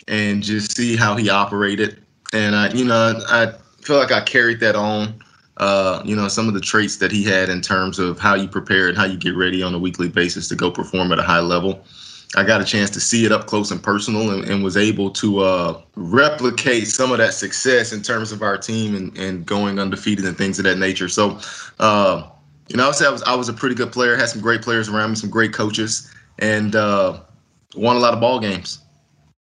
and 0.08 0.44
just 0.44 0.76
see 0.76 0.96
how 0.96 1.16
he 1.16 1.30
operated. 1.30 2.04
And 2.34 2.56
I, 2.56 2.72
you 2.74 2.86
know, 2.86 3.22
I 3.28 3.54
feel 3.82 3.98
like 3.98 4.12
I 4.12 4.22
carried 4.22 4.60
that 4.62 4.76
on. 4.76 5.24
Uh, 5.58 6.02
you 6.06 6.16
know, 6.16 6.28
some 6.28 6.48
of 6.48 6.54
the 6.56 6.62
traits 6.62 6.98
that 6.98 7.12
he 7.12 7.24
had 7.24 7.50
in 7.50 7.62
terms 7.62 8.00
of 8.00 8.18
how 8.18 8.34
you 8.34 8.48
prepare 8.48 8.88
and 8.88 8.98
how 8.98 9.06
you 9.06 9.18
get 9.18 9.36
ready 9.36 9.62
on 9.62 9.76
a 9.76 9.80
weekly 9.80 10.08
basis 10.08 10.48
to 10.48 10.56
go 10.56 10.72
perform 10.72 11.12
at 11.12 11.20
a 11.20 11.24
high 11.24 11.40
level. 11.40 11.84
I 12.36 12.44
got 12.44 12.62
a 12.62 12.64
chance 12.64 12.90
to 12.92 13.02
see 13.02 13.26
it 13.26 13.32
up 13.32 13.46
close 13.46 13.72
and 13.72 13.84
personal 13.84 14.32
and, 14.32 14.46
and 14.46 14.64
was 14.64 14.78
able 14.78 15.12
to 15.12 15.40
uh, 15.40 15.82
replicate 15.96 16.88
some 16.88 17.12
of 17.12 17.18
that 17.18 17.34
success 17.34 17.92
in 17.92 18.02
terms 18.02 18.32
of 18.32 18.42
our 18.42 18.58
team 18.58 18.96
and, 18.96 19.16
and 19.18 19.46
going 19.46 19.80
undefeated 19.80 20.26
and 20.26 20.38
things 20.38 20.58
of 20.58 20.64
that 20.64 20.78
nature. 20.78 21.10
So, 21.10 21.40
uh, 21.80 22.30
you 22.72 22.78
know, 22.78 22.86
I 22.86 22.88
would 22.88 22.96
say 22.96 23.06
I 23.06 23.10
was 23.10 23.22
I 23.24 23.36
was 23.36 23.50
a 23.50 23.54
pretty 23.54 23.76
good 23.76 23.92
player. 23.92 24.16
Had 24.16 24.30
some 24.30 24.42
great 24.42 24.62
players 24.62 24.88
around 24.88 25.10
me, 25.10 25.16
some 25.18 25.30
great 25.30 25.52
coaches, 25.52 26.10
and 26.40 26.74
uh, 26.76 27.20
won 27.76 27.98
a 27.98 28.00
lot 28.00 28.14
of 28.14 28.22
ball 28.22 28.40
games. 28.40 28.80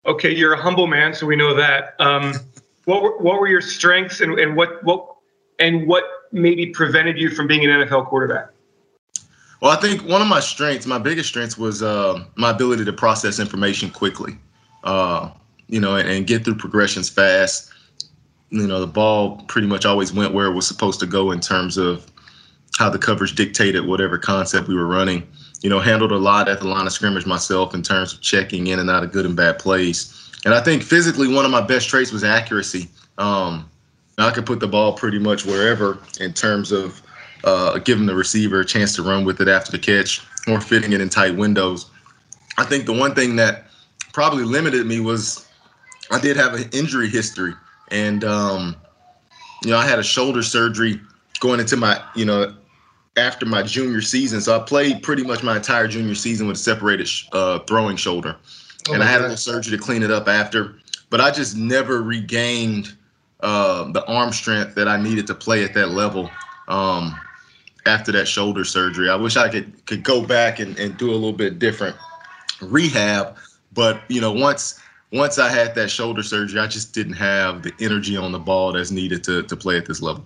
Okay, 0.07 0.33
you're 0.33 0.53
a 0.53 0.61
humble 0.61 0.87
man, 0.87 1.13
so 1.13 1.27
we 1.27 1.35
know 1.35 1.53
that. 1.55 1.95
Um, 1.99 2.33
what 2.85 3.03
were, 3.03 3.17
what 3.19 3.39
were 3.39 3.47
your 3.47 3.61
strengths, 3.61 4.19
and, 4.19 4.39
and 4.39 4.55
what 4.55 4.83
what 4.83 5.15
and 5.59 5.87
what 5.87 6.05
maybe 6.31 6.67
prevented 6.67 7.19
you 7.19 7.29
from 7.29 7.45
being 7.45 7.63
an 7.63 7.87
NFL 7.87 8.07
quarterback? 8.07 8.47
Well, 9.61 9.71
I 9.71 9.79
think 9.79 10.03
one 10.03 10.21
of 10.21 10.27
my 10.27 10.39
strengths, 10.39 10.87
my 10.87 10.97
biggest 10.97 11.29
strengths, 11.29 11.57
was 11.57 11.83
uh, 11.83 12.25
my 12.35 12.49
ability 12.49 12.83
to 12.85 12.93
process 12.93 13.39
information 13.39 13.91
quickly. 13.91 14.37
Uh, 14.83 15.29
you 15.67 15.79
know, 15.79 15.95
and, 15.95 16.09
and 16.09 16.27
get 16.27 16.43
through 16.43 16.55
progressions 16.55 17.09
fast. 17.09 17.69
You 18.49 18.67
know, 18.67 18.79
the 18.79 18.87
ball 18.87 19.37
pretty 19.47 19.67
much 19.67 19.85
always 19.85 20.11
went 20.11 20.33
where 20.33 20.47
it 20.47 20.53
was 20.53 20.67
supposed 20.67 20.99
to 20.99 21.05
go 21.05 21.31
in 21.31 21.39
terms 21.39 21.77
of 21.77 22.11
how 22.77 22.89
the 22.89 22.99
coverage 22.99 23.35
dictated 23.35 23.85
whatever 23.85 24.17
concept 24.17 24.67
we 24.67 24.75
were 24.75 24.87
running. 24.87 25.27
You 25.61 25.69
know, 25.69 25.79
handled 25.79 26.11
a 26.11 26.17
lot 26.17 26.49
at 26.49 26.59
the 26.59 26.67
line 26.67 26.85
of 26.85 26.93
scrimmage 26.93 27.25
myself 27.25 27.73
in 27.73 27.81
terms 27.81 28.13
of 28.13 28.21
checking 28.21 28.67
in 28.67 28.79
and 28.79 28.89
out 28.89 29.03
of 29.03 29.11
good 29.11 29.25
and 29.25 29.35
bad 29.35 29.59
plays. 29.59 30.19
And 30.45 30.53
I 30.53 30.61
think 30.61 30.83
physically, 30.83 31.33
one 31.33 31.45
of 31.45 31.51
my 31.51 31.61
best 31.61 31.87
traits 31.87 32.11
was 32.11 32.23
accuracy. 32.23 32.89
Um, 33.17 33.69
I 34.17 34.31
could 34.31 34.45
put 34.45 34.59
the 34.59 34.67
ball 34.67 34.93
pretty 34.93 35.19
much 35.19 35.45
wherever 35.45 35.99
in 36.19 36.33
terms 36.33 36.71
of 36.71 37.01
uh, 37.43 37.77
giving 37.79 38.05
the 38.05 38.15
receiver 38.15 38.59
a 38.59 38.65
chance 38.65 38.95
to 38.95 39.03
run 39.03 39.25
with 39.25 39.41
it 39.41 39.47
after 39.47 39.71
the 39.71 39.79
catch 39.79 40.21
or 40.47 40.59
fitting 40.59 40.93
it 40.93 41.01
in 41.01 41.09
tight 41.09 41.35
windows. 41.35 41.89
I 42.57 42.65
think 42.65 42.85
the 42.85 42.93
one 42.93 43.15
thing 43.15 43.35
that 43.37 43.67
probably 44.11 44.43
limited 44.43 44.85
me 44.85 44.99
was 44.99 45.47
I 46.11 46.19
did 46.19 46.37
have 46.37 46.53
an 46.53 46.69
injury 46.71 47.09
history. 47.09 47.53
And, 47.89 48.23
um, 48.23 48.75
you 49.63 49.71
know, 49.71 49.77
I 49.77 49.87
had 49.87 49.99
a 49.99 50.03
shoulder 50.03 50.43
surgery 50.43 50.99
going 51.39 51.59
into 51.59 51.77
my, 51.77 52.01
you 52.15 52.25
know, 52.25 52.53
after 53.17 53.45
my 53.45 53.63
junior 53.63 54.01
season. 54.01 54.41
So 54.41 54.59
I 54.59 54.63
played 54.63 55.03
pretty 55.03 55.23
much 55.23 55.43
my 55.43 55.55
entire 55.55 55.87
junior 55.87 56.15
season 56.15 56.47
with 56.47 56.57
a 56.57 56.59
separated 56.59 57.09
uh, 57.31 57.59
throwing 57.59 57.97
shoulder, 57.97 58.35
oh 58.89 58.93
and 58.93 59.03
I 59.03 59.05
had 59.05 59.19
God. 59.19 59.19
a 59.19 59.23
little 59.23 59.37
surgery 59.37 59.77
to 59.77 59.83
clean 59.83 60.03
it 60.03 60.11
up 60.11 60.27
after. 60.27 60.75
But 61.09 61.21
I 61.21 61.29
just 61.29 61.55
never 61.55 62.01
regained 62.01 62.95
uh, 63.41 63.91
the 63.91 64.03
arm 64.05 64.31
strength 64.31 64.73
that 64.75 64.87
I 64.87 64.99
needed 64.99 65.27
to 65.27 65.35
play 65.35 65.63
at 65.63 65.73
that 65.75 65.89
level 65.89 66.29
um, 66.67 67.19
after 67.85 68.11
that 68.13 68.27
shoulder 68.27 68.63
surgery. 68.63 69.09
I 69.09 69.15
wish 69.15 69.37
I 69.37 69.49
could 69.49 69.85
could 69.85 70.03
go 70.03 70.25
back 70.25 70.59
and, 70.59 70.77
and 70.79 70.97
do 70.97 71.11
a 71.11 71.13
little 71.13 71.33
bit 71.33 71.59
different 71.59 71.95
rehab. 72.61 73.37
But 73.73 74.01
you 74.07 74.21
know, 74.21 74.31
once 74.31 74.79
once 75.11 75.37
I 75.37 75.49
had 75.49 75.75
that 75.75 75.89
shoulder 75.89 76.23
surgery, 76.23 76.59
I 76.59 76.67
just 76.67 76.93
didn't 76.93 77.13
have 77.13 77.61
the 77.61 77.73
energy 77.79 78.17
on 78.17 78.31
the 78.31 78.39
ball 78.39 78.71
that's 78.71 78.91
needed 78.91 79.23
to 79.25 79.43
to 79.43 79.55
play 79.55 79.77
at 79.77 79.85
this 79.85 80.01
level. 80.01 80.25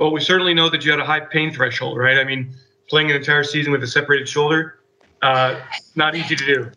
Well, 0.00 0.12
we 0.12 0.22
certainly 0.22 0.54
know 0.54 0.70
that 0.70 0.82
you 0.82 0.90
had 0.90 0.98
a 0.98 1.04
high 1.04 1.20
pain 1.20 1.52
threshold, 1.52 1.98
right? 1.98 2.18
I 2.18 2.24
mean, 2.24 2.54
playing 2.88 3.10
an 3.10 3.16
entire 3.16 3.44
season 3.44 3.70
with 3.70 3.82
a 3.82 3.86
separated 3.86 4.26
shoulder, 4.26 4.80
uh, 5.20 5.60
not 5.94 6.14
easy 6.14 6.34
to 6.34 6.46
do. 6.46 6.70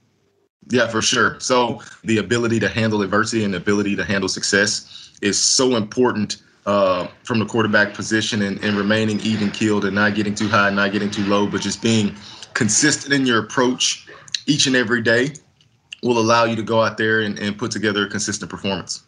Yeah, 0.70 0.88
for 0.88 1.02
sure. 1.02 1.40
So 1.40 1.82
the 2.04 2.18
ability 2.18 2.60
to 2.60 2.68
handle 2.68 3.02
adversity 3.02 3.46
and 3.46 3.54
the 3.54 3.58
ability 3.58 3.96
to 3.96 4.04
handle 4.04 4.28
success 4.28 5.12
is 5.22 5.42
so 5.42 5.78
important 5.78 6.44
uh, 6.66 7.08
from 7.24 7.40
the 7.40 7.46
quarterback 7.46 7.94
position 7.94 8.42
and, 8.42 8.62
and 8.62 8.76
remaining 8.76 9.22
even 9.22 9.52
keeled 9.52 9.86
and 9.86 9.96
not 9.96 10.16
getting 10.16 10.36
too 10.36 10.50
high, 10.50 10.70
not 10.70 10.92
getting 10.92 11.10
too 11.10 11.24
low, 11.26 11.48
but 11.48 11.62
just 11.62 11.82
being 11.82 12.14
consistent 12.54 13.14
in 13.14 13.26
your 13.26 13.40
approach 13.40 14.06
each 14.48 14.68
and 14.68 14.76
every 14.76 15.02
day 15.02 15.34
will 16.02 16.20
allow 16.20 16.44
you 16.44 16.58
to 16.58 16.64
go 16.64 16.82
out 16.82 16.98
there 16.98 17.22
and, 17.22 17.40
and 17.40 17.58
put 17.58 17.72
together 17.72 18.06
a 18.06 18.10
consistent 18.10 18.52
performance. 18.52 19.04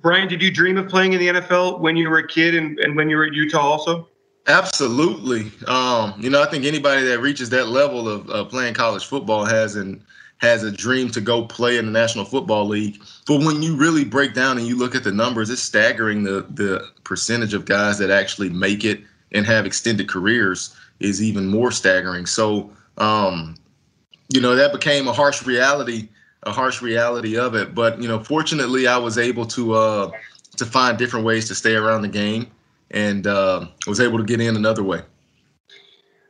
Brian, 0.00 0.28
did 0.28 0.42
you 0.42 0.50
dream 0.50 0.76
of 0.76 0.88
playing 0.88 1.12
in 1.12 1.20
the 1.20 1.28
NFL 1.28 1.80
when 1.80 1.96
you 1.96 2.08
were 2.08 2.18
a 2.18 2.26
kid 2.26 2.54
and, 2.54 2.78
and 2.78 2.96
when 2.96 3.10
you 3.10 3.16
were 3.16 3.24
at 3.24 3.32
Utah 3.32 3.60
also? 3.60 4.08
Absolutely. 4.46 5.50
Um, 5.66 6.14
you 6.18 6.30
know, 6.30 6.42
I 6.42 6.46
think 6.46 6.64
anybody 6.64 7.04
that 7.04 7.20
reaches 7.20 7.50
that 7.50 7.68
level 7.68 8.08
of, 8.08 8.28
of 8.30 8.48
playing 8.48 8.74
college 8.74 9.04
football 9.04 9.44
has 9.44 9.76
and 9.76 10.02
has 10.38 10.62
a 10.62 10.70
dream 10.70 11.10
to 11.10 11.20
go 11.20 11.44
play 11.44 11.76
in 11.76 11.86
the 11.86 11.92
National 11.92 12.24
Football 12.24 12.66
League. 12.66 13.02
But 13.26 13.44
when 13.44 13.60
you 13.60 13.76
really 13.76 14.04
break 14.04 14.34
down 14.34 14.56
and 14.56 14.66
you 14.66 14.76
look 14.76 14.94
at 14.94 15.04
the 15.04 15.12
numbers, 15.12 15.50
it's 15.50 15.62
staggering 15.62 16.22
the 16.22 16.46
the 16.50 16.88
percentage 17.04 17.54
of 17.54 17.66
guys 17.66 17.98
that 17.98 18.10
actually 18.10 18.48
make 18.48 18.84
it 18.84 19.02
and 19.32 19.44
have 19.44 19.66
extended 19.66 20.08
careers 20.08 20.74
is 21.00 21.22
even 21.22 21.46
more 21.46 21.70
staggering. 21.70 22.24
So, 22.24 22.70
um, 22.96 23.56
you 24.30 24.40
know, 24.40 24.54
that 24.54 24.72
became 24.72 25.08
a 25.08 25.12
harsh 25.12 25.44
reality 25.44 26.08
a 26.44 26.52
harsh 26.52 26.82
reality 26.82 27.36
of 27.36 27.54
it. 27.54 27.74
But 27.74 28.00
you 28.00 28.08
know, 28.08 28.22
fortunately, 28.22 28.86
I 28.86 28.96
was 28.96 29.18
able 29.18 29.46
to 29.46 29.74
uh, 29.74 30.10
to 30.56 30.66
find 30.66 30.98
different 30.98 31.24
ways 31.24 31.48
to 31.48 31.54
stay 31.54 31.74
around 31.74 32.02
the 32.02 32.08
game, 32.08 32.50
and 32.90 33.26
uh, 33.26 33.66
was 33.86 34.00
able 34.00 34.18
to 34.18 34.24
get 34.24 34.40
in 34.40 34.56
another 34.56 34.82
way. 34.82 35.02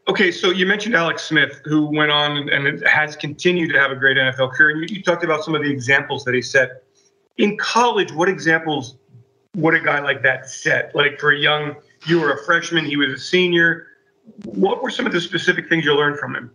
Okay, 0.09 0.33
so 0.33 0.51
you 0.51 0.65
mentioned 0.65 0.95
Alex 0.95 1.23
Smith, 1.25 1.61
who 1.65 1.85
went 1.85 2.11
on 2.11 2.49
and 2.49 2.83
has 2.87 3.15
continued 3.15 3.71
to 3.73 3.79
have 3.79 3.91
a 3.91 3.97
great 3.97 4.17
NFL 4.17 4.53
career. 4.53 4.71
And 4.71 4.89
you, 4.89 4.97
you 4.97 5.03
talked 5.03 5.23
about 5.23 5.45
some 5.45 5.55
of 5.55 5.63
the 5.63 5.71
examples 5.71 6.25
that 6.25 6.35
he 6.35 6.41
set 6.41 6.83
in 7.37 7.59
college. 7.59 8.11
What 8.13 8.27
examples 8.29 8.97
would 9.55 9.75
a 9.75 9.81
guy 9.81 10.01
like 10.01 10.23
that 10.23 10.49
set? 10.49 10.95
Like 10.95 11.21
for 11.21 11.33
a 11.33 11.39
young, 11.39 11.77
you 12.07 12.21
were 12.21 12.33
a 12.33 12.43
freshman, 12.45 12.87
he 12.87 12.97
was 12.97 13.13
a 13.13 13.19
senior. 13.19 13.89
what 14.45 14.83
were 14.83 14.91
some 14.91 15.05
of 15.05 15.13
the 15.13 15.21
specific 15.21 15.69
things 15.69 15.85
you 15.85 15.95
learned 15.95 16.19
from 16.19 16.35
him? 16.35 16.51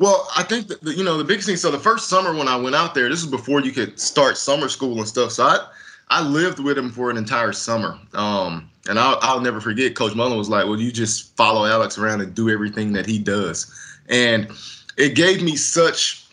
Well, 0.00 0.26
I 0.34 0.42
think 0.44 0.68
that 0.68 0.82
you 0.96 1.04
know 1.04 1.18
the 1.18 1.24
biggest 1.24 1.46
thing. 1.46 1.56
So 1.56 1.70
the 1.70 1.78
first 1.78 2.08
summer 2.08 2.34
when 2.34 2.48
I 2.48 2.56
went 2.56 2.74
out 2.74 2.94
there, 2.94 3.10
this 3.10 3.22
was 3.22 3.30
before 3.30 3.60
you 3.60 3.70
could 3.70 4.00
start 4.00 4.38
summer 4.38 4.70
school 4.70 4.96
and 4.96 5.06
stuff. 5.06 5.30
So 5.30 5.44
I 5.44 5.68
I 6.08 6.22
lived 6.22 6.58
with 6.58 6.78
him 6.78 6.90
for 6.90 7.10
an 7.10 7.18
entire 7.18 7.52
summer. 7.52 7.98
Um, 8.14 8.70
and 8.88 8.98
I'll, 8.98 9.18
I'll 9.20 9.42
never 9.42 9.60
forget. 9.60 9.94
Coach 9.94 10.14
Mullen 10.14 10.38
was 10.38 10.48
like, 10.48 10.64
"Well, 10.64 10.80
you 10.80 10.90
just 10.90 11.36
follow 11.36 11.66
Alex 11.66 11.98
around 11.98 12.22
and 12.22 12.34
do 12.34 12.48
everything 12.48 12.94
that 12.94 13.04
he 13.04 13.18
does," 13.18 13.70
and 14.08 14.50
it 14.96 15.14
gave 15.14 15.42
me 15.42 15.54
such 15.54 16.24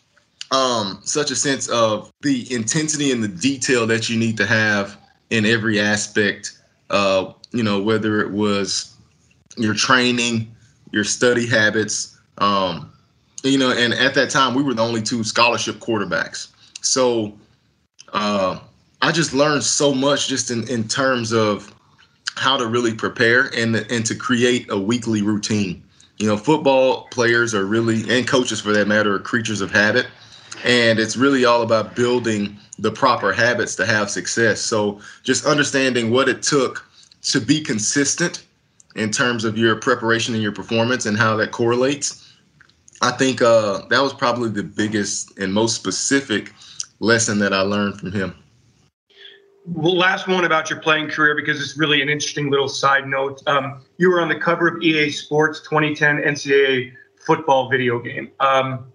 um, 0.51 1.01
such 1.03 1.30
a 1.30 1.36
sense 1.36 1.68
of 1.68 2.09
the 2.22 2.47
intensity 2.49 3.11
and 3.11 3.22
the 3.22 3.28
detail 3.28 3.86
that 3.88 4.07
you 4.07 4.18
need 4.18 4.38
to 4.38 4.45
have 4.45 4.97
in 5.30 5.45
every 5.45 5.78
aspect. 5.78 6.57
Uh, 6.89 7.34
you 7.51 7.63
know, 7.63 7.82
whether 7.82 8.22
it 8.22 8.32
was 8.32 8.95
your 9.57 9.74
training, 9.74 10.55
your 10.93 11.03
study 11.03 11.45
habits. 11.45 12.18
Um, 12.38 12.93
you 13.47 13.57
know, 13.57 13.71
and 13.71 13.93
at 13.93 14.13
that 14.15 14.29
time 14.29 14.53
we 14.53 14.63
were 14.63 14.73
the 14.73 14.83
only 14.83 15.01
two 15.01 15.23
scholarship 15.23 15.77
quarterbacks. 15.77 16.47
So 16.81 17.37
uh, 18.13 18.59
I 19.01 19.11
just 19.11 19.33
learned 19.33 19.63
so 19.63 19.93
much 19.93 20.27
just 20.27 20.51
in, 20.51 20.67
in 20.67 20.87
terms 20.87 21.31
of 21.31 21.73
how 22.35 22.55
to 22.57 22.67
really 22.67 22.93
prepare 22.93 23.49
and 23.55 23.75
and 23.75 24.05
to 24.05 24.15
create 24.15 24.69
a 24.69 24.77
weekly 24.77 25.21
routine. 25.21 25.83
You 26.17 26.27
know, 26.27 26.37
football 26.37 27.07
players 27.11 27.53
are 27.53 27.65
really 27.65 28.03
and 28.09 28.27
coaches 28.27 28.61
for 28.61 28.71
that 28.73 28.87
matter 28.87 29.15
are 29.15 29.19
creatures 29.19 29.61
of 29.61 29.71
habit, 29.71 30.07
and 30.63 30.99
it's 30.99 31.17
really 31.17 31.45
all 31.45 31.61
about 31.61 31.95
building 31.95 32.57
the 32.79 32.91
proper 32.91 33.33
habits 33.33 33.75
to 33.75 33.85
have 33.85 34.09
success. 34.09 34.61
So 34.61 34.99
just 35.23 35.45
understanding 35.45 36.11
what 36.11 36.29
it 36.29 36.43
took 36.43 36.87
to 37.23 37.41
be 37.41 37.61
consistent 37.61 38.45
in 38.95 39.11
terms 39.11 39.43
of 39.43 39.57
your 39.57 39.75
preparation 39.75 40.33
and 40.33 40.43
your 40.43 40.51
performance 40.51 41.05
and 41.05 41.17
how 41.17 41.35
that 41.37 41.51
correlates. 41.51 42.23
I 43.01 43.11
think 43.11 43.41
uh, 43.41 43.81
that 43.89 44.01
was 44.01 44.13
probably 44.13 44.49
the 44.49 44.63
biggest 44.63 45.37
and 45.37 45.53
most 45.53 45.75
specific 45.75 46.53
lesson 46.99 47.39
that 47.39 47.53
I 47.53 47.61
learned 47.61 47.99
from 47.99 48.11
him. 48.11 48.35
Well, 49.65 49.97
last 49.97 50.27
one 50.27 50.45
about 50.45 50.69
your 50.69 50.79
playing 50.79 51.09
career 51.09 51.35
because 51.35 51.61
it's 51.61 51.77
really 51.77 52.01
an 52.01 52.07
interesting 52.07 52.49
little 52.49 52.69
side 52.69 53.05
note. 53.05 53.43
Um, 53.47 53.81
you 53.97 54.09
were 54.09 54.21
on 54.21 54.29
the 54.29 54.39
cover 54.39 54.69
of 54.69 54.81
EA 54.81 55.09
Sports 55.09 55.59
2010 55.61 56.19
NCAA 56.19 56.93
football 57.25 57.69
video 57.69 57.99
game. 57.99 58.31
Um, 58.39 58.91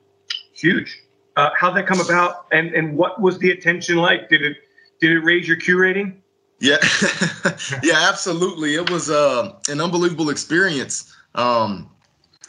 huge. 0.55 0.98
Uh, 1.36 1.50
how'd 1.55 1.76
that 1.76 1.86
come 1.86 2.00
about, 2.00 2.46
and 2.53 2.74
and 2.74 2.96
what 2.96 3.20
was 3.20 3.38
the 3.38 3.50
attention 3.50 3.96
like? 3.96 4.28
Did 4.28 4.42
it 4.42 4.57
did 5.00 5.12
it 5.12 5.20
raise 5.20 5.46
your 5.46 5.59
Q 5.59 5.78
rating? 5.78 6.22
Yeah, 6.61 6.76
yeah, 7.82 8.09
absolutely. 8.09 8.74
It 8.74 8.90
was 8.90 9.11
uh, 9.11 9.53
an 9.68 9.80
unbelievable 9.80 10.30
experience. 10.30 11.14
Um, 11.34 11.90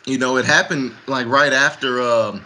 you 0.06 0.18
know, 0.18 0.38
it 0.38 0.46
happened 0.46 0.94
like 1.08 1.28
right 1.28 1.54
after 1.54 2.02
uh, 2.02 2.40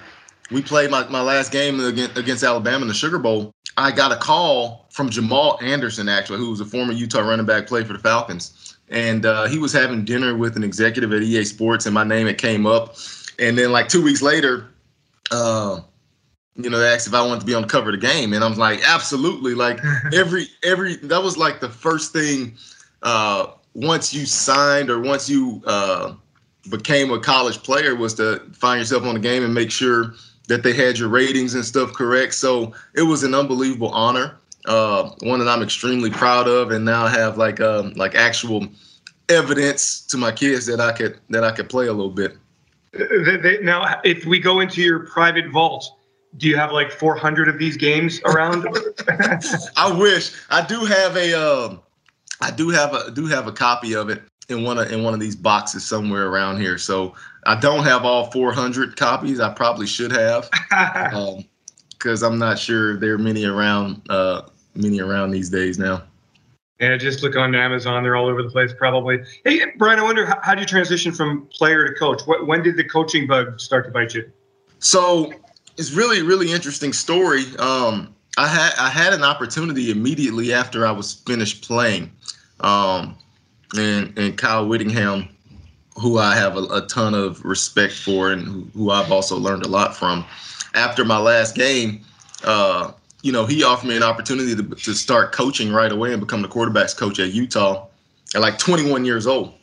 we 0.52 0.62
played 0.62 0.92
my, 0.92 1.08
my 1.08 1.22
last 1.22 1.52
game 1.52 1.80
against, 1.80 2.18
against 2.18 2.44
Alabama 2.44 2.84
in 2.84 2.88
the 2.88 2.94
Sugar 2.94 3.20
Bowl. 3.20 3.52
I 3.78 3.92
got 3.92 4.12
a 4.12 4.18
call 4.18 4.88
from 4.92 5.10
Jamal 5.10 5.60
Anderson, 5.62 6.10
actually, 6.10 6.40
who 6.40 6.50
was 6.50 6.62
a 6.62 6.66
former 6.66 6.94
Utah 6.94 7.22
running 7.22 7.46
back, 7.46 7.68
played 7.68 7.86
for 7.86 7.94
the 7.94 8.00
Falcons. 8.00 8.78
And 8.90 9.26
uh, 9.26 9.48
he 9.48 9.60
was 9.60 9.74
having 9.74 10.06
dinner 10.06 10.36
with 10.36 10.56
an 10.56 10.64
executive 10.64 11.14
at 11.14 11.22
EA 11.22 11.44
Sports, 11.44 11.86
and 11.86 11.94
my 11.94 12.04
name 12.04 12.28
it 12.28 12.38
came 12.38 12.66
up. 12.66 12.96
And 13.38 13.58
then 13.58 13.72
like 13.72 13.90
two 13.90 14.02
weeks 14.02 14.22
later, 14.22 14.70
uh, 15.30 15.82
you 16.56 16.70
know, 16.70 16.80
they 16.80 16.88
asked 16.88 17.06
if 17.06 17.14
I 17.14 17.22
wanted 17.22 17.42
to 17.42 17.46
be 17.46 17.54
on 17.54 17.64
the 17.64 17.68
cover 17.68 17.90
of 17.90 18.00
the 18.00 18.08
game, 18.08 18.34
and 18.34 18.44
I'm 18.44 18.56
like, 18.56 18.82
absolutely. 18.88 19.54
Like 19.54 19.80
every 20.14 20.48
every 20.64 20.96
that 20.98 21.22
was 21.22 21.38
like 21.38 21.60
the 21.60 21.70
first 21.70 22.14
thing 22.14 22.56
uh, 23.04 23.48
once 23.74 24.14
you 24.14 24.26
signed 24.26 24.90
or 24.90 25.00
once 25.00 25.30
you 25.30 25.62
uh, 25.68 26.14
became 26.70 27.12
a 27.12 27.20
college 27.20 27.62
player 27.64 27.96
was 27.96 28.14
to 28.16 28.40
find 28.54 28.80
yourself 28.80 29.04
on 29.04 29.14
the 29.14 29.20
game 29.20 29.44
and 29.44 29.54
make 29.54 29.72
sure 29.72 30.14
that 30.48 30.64
they 30.64 30.74
had 30.74 30.98
your 30.98 31.10
ratings 31.10 31.56
and 31.56 31.64
stuff 31.64 31.94
correct. 31.94 32.34
So 32.34 32.74
it 32.96 33.04
was 33.04 33.24
an 33.24 33.34
unbelievable 33.34 33.90
honor, 33.90 34.38
uh, 34.66 35.12
one 35.22 35.40
that 35.40 35.48
I'm 35.48 35.62
extremely 35.62 36.10
proud 36.10 36.48
of, 36.48 36.72
and 36.72 36.86
now 36.86 37.08
have 37.08 37.38
like 37.38 37.60
um, 37.60 37.94
like 37.94 38.16
actual 38.16 38.68
evidence 39.30 40.02
to 40.02 40.18
my 40.18 40.32
kids 40.32 40.66
that 40.68 40.80
I 40.80 40.92
could 40.92 41.20
that 41.30 41.44
I 41.44 41.52
could 41.52 41.70
play 41.70 41.88
a 41.88 41.94
little 41.94 42.12
bit. 42.12 42.38
Now, 43.62 44.00
if 44.04 44.26
we 44.26 44.40
go 44.40 44.62
into 44.62 44.82
your 44.82 45.00
private 45.08 45.50
vault, 45.50 45.88
do 46.38 46.48
you 46.48 46.56
have 46.56 46.72
like 46.72 46.92
400 46.92 47.48
of 47.50 47.60
these 47.60 47.78
games 47.78 48.22
around? 48.26 48.66
I 49.78 49.92
wish 49.92 50.34
I 50.50 50.66
do 50.66 50.86
have 50.86 51.18
a 51.18 51.34
um, 51.34 51.82
I 52.42 52.52
do 52.52 52.70
have 52.70 52.94
a 52.94 53.12
do 53.12 53.28
have 53.28 53.48
a 53.48 53.52
copy 53.52 53.94
of 53.94 54.10
it 54.10 54.24
in 54.50 54.64
one 54.64 54.78
of 54.78 54.92
in 54.92 55.04
one 55.04 55.14
of 55.14 55.20
these 55.20 55.36
boxes 55.36 55.86
somewhere 55.86 56.28
around 56.28 56.60
here. 56.60 56.78
So 56.78 57.16
I 57.46 57.60
don't 57.60 57.84
have 57.84 58.06
all 58.06 58.32
400 58.32 58.96
copies. 58.96 59.40
I 59.40 59.54
probably 59.54 59.88
should 59.88 60.12
have, 60.12 60.50
because 61.90 62.24
um, 62.24 62.34
I'm 62.34 62.40
not 62.40 62.58
sure 62.58 62.98
there 62.98 63.14
are 63.14 63.18
many 63.18 63.46
around 63.46 64.02
uh, 64.10 64.44
many 64.76 65.02
around 65.02 65.32
these 65.32 65.50
days 65.50 65.78
now. 65.78 66.04
Yeah, 66.80 66.96
just 66.96 67.24
look 67.24 67.36
on 67.36 67.56
Amazon. 67.56 68.04
They're 68.04 68.16
all 68.16 68.28
over 68.28 68.44
the 68.44 68.52
place, 68.52 68.72
probably. 68.78 69.24
Hey, 69.44 69.66
Brian, 69.78 69.98
I 69.98 70.04
wonder 70.04 70.28
how, 70.28 70.40
how 70.44 70.54
did 70.54 70.62
you 70.62 70.68
transition 70.68 71.12
from 71.12 71.48
player 71.48 71.88
to 71.88 71.94
coach? 71.96 72.22
What, 72.26 72.46
when 72.46 72.62
did 72.62 72.78
the 72.78 72.84
coaching 72.84 73.26
bug 73.26 73.60
start 73.60 73.86
to 73.86 73.92
bite 73.92 74.14
you? 74.14 74.32
So 74.80 75.34
it's 75.78 75.92
really 75.92 76.22
really 76.22 76.52
interesting 76.52 76.94
story. 76.94 77.46
Um, 77.60 78.16
I 78.38 78.48
had 78.48 78.74
I 78.80 78.90
had 78.90 79.14
an 79.14 79.24
opportunity 79.24 79.92
immediately 79.92 80.54
after 80.54 80.86
I 80.86 80.92
was 80.92 81.16
finished 81.26 81.68
playing, 81.68 82.12
um, 82.62 83.18
and 83.76 84.18
and 84.18 84.38
Kyle 84.38 84.68
Whittingham, 84.68 85.28
who 85.96 86.18
I 86.18 86.36
have 86.36 86.56
a, 86.56 86.64
a 86.64 86.82
ton 86.88 87.14
of 87.14 87.44
respect 87.44 87.94
for 87.94 88.32
and 88.32 88.44
who, 88.44 88.68
who, 88.74 88.92
I've 88.92 89.12
also 89.12 89.38
learned 89.38 89.66
a 89.66 89.68
lot 89.68 89.96
from. 89.96 90.26
After 90.74 91.04
my 91.04 91.18
last 91.18 91.56
game, 91.56 92.02
uh, 92.44 92.92
you 93.24 93.32
know, 93.32 93.46
he 93.46 93.64
offered 93.64 93.88
me 93.88 93.98
an 93.98 94.04
opportunity 94.04 94.56
to, 94.56 94.64
to 94.64 94.94
start 94.94 95.32
coaching 95.32 95.72
right 95.72 95.92
away 95.92 96.12
and 96.14 96.20
become 96.20 96.42
the 96.42 96.48
quarterbacks 96.48 96.96
coach 96.96 97.20
at 97.20 97.34
Utah 97.34 97.88
at 98.36 98.42
like 98.42 98.58
21 98.60 99.06
years 99.06 99.26
old. 99.26 99.54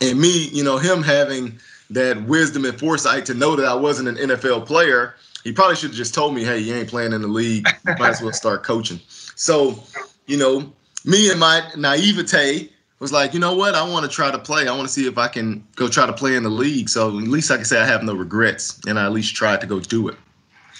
And 0.00 0.20
me, 0.20 0.48
you 0.48 0.64
know, 0.64 0.76
him 0.76 1.02
having 1.02 1.58
that 1.90 2.20
wisdom 2.24 2.64
and 2.64 2.78
foresight 2.78 3.24
to 3.26 3.34
know 3.34 3.54
that 3.54 3.64
I 3.64 3.74
wasn't 3.74 4.08
an 4.08 4.16
NFL 4.16 4.66
player 4.66 5.14
he 5.46 5.52
probably 5.52 5.76
should 5.76 5.90
have 5.90 5.96
just 5.96 6.12
told 6.12 6.34
me, 6.34 6.42
hey, 6.42 6.58
you 6.58 6.74
ain't 6.74 6.88
playing 6.88 7.12
in 7.12 7.22
the 7.22 7.28
league. 7.28 7.68
You 7.86 7.94
might 8.00 8.10
as 8.10 8.20
well 8.20 8.32
start 8.32 8.64
coaching. 8.64 8.98
So, 9.06 9.80
you 10.26 10.36
know, 10.36 10.72
me 11.04 11.30
and 11.30 11.38
my 11.38 11.62
naivete 11.76 12.68
was 12.98 13.12
like, 13.12 13.34
you 13.34 13.40
know 13.40 13.54
what? 13.54 13.74
I 13.74 13.88
want 13.88 14.04
to 14.04 14.10
try 14.10 14.30
to 14.30 14.38
play. 14.38 14.68
I 14.68 14.72
want 14.74 14.88
to 14.88 14.92
see 14.92 15.06
if 15.06 15.18
I 15.18 15.28
can 15.28 15.66
go 15.76 15.88
try 15.88 16.06
to 16.06 16.12
play 16.12 16.36
in 16.36 16.42
the 16.42 16.50
league. 16.50 16.88
So 16.88 17.08
at 17.08 17.14
least 17.14 17.50
I 17.50 17.56
can 17.56 17.64
say 17.64 17.80
I 17.80 17.86
have 17.86 18.02
no 18.02 18.14
regrets, 18.14 18.80
and 18.86 18.98
I 18.98 19.06
at 19.06 19.12
least 19.12 19.34
tried 19.34 19.60
to 19.60 19.66
go 19.66 19.80
do 19.80 20.08
it. 20.08 20.16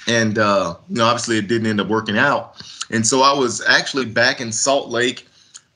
And 0.09 0.39
uh, 0.39 0.77
you 0.89 0.97
know, 0.97 1.05
obviously 1.05 1.39
it 1.39 1.49
didn't 1.49 1.67
end 1.67 1.81
up 1.81 1.89
working 1.89 2.17
out. 2.17 2.63
And 2.91 3.07
so 3.07 3.23
I 3.23 3.33
was 3.33 3.65
actually 3.67 4.07
back 4.07 4.41
in 4.41 4.53
Salt 4.53 4.89
Lake 4.89 5.27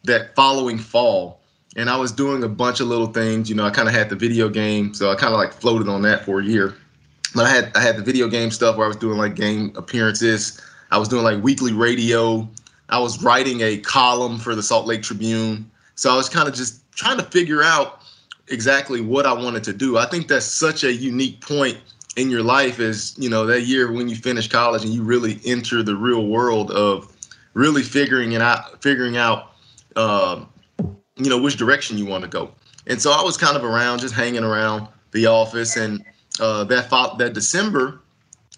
that 0.05 0.34
following 0.34 0.78
fall, 0.78 1.41
and 1.76 1.91
I 1.91 1.97
was 1.97 2.12
doing 2.12 2.43
a 2.45 2.49
bunch 2.49 2.80
of 2.80 2.86
little 2.86 3.09
things. 3.09 3.51
You 3.51 3.57
know, 3.57 3.64
I 3.64 3.70
kind 3.70 3.88
of 3.88 3.95
had 3.95 4.09
the 4.09 4.16
video 4.16 4.49
game, 4.49 4.95
so 4.95 5.11
I 5.11 5.16
kind 5.16 5.34
of 5.34 5.38
like 5.38 5.53
floated 5.53 5.88
on 5.88 6.03
that 6.03 6.24
for 6.24 6.41
a 6.41 6.45
year 6.45 6.76
but 7.34 7.47
I 7.47 7.49
had 7.49 7.76
I 7.76 7.80
had 7.80 7.97
the 7.97 8.03
video 8.03 8.28
game 8.28 8.51
stuff 8.51 8.76
where 8.76 8.84
I 8.84 8.88
was 8.88 8.97
doing 8.97 9.18
like 9.18 9.34
game 9.34 9.72
appearances. 9.76 10.61
I 10.91 10.99
was 10.99 11.09
doing 11.09 11.22
like 11.22 11.43
weekly 11.43 11.72
radio. 11.72 12.49
I 12.88 12.99
was 12.99 13.22
writing 13.22 13.61
a 13.61 13.78
column 13.78 14.38
for 14.38 14.55
the 14.55 14.62
Salt 14.62 14.86
Lake 14.86 15.03
Tribune. 15.03 15.70
So 16.01 16.11
I 16.11 16.17
was 16.17 16.31
kind 16.31 16.49
of 16.49 16.55
just 16.55 16.81
trying 16.93 17.19
to 17.19 17.25
figure 17.25 17.63
out 17.63 18.01
exactly 18.49 19.03
what 19.03 19.27
I 19.27 19.35
wanted 19.35 19.63
to 19.65 19.75
do. 19.75 19.99
I 19.99 20.07
think 20.07 20.29
that's 20.29 20.47
such 20.47 20.83
a 20.83 20.91
unique 20.91 21.43
point 21.43 21.77
in 22.17 22.31
your 22.31 22.43
life 22.43 22.81
is, 22.81 23.15
you 23.19 23.29
know, 23.29 23.45
that 23.45 23.65
year 23.65 23.93
when 23.93 24.09
you 24.09 24.17
finish 24.17 24.49
college 24.49 24.83
and 24.83 24.95
you 24.95 25.03
really 25.03 25.39
enter 25.45 25.83
the 25.83 25.95
real 25.95 26.27
world 26.27 26.71
of 26.71 27.15
really 27.53 27.83
figuring 27.83 28.33
it 28.33 28.41
out, 28.41 28.83
figuring 28.83 29.19
out, 29.19 29.53
uh, 29.95 30.43
you 30.79 31.29
know, 31.29 31.39
which 31.39 31.59
direction 31.59 31.99
you 31.99 32.07
want 32.07 32.23
to 32.23 32.31
go. 32.31 32.51
And 32.87 32.99
so 33.01 33.11
I 33.11 33.23
was 33.23 33.37
kind 33.37 33.55
of 33.55 33.63
around, 33.63 33.99
just 33.99 34.15
hanging 34.15 34.43
around 34.43 34.89
the 35.11 35.27
office 35.27 35.77
and 35.77 36.03
uh, 36.41 36.65
that 36.65 36.89
that 37.19 37.35
December, 37.35 38.01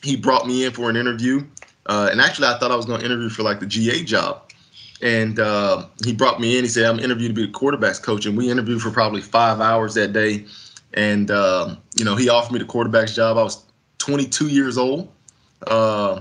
he 0.01 0.15
brought 0.15 0.47
me 0.47 0.65
in 0.65 0.71
for 0.71 0.89
an 0.89 0.95
interview. 0.95 1.45
Uh, 1.87 2.09
and 2.09 2.21
actually, 2.21 2.47
I 2.47 2.57
thought 2.61 2.71
I 2.71 2.77
was 2.77 2.87
going 2.87 3.01
to 3.01 3.07
interview 3.07 3.31
for 3.31 3.43
like 3.43 3.59
the 3.59 3.67
GA 3.67 4.05
job. 4.05 4.52
And 5.03 5.41
uh, 5.41 5.87
he 6.05 6.13
brought 6.13 6.41
me 6.41 6.57
in. 6.57 6.65
He 6.65 6.71
said, 6.71 6.85
I'm 6.87 7.01
interviewed 7.01 7.35
to 7.35 7.41
be 7.41 7.47
the 7.47 7.53
quarterbacks 7.53 8.01
coach. 8.01 8.25
And 8.25 8.37
we 8.37 8.51
interviewed 8.51 8.81
for 8.81 8.91
probably 8.91 9.21
five 9.21 9.61
hours 9.61 9.95
that 9.95 10.13
day. 10.13 10.47
And, 10.95 11.31
uh, 11.31 11.75
you 11.97 12.05
know, 12.05 12.15
he 12.15 12.29
offered 12.29 12.53
me 12.53 12.61
the 12.61 12.65
quarterbacks 12.65 13.15
job. 13.15 13.37
I 13.37 13.43
was 13.43 13.65
22 13.99 14.49
years 14.49 14.79
old. 14.79 15.11
Uh, 15.67 16.21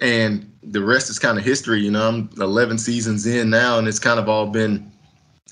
and 0.00 0.50
the 0.62 0.82
rest 0.82 1.10
is 1.10 1.18
kind 1.18 1.38
of 1.38 1.44
history. 1.44 1.80
You 1.80 1.90
know, 1.90 2.08
I'm 2.08 2.30
11 2.38 2.78
seasons 2.78 3.26
in 3.26 3.50
now, 3.50 3.78
and 3.78 3.88
it's 3.88 3.98
kind 3.98 4.20
of 4.20 4.28
all 4.28 4.46
been 4.46 4.90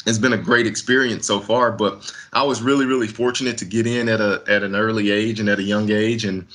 it's 0.07 0.19
been 0.19 0.35
a 0.35 0.39
great 0.39 0.67
experience 0.67 1.27
so 1.27 1.41
far. 1.41 1.73
But 1.73 2.13
I 2.33 2.43
was 2.43 2.63
really, 2.63 2.87
really 2.87 3.09
fortunate 3.09 3.59
to 3.59 3.65
get 3.65 3.87
in 3.87 4.09
at 4.09 4.21
a 4.21 4.43
at 4.49 4.63
an 4.63 4.75
early 4.75 5.11
age 5.11 5.41
and 5.41 5.49
at 5.49 5.59
a 5.59 5.63
young 5.63 5.91
age, 5.91 6.25
and 6.25 6.47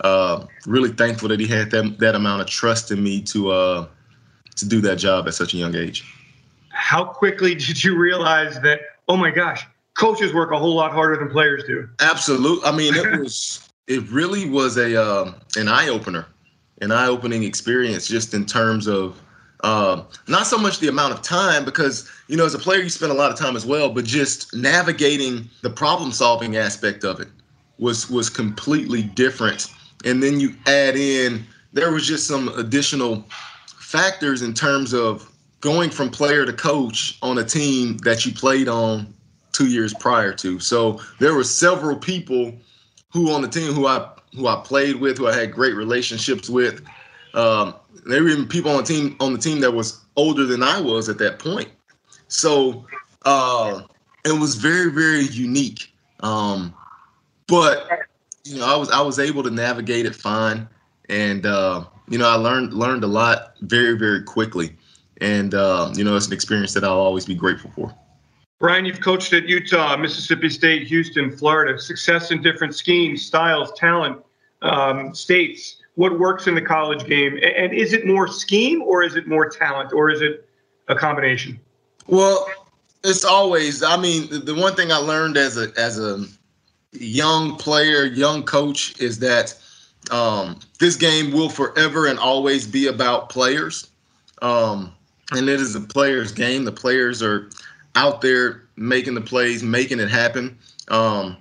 uh, 0.00 0.46
really 0.66 0.90
thankful 0.90 1.28
that 1.28 1.40
he 1.40 1.46
had 1.46 1.70
that 1.72 1.98
that 1.98 2.14
amount 2.14 2.42
of 2.42 2.46
trust 2.46 2.90
in 2.90 3.02
me 3.02 3.20
to 3.22 3.50
uh, 3.50 3.86
to 4.56 4.66
do 4.66 4.80
that 4.82 4.96
job 4.96 5.26
at 5.26 5.34
such 5.34 5.54
a 5.54 5.56
young 5.56 5.74
age. 5.74 6.04
How 6.70 7.04
quickly 7.04 7.54
did 7.66 7.82
you 7.82 7.96
realize 7.96 8.60
that? 8.60 8.80
Oh 9.08 9.16
my 9.16 9.30
gosh, 9.30 9.66
coaches 9.98 10.32
work 10.32 10.52
a 10.52 10.58
whole 10.58 10.74
lot 10.74 10.92
harder 10.92 11.16
than 11.16 11.30
players 11.30 11.64
do. 11.64 11.88
Absolutely. 12.00 12.64
I 12.66 12.76
mean, 12.76 12.94
it 12.94 13.18
was 13.20 13.68
it 13.86 14.08
really 14.10 14.48
was 14.48 14.76
a 14.76 15.00
uh, 15.00 15.32
an 15.56 15.68
eye 15.68 15.88
opener, 15.88 16.26
an 16.80 16.92
eye 16.92 17.06
opening 17.06 17.44
experience, 17.44 18.06
just 18.06 18.34
in 18.34 18.46
terms 18.46 18.86
of 18.86 19.20
uh, 19.62 20.02
not 20.28 20.46
so 20.46 20.58
much 20.58 20.78
the 20.80 20.88
amount 20.88 21.12
of 21.12 21.22
time 21.22 21.64
because 21.64 22.10
you 22.28 22.36
know 22.36 22.44
as 22.44 22.54
a 22.54 22.58
player 22.58 22.80
you 22.80 22.90
spend 22.90 23.12
a 23.12 23.14
lot 23.14 23.30
of 23.30 23.38
time 23.38 23.56
as 23.56 23.64
well, 23.66 23.90
but 23.90 24.04
just 24.04 24.54
navigating 24.54 25.48
the 25.62 25.70
problem 25.70 26.12
solving 26.12 26.56
aspect 26.56 27.04
of 27.04 27.20
it 27.20 27.28
was 27.78 28.10
was 28.10 28.30
completely 28.30 29.02
different. 29.02 29.66
And 30.04 30.22
then 30.22 30.38
you 30.38 30.54
add 30.66 30.96
in 30.96 31.46
there 31.72 31.90
was 31.90 32.06
just 32.06 32.26
some 32.26 32.48
additional 32.50 33.24
factors 33.94 34.42
in 34.42 34.52
terms 34.52 34.92
of 34.92 35.30
going 35.60 35.88
from 35.88 36.10
player 36.10 36.44
to 36.44 36.52
coach 36.52 37.16
on 37.22 37.38
a 37.38 37.44
team 37.44 37.96
that 37.98 38.26
you 38.26 38.32
played 38.32 38.66
on 38.66 39.14
two 39.52 39.68
years 39.68 39.94
prior 39.94 40.32
to. 40.32 40.58
So 40.58 41.00
there 41.20 41.32
were 41.32 41.44
several 41.44 41.96
people 41.96 42.52
who 43.12 43.30
on 43.30 43.40
the 43.40 43.48
team 43.48 43.72
who 43.72 43.86
I 43.86 44.10
who 44.34 44.48
I 44.48 44.60
played 44.64 44.96
with, 44.96 45.18
who 45.18 45.28
I 45.28 45.34
had 45.36 45.52
great 45.52 45.76
relationships 45.76 46.50
with. 46.50 46.84
Um, 47.34 47.74
there 48.04 48.20
were 48.20 48.30
even 48.30 48.48
people 48.48 48.72
on 48.72 48.78
the 48.78 48.82
team 48.82 49.16
on 49.20 49.32
the 49.32 49.38
team 49.38 49.60
that 49.60 49.70
was 49.70 50.00
older 50.16 50.44
than 50.44 50.64
I 50.64 50.80
was 50.80 51.08
at 51.08 51.18
that 51.18 51.38
point. 51.38 51.68
So 52.26 52.84
uh, 53.24 53.82
it 54.24 54.32
was 54.32 54.56
very 54.56 54.90
very 54.90 55.26
unique. 55.26 55.94
Um, 56.18 56.74
but 57.46 57.88
you 58.42 58.58
know, 58.58 58.66
I 58.66 58.76
was 58.76 58.90
I 58.90 59.00
was 59.00 59.20
able 59.20 59.44
to 59.44 59.50
navigate 59.50 60.04
it 60.04 60.16
fine, 60.16 60.68
and 61.08 61.46
uh, 61.46 61.84
you 62.08 62.18
know, 62.18 62.28
I 62.28 62.34
learned 62.34 62.74
learned 62.74 63.04
a 63.04 63.08
lot 63.08 63.54
very 63.60 63.96
very 63.96 64.22
quickly, 64.22 64.76
and 65.20 65.54
uh, 65.54 65.92
you 65.94 66.04
know, 66.04 66.16
it's 66.16 66.26
an 66.26 66.32
experience 66.32 66.74
that 66.74 66.84
I'll 66.84 66.98
always 66.98 67.24
be 67.24 67.34
grateful 67.34 67.70
for. 67.74 67.94
Brian, 68.60 68.84
you've 68.84 69.00
coached 69.00 69.32
at 69.32 69.48
Utah, 69.48 69.96
Mississippi 69.96 70.48
State, 70.48 70.86
Houston, 70.86 71.36
Florida. 71.36 71.78
Success 71.78 72.30
in 72.30 72.40
different 72.40 72.74
schemes, 72.74 73.22
styles, 73.22 73.72
talent, 73.76 74.18
um, 74.62 75.14
states. 75.14 75.76
What 75.96 76.18
works 76.18 76.46
in 76.46 76.54
the 76.54 76.62
college 76.62 77.06
game, 77.06 77.38
and 77.42 77.72
is 77.72 77.92
it 77.92 78.06
more 78.06 78.26
scheme 78.26 78.82
or 78.82 79.02
is 79.02 79.16
it 79.16 79.28
more 79.28 79.48
talent 79.48 79.92
or 79.92 80.10
is 80.10 80.22
it 80.22 80.48
a 80.88 80.94
combination? 80.94 81.60
Well, 82.06 82.46
it's 83.04 83.24
always. 83.24 83.82
I 83.82 83.96
mean, 83.96 84.28
the 84.44 84.54
one 84.54 84.74
thing 84.74 84.90
I 84.90 84.96
learned 84.96 85.36
as 85.36 85.56
a 85.56 85.72
as 85.76 85.98
a 85.98 86.24
young 86.92 87.56
player, 87.56 88.04
young 88.04 88.42
coach, 88.42 88.98
is 89.00 89.18
that 89.20 89.54
um, 90.10 90.58
this 90.78 90.96
game 90.96 91.32
will 91.32 91.48
forever 91.48 92.06
and 92.06 92.18
always 92.18 92.66
be 92.66 92.86
about 92.86 93.28
players. 93.28 93.88
Um, 94.42 94.92
and 95.32 95.48
it 95.48 95.60
is 95.60 95.74
a 95.74 95.80
players' 95.80 96.32
game. 96.32 96.64
The 96.64 96.72
players 96.72 97.22
are 97.22 97.50
out 97.94 98.20
there 98.20 98.62
making 98.76 99.14
the 99.14 99.20
plays, 99.20 99.62
making 99.62 100.00
it 100.00 100.10
happen. 100.10 100.58
Um, 100.88 101.36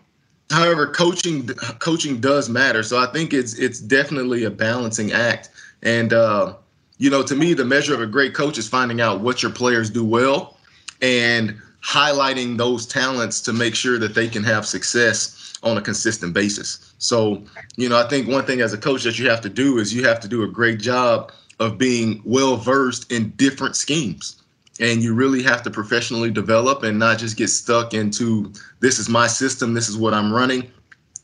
however, 0.51 0.87
coaching 0.87 1.47
coaching 1.79 2.21
does 2.21 2.49
matter. 2.49 2.83
So 2.83 2.97
I 2.97 3.07
think 3.07 3.33
it's 3.33 3.53
it's 3.55 3.79
definitely 3.79 4.43
a 4.45 4.51
balancing 4.51 5.11
act. 5.11 5.49
And 5.81 6.13
uh, 6.13 6.55
you 6.97 7.09
know, 7.09 7.23
to 7.23 7.35
me, 7.35 7.53
the 7.53 7.65
measure 7.65 7.93
of 7.93 8.01
a 8.01 8.07
great 8.07 8.33
coach 8.33 8.57
is 8.57 8.67
finding 8.67 9.01
out 9.01 9.19
what 9.19 9.43
your 9.43 9.51
players 9.51 9.89
do 9.89 10.05
well 10.05 10.57
and 11.01 11.59
highlighting 11.83 12.57
those 12.57 12.85
talents 12.85 13.41
to 13.41 13.51
make 13.51 13.75
sure 13.75 13.99
that 13.99 14.15
they 14.15 14.27
can 14.27 14.43
have 14.43 14.65
success 14.65 15.42
on 15.63 15.77
a 15.77 15.81
consistent 15.81 16.33
basis. 16.33 16.93
So, 16.97 17.41
you 17.77 17.89
know, 17.89 17.97
I 17.97 18.07
think 18.07 18.27
one 18.27 18.45
thing 18.45 18.61
as 18.61 18.73
a 18.73 18.77
coach 18.77 19.03
that 19.03 19.17
you 19.17 19.29
have 19.29 19.41
to 19.41 19.49
do 19.49 19.79
is 19.79 19.93
you 19.93 20.05
have 20.05 20.19
to 20.21 20.27
do 20.27 20.43
a 20.43 20.47
great 20.47 20.79
job 20.79 21.31
of 21.59 21.77
being 21.77 22.21
well 22.25 22.57
versed 22.57 23.11
in 23.11 23.29
different 23.31 23.75
schemes 23.75 24.43
and 24.79 25.01
you 25.03 25.13
really 25.13 25.43
have 25.43 25.61
to 25.63 25.69
professionally 25.69 26.31
develop 26.31 26.83
and 26.83 26.97
not 26.97 27.17
just 27.17 27.37
get 27.37 27.47
stuck 27.47 27.93
into 27.93 28.51
this 28.79 28.99
is 28.99 29.07
my 29.07 29.27
system, 29.27 29.73
this 29.73 29.87
is 29.87 29.97
what 29.97 30.13
I'm 30.13 30.33
running. 30.33 30.71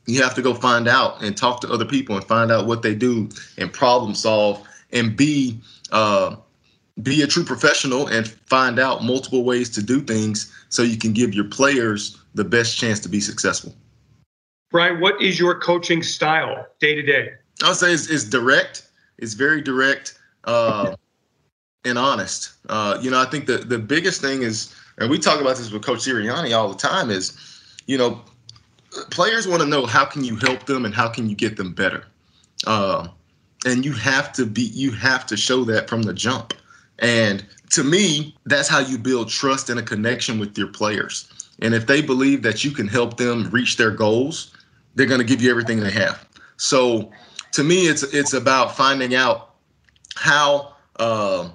You 0.05 0.21
have 0.21 0.35
to 0.35 0.41
go 0.41 0.53
find 0.53 0.87
out 0.87 1.21
and 1.21 1.35
talk 1.35 1.61
to 1.61 1.71
other 1.71 1.85
people 1.85 2.15
and 2.15 2.25
find 2.25 2.51
out 2.51 2.67
what 2.67 2.81
they 2.81 2.95
do 2.95 3.29
and 3.57 3.71
problem 3.71 4.15
solve 4.15 4.65
and 4.91 5.15
be 5.15 5.59
uh, 5.91 6.35
be 7.03 7.21
a 7.21 7.27
true 7.27 7.43
professional 7.43 8.07
and 8.07 8.27
find 8.27 8.77
out 8.77 9.03
multiple 9.03 9.43
ways 9.43 9.69
to 9.69 9.81
do 9.81 10.01
things 10.01 10.53
so 10.69 10.83
you 10.83 10.97
can 10.97 11.13
give 11.13 11.33
your 11.33 11.45
players 11.45 12.17
the 12.35 12.43
best 12.43 12.77
chance 12.77 12.99
to 12.99 13.09
be 13.09 13.21
successful. 13.21 13.73
Brian, 14.71 14.99
what 14.99 15.21
is 15.21 15.39
your 15.39 15.59
coaching 15.59 16.03
style 16.03 16.67
day 16.79 16.95
to 16.95 17.01
day? 17.01 17.33
I'll 17.63 17.75
say 17.75 17.91
it's, 17.91 18.09
it's 18.09 18.23
direct. 18.23 18.87
It's 19.17 19.33
very 19.33 19.61
direct. 19.61 20.17
Uh, 20.43 20.95
and 21.85 21.97
honest. 21.97 22.53
Uh, 22.67 22.97
you 23.01 23.09
know, 23.09 23.19
I 23.19 23.25
think 23.25 23.45
the 23.45 23.57
the 23.57 23.79
biggest 23.79 24.21
thing 24.21 24.41
is, 24.41 24.75
and 24.97 25.09
we 25.09 25.17
talk 25.17 25.41
about 25.41 25.57
this 25.57 25.71
with 25.71 25.83
Coach 25.83 25.99
Sirianni 25.99 26.55
all 26.55 26.69
the 26.69 26.77
time, 26.77 27.09
is, 27.09 27.37
you 27.87 27.97
know, 27.97 28.21
players 29.11 29.47
want 29.47 29.61
to 29.61 29.67
know 29.67 29.85
how 29.85 30.05
can 30.05 30.23
you 30.23 30.35
help 30.35 30.65
them 30.65 30.85
and 30.85 30.93
how 30.93 31.07
can 31.07 31.29
you 31.29 31.35
get 31.35 31.57
them 31.57 31.73
better. 31.73 32.05
Uh, 32.67 33.07
and 33.65 33.85
you 33.85 33.93
have 33.93 34.31
to 34.33 34.45
be, 34.45 34.63
you 34.73 34.91
have 34.91 35.25
to 35.27 35.37
show 35.37 35.63
that 35.65 35.89
from 35.89 36.01
the 36.01 36.13
jump. 36.13 36.53
And 36.99 37.45
to 37.71 37.83
me, 37.83 38.35
that's 38.45 38.67
how 38.67 38.79
you 38.79 38.97
build 38.97 39.29
trust 39.29 39.69
and 39.69 39.79
a 39.79 39.83
connection 39.83 40.39
with 40.39 40.57
your 40.57 40.67
players. 40.67 41.31
And 41.61 41.73
if 41.73 41.87
they 41.87 42.01
believe 42.01 42.41
that 42.43 42.63
you 42.63 42.71
can 42.71 42.87
help 42.87 43.17
them 43.17 43.49
reach 43.51 43.77
their 43.77 43.91
goals, 43.91 44.53
they're 44.99 45.07
going 45.07 45.21
to 45.21 45.25
give 45.25 45.41
you 45.41 45.49
everything 45.49 45.79
they 45.79 45.91
have. 45.91 46.27
So, 46.57 47.09
to 47.53 47.63
me, 47.63 47.87
it's 47.87 48.03
it's 48.03 48.33
about 48.33 48.75
finding 48.75 49.15
out 49.15 49.55
how. 50.15 50.75
Uh, 50.97 51.49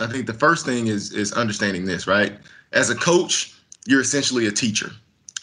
I 0.00 0.06
think 0.08 0.26
the 0.26 0.34
first 0.34 0.66
thing 0.66 0.88
is 0.88 1.12
is 1.12 1.32
understanding 1.32 1.86
this, 1.86 2.06
right? 2.06 2.36
As 2.72 2.90
a 2.90 2.94
coach, 2.94 3.54
you're 3.86 4.02
essentially 4.02 4.46
a 4.46 4.52
teacher. 4.52 4.90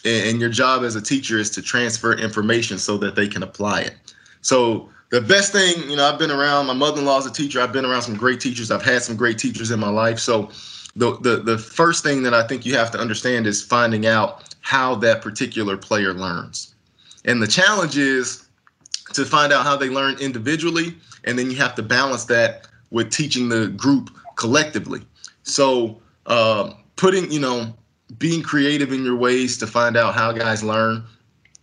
And 0.04 0.40
your 0.40 0.50
job 0.50 0.82
as 0.82 0.96
a 0.96 1.00
teacher 1.00 1.38
is 1.38 1.50
to 1.50 1.62
transfer 1.62 2.12
information 2.12 2.78
so 2.78 2.96
that 2.98 3.14
they 3.14 3.28
can 3.28 3.42
apply 3.44 3.82
it. 3.82 3.94
So 4.40 4.88
the 5.10 5.20
best 5.20 5.52
thing, 5.52 5.88
you 5.88 5.94
know, 5.94 6.04
I've 6.04 6.18
been 6.18 6.32
around, 6.32 6.66
my 6.66 6.72
mother-in-law 6.72 7.18
is 7.18 7.26
a 7.26 7.32
teacher. 7.32 7.60
I've 7.60 7.72
been 7.72 7.84
around 7.84 8.02
some 8.02 8.16
great 8.16 8.40
teachers. 8.40 8.72
I've 8.72 8.82
had 8.82 9.02
some 9.02 9.16
great 9.16 9.38
teachers 9.38 9.70
in 9.70 9.78
my 9.78 9.90
life. 9.90 10.18
So 10.18 10.50
the, 10.96 11.16
the 11.20 11.36
the 11.36 11.58
first 11.58 12.02
thing 12.02 12.22
that 12.24 12.34
I 12.34 12.46
think 12.46 12.66
you 12.66 12.74
have 12.76 12.90
to 12.92 12.98
understand 12.98 13.46
is 13.46 13.62
finding 13.62 14.06
out 14.06 14.54
how 14.60 14.94
that 14.96 15.22
particular 15.22 15.76
player 15.76 16.12
learns. 16.12 16.71
And 17.24 17.42
the 17.42 17.46
challenge 17.46 17.96
is 17.96 18.46
to 19.14 19.24
find 19.24 19.52
out 19.52 19.64
how 19.64 19.76
they 19.76 19.88
learn 19.88 20.18
individually, 20.18 20.96
and 21.24 21.38
then 21.38 21.50
you 21.50 21.56
have 21.56 21.74
to 21.76 21.82
balance 21.82 22.24
that 22.26 22.66
with 22.90 23.10
teaching 23.10 23.48
the 23.48 23.68
group 23.68 24.10
collectively. 24.36 25.00
So 25.42 26.00
uh, 26.26 26.72
putting, 26.96 27.30
you 27.30 27.40
know, 27.40 27.74
being 28.18 28.42
creative 28.42 28.92
in 28.92 29.04
your 29.04 29.16
ways 29.16 29.56
to 29.58 29.66
find 29.66 29.96
out 29.96 30.14
how 30.14 30.32
guys 30.32 30.62
learn 30.62 31.04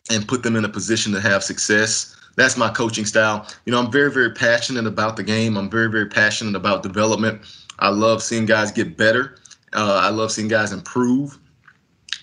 and 0.09 0.27
put 0.27 0.43
them 0.43 0.55
in 0.55 0.65
a 0.65 0.69
position 0.69 1.13
to 1.13 1.21
have 1.21 1.43
success. 1.43 2.15
That's 2.35 2.57
my 2.57 2.69
coaching 2.69 3.05
style. 3.05 3.47
You 3.65 3.71
know, 3.71 3.79
I'm 3.79 3.91
very, 3.91 4.11
very 4.11 4.31
passionate 4.31 4.85
about 4.85 5.17
the 5.17 5.23
game. 5.23 5.57
I'm 5.57 5.69
very, 5.69 5.89
very 5.89 6.07
passionate 6.07 6.55
about 6.55 6.83
development. 6.83 7.41
I 7.79 7.89
love 7.89 8.23
seeing 8.23 8.45
guys 8.45 8.71
get 8.71 8.97
better. 8.97 9.37
Uh, 9.73 9.99
I 10.03 10.09
love 10.09 10.31
seeing 10.31 10.47
guys 10.47 10.71
improve. 10.71 11.37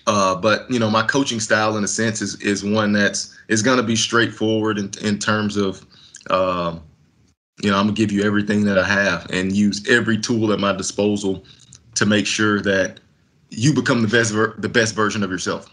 Uh, 0.07 0.35
but 0.35 0.69
you 0.71 0.79
know, 0.79 0.89
my 0.89 1.03
coaching 1.03 1.39
style, 1.39 1.77
in 1.77 1.83
a 1.83 1.87
sense, 1.87 2.21
is 2.21 2.41
is 2.41 2.63
one 2.63 2.93
that's 2.93 3.37
is 3.49 3.61
going 3.61 3.77
to 3.77 3.83
be 3.83 3.95
straightforward 3.95 4.77
in, 4.77 4.89
in 5.01 5.19
terms 5.19 5.57
of 5.57 5.85
uh, 6.29 6.79
you 7.61 7.71
know, 7.71 7.77
I'm 7.77 7.85
gonna 7.85 7.93
give 7.93 8.11
you 8.11 8.23
everything 8.23 8.63
that 8.65 8.77
I 8.77 8.85
have 8.85 9.29
and 9.31 9.55
use 9.55 9.87
every 9.89 10.17
tool 10.17 10.53
at 10.53 10.59
my 10.59 10.73
disposal 10.73 11.43
to 11.95 12.05
make 12.05 12.27
sure 12.27 12.61
that 12.61 12.99
you 13.49 13.73
become 13.73 14.01
the 14.01 14.07
best 14.07 14.33
ver- 14.33 14.55
the 14.57 14.69
best 14.69 14.95
version 14.95 15.23
of 15.23 15.31
yourself. 15.31 15.67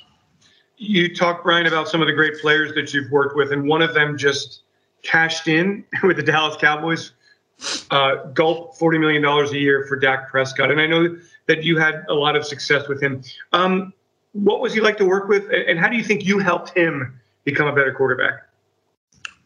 You 0.76 1.14
talked, 1.14 1.44
Brian, 1.44 1.66
about 1.66 1.88
some 1.88 2.00
of 2.00 2.08
the 2.08 2.12
great 2.12 2.40
players 2.40 2.72
that 2.74 2.92
you've 2.92 3.10
worked 3.10 3.36
with, 3.36 3.52
and 3.52 3.68
one 3.68 3.82
of 3.82 3.94
them 3.94 4.16
just 4.16 4.62
cashed 5.02 5.46
in 5.46 5.84
with 6.02 6.16
the 6.16 6.22
Dallas 6.22 6.56
Cowboys. 6.56 7.12
Uh, 7.92 8.16
gulp 8.32 8.76
forty 8.76 8.98
million 8.98 9.22
dollars 9.22 9.52
a 9.52 9.58
year 9.58 9.86
for 9.86 9.96
Dak 9.96 10.28
Prescott, 10.28 10.70
and 10.70 10.80
I 10.80 10.86
know 10.86 11.16
that 11.46 11.62
you 11.62 11.78
had 11.78 12.04
a 12.08 12.14
lot 12.14 12.34
of 12.34 12.44
success 12.44 12.88
with 12.88 13.00
him. 13.00 13.22
Um, 13.52 13.92
what 14.34 14.60
was 14.60 14.74
he 14.74 14.80
like 14.80 14.98
to 14.98 15.04
work 15.06 15.28
with, 15.28 15.48
and 15.50 15.78
how 15.78 15.88
do 15.88 15.96
you 15.96 16.04
think 16.04 16.24
you 16.24 16.38
helped 16.38 16.76
him 16.76 17.18
become 17.44 17.66
a 17.66 17.74
better 17.74 17.94
quarterback? 17.94 18.46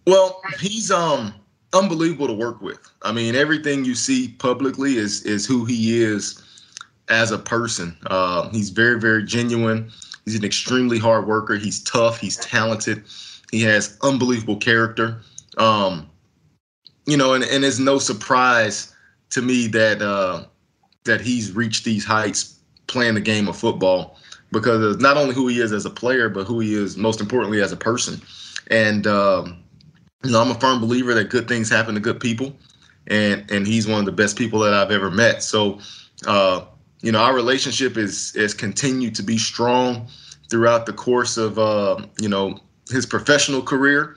Well, 0.07 0.41
he's 0.59 0.91
um 0.91 1.34
unbelievable 1.74 2.26
to 2.26 2.32
work 2.32 2.61
with. 2.62 2.80
I 3.03 3.12
mean, 3.12 3.34
everything 3.34 3.84
you 3.84 3.95
see 3.95 4.28
publicly 4.39 4.97
is 4.97 5.22
is 5.22 5.47
who 5.47 5.64
he 5.66 6.03
is 6.03 6.43
as 7.09 7.30
a 7.30 7.39
person. 7.39 7.97
Uh, 8.07 8.49
he's 8.49 8.70
very, 8.70 8.99
very 8.99 9.24
genuine. 9.24 9.91
He's 10.24 10.34
an 10.34 10.45
extremely 10.45 10.99
hard 10.99 11.26
worker. 11.26 11.57
He's 11.57 11.82
tough. 11.84 12.18
He's 12.18 12.36
talented. 12.36 13.05
He 13.51 13.62
has 13.62 13.99
unbelievable 14.03 14.57
character. 14.57 15.20
Um, 15.59 16.09
you 17.07 17.16
know, 17.16 17.34
and, 17.34 17.45
and 17.45 17.64
it's 17.64 17.78
no 17.78 17.99
surprise 17.99 18.95
to 19.30 19.43
me 19.43 19.66
that 19.68 20.01
uh, 20.01 20.45
that 21.05 21.20
he's 21.20 21.53
reached 21.53 21.84
these 21.84 22.05
heights 22.05 22.59
playing 22.86 23.14
the 23.14 23.20
game 23.20 23.49
of 23.49 23.57
football 23.57 24.18
because 24.53 24.82
of 24.82 25.01
not 25.01 25.16
only 25.16 25.34
who 25.34 25.49
he 25.49 25.61
is 25.61 25.72
as 25.72 25.84
a 25.84 25.90
player, 25.90 26.28
but 26.28 26.46
who 26.46 26.61
he 26.61 26.74
is 26.74 26.96
most 26.96 27.20
importantly 27.20 27.61
as 27.61 27.72
a 27.72 27.76
person. 27.76 28.20
And 28.68 29.07
um, 29.07 29.62
you 30.24 30.32
know, 30.32 30.40
I'm 30.40 30.51
a 30.51 30.55
firm 30.55 30.80
believer 30.80 31.14
that 31.14 31.30
good 31.30 31.49
things 31.49 31.68
happen 31.68 31.94
to 31.94 32.01
good 32.01 32.20
people, 32.20 32.57
and 33.07 33.49
and 33.51 33.66
he's 33.66 33.86
one 33.86 34.01
of 34.01 34.07
the 34.07 34.12
best 34.12 34.36
people 34.36 34.61
that 34.61 34.74
I've 34.74 34.90
ever 34.90 35.11
met. 35.11 35.42
So, 35.42 35.78
uh, 36.26 36.64
you 37.03 37.12
know, 37.12 37.20
our 37.20 37.34
relationship 37.34 37.96
is 37.96 38.34
is 38.34 38.55
continued 38.55 39.14
to 39.16 39.22
be 39.22 39.38
strong 39.38 40.09
throughout 40.51 40.86
the 40.86 40.92
course 40.92 41.36
of 41.36 41.59
uh, 41.59 42.05
you 42.20 42.28
know 42.28 42.59
his 42.90 43.07
professional 43.07 43.62
career, 43.62 44.16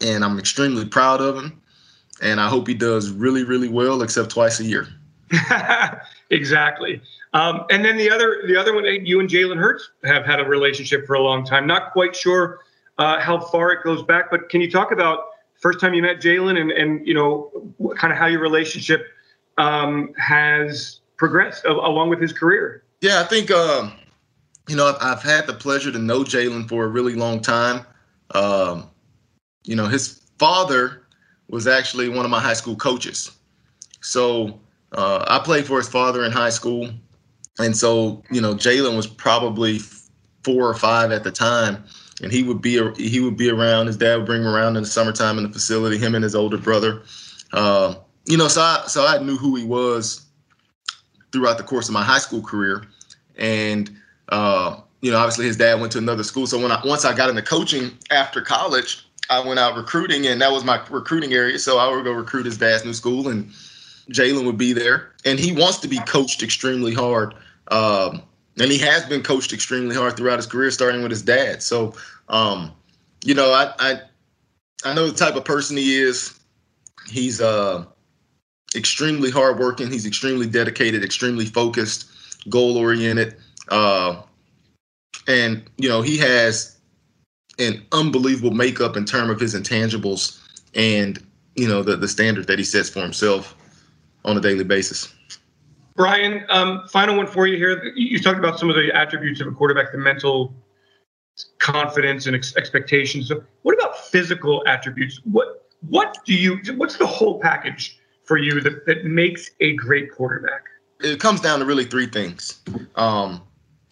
and 0.00 0.24
I'm 0.24 0.38
extremely 0.38 0.84
proud 0.84 1.20
of 1.20 1.36
him. 1.36 1.58
And 2.20 2.40
I 2.40 2.48
hope 2.48 2.68
he 2.68 2.74
does 2.74 3.10
really, 3.10 3.42
really 3.42 3.68
well, 3.68 4.00
except 4.02 4.30
twice 4.30 4.60
a 4.60 4.64
year. 4.64 4.86
exactly. 6.30 7.00
Um, 7.34 7.64
and 7.70 7.84
then 7.84 7.96
the 7.96 8.10
other, 8.10 8.42
the 8.46 8.56
other 8.56 8.74
one, 8.74 8.84
you 8.84 9.20
and 9.20 9.28
Jalen 9.28 9.56
Hurts 9.56 9.90
have 10.04 10.26
had 10.26 10.38
a 10.38 10.44
relationship 10.44 11.06
for 11.06 11.14
a 11.14 11.20
long 11.20 11.44
time. 11.44 11.66
Not 11.66 11.92
quite 11.92 12.14
sure 12.14 12.60
uh, 12.98 13.20
how 13.20 13.40
far 13.40 13.72
it 13.72 13.82
goes 13.82 14.02
back, 14.02 14.30
but 14.30 14.48
can 14.48 14.60
you 14.60 14.70
talk 14.70 14.92
about 14.92 15.24
first 15.62 15.80
time 15.80 15.94
you 15.94 16.02
met 16.02 16.20
Jalen 16.20 16.60
and 16.60 16.70
and 16.72 17.06
you 17.06 17.14
know 17.14 17.50
kind 17.96 18.12
of 18.12 18.18
how 18.18 18.26
your 18.26 18.40
relationship 18.40 19.06
um, 19.56 20.12
has 20.18 21.00
progressed 21.16 21.64
along 21.64 22.10
with 22.10 22.20
his 22.20 22.32
career? 22.32 22.84
Yeah, 23.00 23.20
I 23.20 23.24
think 23.24 23.50
um, 23.50 23.92
you 24.68 24.76
know 24.76 24.88
I've, 24.88 24.96
I've, 25.00 25.22
had 25.22 25.46
the 25.46 25.54
pleasure 25.54 25.90
to 25.90 25.98
know 25.98 26.20
Jalen 26.20 26.68
for 26.68 26.84
a 26.84 26.88
really 26.88 27.14
long 27.14 27.40
time. 27.40 27.86
Um, 28.34 28.90
you 29.64 29.76
know, 29.76 29.86
his 29.86 30.22
father 30.38 31.06
was 31.48 31.66
actually 31.66 32.08
one 32.08 32.24
of 32.24 32.30
my 32.30 32.40
high 32.40 32.54
school 32.54 32.76
coaches, 32.76 33.30
so 34.00 34.60
uh, 34.92 35.24
I 35.28 35.38
played 35.38 35.66
for 35.66 35.78
his 35.78 35.88
father 35.88 36.24
in 36.24 36.32
high 36.32 36.50
school, 36.50 36.90
and 37.58 37.76
so 37.76 38.22
you 38.30 38.40
know 38.40 38.54
Jalen 38.54 38.96
was 38.96 39.06
probably 39.06 39.78
four 40.44 40.68
or 40.68 40.74
five 40.74 41.12
at 41.12 41.24
the 41.24 41.30
time, 41.30 41.84
and 42.22 42.32
he 42.32 42.42
would 42.42 42.60
be 42.60 42.80
he 42.96 43.20
would 43.20 43.36
be 43.36 43.50
around. 43.50 43.86
His 43.86 43.96
dad 43.96 44.16
would 44.16 44.26
bring 44.26 44.42
him 44.42 44.48
around 44.48 44.76
in 44.76 44.82
the 44.82 44.88
summertime 44.88 45.38
in 45.38 45.44
the 45.44 45.52
facility. 45.52 45.98
Him 45.98 46.14
and 46.14 46.24
his 46.24 46.34
older 46.34 46.58
brother, 46.58 47.02
uh, 47.52 47.94
you 48.26 48.36
know, 48.36 48.48
so 48.48 48.60
I 48.60 48.84
so 48.86 49.06
I 49.06 49.18
knew 49.18 49.36
who 49.36 49.56
he 49.56 49.64
was 49.64 50.26
throughout 51.32 51.58
the 51.58 51.64
course 51.64 51.88
of 51.88 51.94
my 51.94 52.02
high 52.02 52.18
school 52.18 52.42
career, 52.42 52.84
and 53.36 53.90
uh, 54.28 54.80
you 55.00 55.10
know, 55.10 55.18
obviously 55.18 55.46
his 55.46 55.56
dad 55.56 55.80
went 55.80 55.92
to 55.92 55.98
another 55.98 56.22
school. 56.22 56.46
So 56.46 56.60
when 56.60 56.72
I 56.72 56.80
once 56.84 57.04
I 57.04 57.14
got 57.14 57.28
into 57.28 57.42
coaching 57.42 57.90
after 58.10 58.40
college, 58.40 59.04
I 59.30 59.40
went 59.44 59.58
out 59.58 59.76
recruiting, 59.76 60.26
and 60.26 60.40
that 60.40 60.52
was 60.52 60.64
my 60.64 60.82
recruiting 60.90 61.32
area. 61.32 61.58
So 61.58 61.78
I 61.78 61.88
would 61.88 62.04
go 62.04 62.12
recruit 62.12 62.46
his 62.46 62.56
dad's 62.56 62.84
new 62.84 62.94
school, 62.94 63.28
and 63.28 63.50
Jalen 64.10 64.44
would 64.46 64.58
be 64.58 64.72
there, 64.72 65.12
and 65.24 65.38
he 65.38 65.52
wants 65.52 65.78
to 65.78 65.88
be 65.88 65.98
coached 66.00 66.42
extremely 66.42 66.94
hard. 66.94 67.34
Um, 67.68 68.22
and 68.58 68.70
he 68.70 68.78
has 68.78 69.04
been 69.06 69.22
coached 69.22 69.52
extremely 69.52 69.96
hard 69.96 70.16
throughout 70.16 70.36
his 70.36 70.46
career, 70.46 70.70
starting 70.70 71.02
with 71.02 71.10
his 71.10 71.22
dad. 71.22 71.62
So, 71.62 71.94
um, 72.28 72.72
you 73.24 73.34
know, 73.34 73.52
I, 73.52 73.72
I 73.78 74.00
I 74.84 74.94
know 74.94 75.08
the 75.08 75.16
type 75.16 75.36
of 75.36 75.44
person 75.44 75.76
he 75.76 76.00
is. 76.00 76.38
He's 77.08 77.40
uh, 77.40 77.84
extremely 78.74 79.30
hardworking. 79.30 79.90
He's 79.90 80.06
extremely 80.06 80.46
dedicated, 80.46 81.04
extremely 81.04 81.46
focused, 81.46 82.10
goal 82.48 82.76
oriented, 82.76 83.36
uh, 83.68 84.22
and 85.28 85.62
you 85.78 85.88
know 85.88 86.02
he 86.02 86.18
has 86.18 86.78
an 87.58 87.84
unbelievable 87.92 88.50
makeup 88.50 88.96
in 88.96 89.04
terms 89.04 89.30
of 89.30 89.40
his 89.40 89.54
intangibles 89.54 90.40
and 90.74 91.24
you 91.54 91.68
know 91.68 91.82
the 91.82 91.96
the 91.96 92.08
standard 92.08 92.46
that 92.46 92.58
he 92.58 92.64
sets 92.64 92.88
for 92.88 93.00
himself 93.00 93.54
on 94.24 94.36
a 94.36 94.40
daily 94.40 94.64
basis. 94.64 95.12
Brian, 95.94 96.44
um, 96.48 96.86
final 96.88 97.16
one 97.16 97.26
for 97.26 97.46
you 97.46 97.56
here. 97.56 97.92
You 97.94 98.18
talked 98.18 98.38
about 98.38 98.58
some 98.58 98.70
of 98.70 98.76
the 98.76 98.90
attributes 98.94 99.40
of 99.40 99.46
a 99.46 99.52
quarterback, 99.52 99.92
the 99.92 99.98
mental 99.98 100.54
confidence 101.58 102.26
and 102.26 102.36
ex- 102.36 102.56
expectations. 102.56 103.28
So 103.28 103.42
what 103.62 103.74
about 103.74 103.98
physical 103.98 104.62
attributes? 104.66 105.20
What 105.24 105.68
what 105.88 106.16
do 106.24 106.34
you? 106.34 106.60
What's 106.76 106.96
the 106.96 107.06
whole 107.06 107.40
package 107.40 107.98
for 108.24 108.36
you 108.36 108.60
that, 108.60 108.86
that 108.86 109.04
makes 109.04 109.50
a 109.60 109.74
great 109.74 110.12
quarterback? 110.12 110.62
It 111.00 111.18
comes 111.20 111.40
down 111.40 111.58
to 111.58 111.64
really 111.64 111.84
three 111.84 112.06
things. 112.06 112.60
Um, 112.94 113.42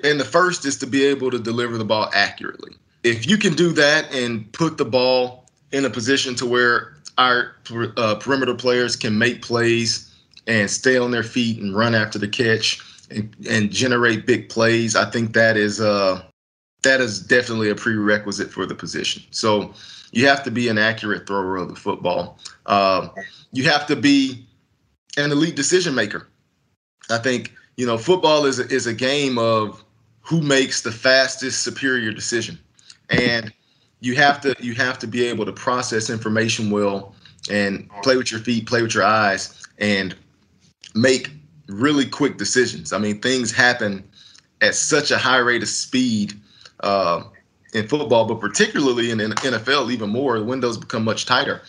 and 0.05 0.18
the 0.18 0.24
first 0.24 0.64
is 0.64 0.78
to 0.78 0.86
be 0.86 1.05
able 1.05 1.30
to 1.30 1.38
deliver 1.38 1.76
the 1.76 1.84
ball 1.84 2.09
accurately. 2.14 2.72
If 3.03 3.28
you 3.28 3.36
can 3.36 3.55
do 3.55 3.72
that 3.72 4.12
and 4.14 4.51
put 4.53 4.78
the 4.78 4.84
ball 4.84 5.46
in 5.72 5.84
a 5.84 5.90
position 5.90 6.34
to 6.36 6.46
where 6.46 6.94
our 7.18 7.57
uh, 7.96 8.14
perimeter 8.16 8.55
players 8.55 8.96
can 8.96 9.18
make 9.18 9.42
plays 9.42 10.09
and 10.47 10.70
stay 10.70 10.97
on 10.97 11.11
their 11.11 11.22
feet 11.22 11.59
and 11.59 11.76
run 11.76 11.95
after 11.95 12.18
the 12.18 12.28
catch 12.28 12.80
and, 13.11 13.34
and 13.49 13.70
generate 13.70 14.26
big 14.26 14.49
plays. 14.49 14.97
I 14.97 15.11
think 15.11 15.32
that 15.34 15.57
is 15.57 15.80
uh, 15.80 16.22
that 16.82 17.01
is 17.01 17.20
definitely 17.20 17.70
a 17.70 17.74
prerequisite 17.74 18.51
for 18.51 18.66
the 18.66 18.74
position. 18.74 19.22
So 19.30 19.74
you 20.12 20.26
have 20.26 20.43
to 20.45 20.51
be 20.51 20.68
an 20.68 20.78
accurate 20.78 21.26
thrower 21.26 21.57
of 21.57 21.68
the 21.68 21.76
football. 21.76 22.38
Uh, 22.66 23.09
you 23.53 23.64
have 23.64 23.86
to 23.86 23.97
be 23.97 24.47
an 25.16 25.30
elite 25.30 25.57
decision 25.57 25.95
maker. 25.95 26.28
I 27.11 27.18
think 27.18 27.55
you 27.76 27.86
know 27.86 27.99
football 27.99 28.47
is 28.47 28.59
a, 28.59 28.66
is 28.68 28.86
a 28.86 28.95
game 28.95 29.38
of 29.38 29.84
who 30.20 30.41
makes 30.41 30.82
the 30.82 30.93
fastest 30.93 31.62
superior 31.62 32.12
decision, 32.12 32.59
and 33.09 33.53
you 34.01 34.14
have 34.16 34.41
to 34.43 34.55
you 34.61 34.74
have 34.74 34.99
to 35.01 35.07
be 35.07 35.24
able 35.24 35.45
to 35.45 35.53
process 35.53 36.11
information 36.11 36.70
well 36.70 37.14
and 37.51 37.88
play 38.03 38.16
with 38.16 38.30
your 38.30 38.41
feet, 38.41 38.66
play 38.66 38.82
with 38.82 38.95
your 38.95 39.05
eyes, 39.05 39.66
and 39.78 40.14
make 40.95 41.30
really 41.68 42.07
quick 42.07 42.36
decisions. 42.36 42.93
I 42.93 42.99
mean, 42.99 43.20
things 43.20 43.53
happen 43.53 44.05
at 44.61 44.74
such 44.74 45.11
a 45.11 45.18
high 45.18 45.38
rate 45.38 45.62
of 45.62 45.68
speed 45.68 46.34
uh, 46.80 47.22
in 47.72 47.86
football, 47.88 48.26
but 48.26 48.41
particularly 48.41 49.11
in 49.11 49.18
the 49.18 49.26
NFL, 49.26 49.91
even 49.93 50.11
more. 50.11 50.38
The 50.38 50.45
windows 50.45 50.76
become 50.76 51.05
much 51.05 51.26
tighter, 51.26 51.62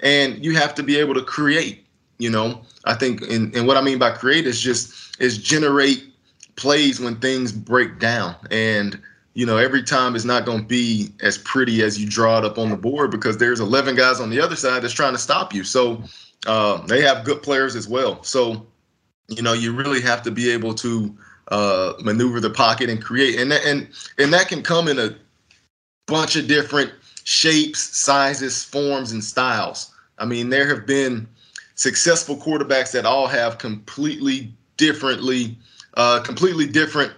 and 0.00 0.44
you 0.44 0.54
have 0.56 0.74
to 0.76 0.82
be 0.82 0.98
able 0.98 1.14
to 1.14 1.22
create. 1.22 1.84
You 2.18 2.30
know, 2.30 2.62
I 2.84 2.94
think, 2.94 3.22
and, 3.22 3.54
and 3.54 3.66
what 3.66 3.76
I 3.76 3.82
mean 3.82 3.98
by 3.98 4.10
create 4.10 4.46
is 4.46 4.60
just 4.60 5.20
is 5.20 5.36
generate 5.38 6.04
plays 6.56 6.98
when 6.98 7.16
things 7.16 7.52
break 7.52 7.98
down, 7.98 8.34
and 8.50 9.00
you 9.34 9.44
know, 9.44 9.58
every 9.58 9.82
time 9.82 10.16
it's 10.16 10.24
not 10.24 10.46
going 10.46 10.60
to 10.60 10.64
be 10.64 11.12
as 11.20 11.36
pretty 11.36 11.82
as 11.82 12.00
you 12.00 12.08
draw 12.08 12.38
it 12.38 12.44
up 12.44 12.56
on 12.56 12.70
the 12.70 12.76
board 12.76 13.10
because 13.10 13.36
there's 13.36 13.60
11 13.60 13.94
guys 13.94 14.18
on 14.18 14.30
the 14.30 14.40
other 14.40 14.56
side 14.56 14.82
that's 14.82 14.94
trying 14.94 15.12
to 15.12 15.18
stop 15.18 15.52
you. 15.52 15.62
So 15.62 16.02
uh, 16.46 16.78
they 16.86 17.02
have 17.02 17.24
good 17.24 17.42
players 17.42 17.76
as 17.76 17.88
well. 17.88 18.22
So, 18.22 18.66
you 19.28 19.42
know, 19.42 19.52
you 19.52 19.72
really 19.72 20.00
have 20.00 20.22
to 20.22 20.30
be 20.30 20.50
able 20.50 20.74
to 20.74 21.16
uh, 21.48 21.94
maneuver 22.00 22.40
the 22.40 22.50
pocket 22.50 22.90
and 22.90 23.02
create, 23.02 23.38
and 23.38 23.52
and 23.52 23.88
and 24.18 24.32
that 24.32 24.48
can 24.48 24.62
come 24.62 24.88
in 24.88 24.98
a 24.98 25.16
bunch 26.06 26.36
of 26.36 26.46
different 26.46 26.92
shapes, 27.24 27.80
sizes, 27.80 28.64
forms, 28.64 29.12
and 29.12 29.22
styles. 29.22 29.92
I 30.18 30.24
mean, 30.24 30.50
there 30.50 30.66
have 30.68 30.86
been 30.86 31.28
successful 31.74 32.36
quarterbacks 32.36 32.92
that 32.92 33.04
all 33.04 33.26
have 33.26 33.58
completely 33.58 34.52
differently, 34.76 35.56
uh, 35.94 36.20
completely 36.20 36.66
different 36.66 37.12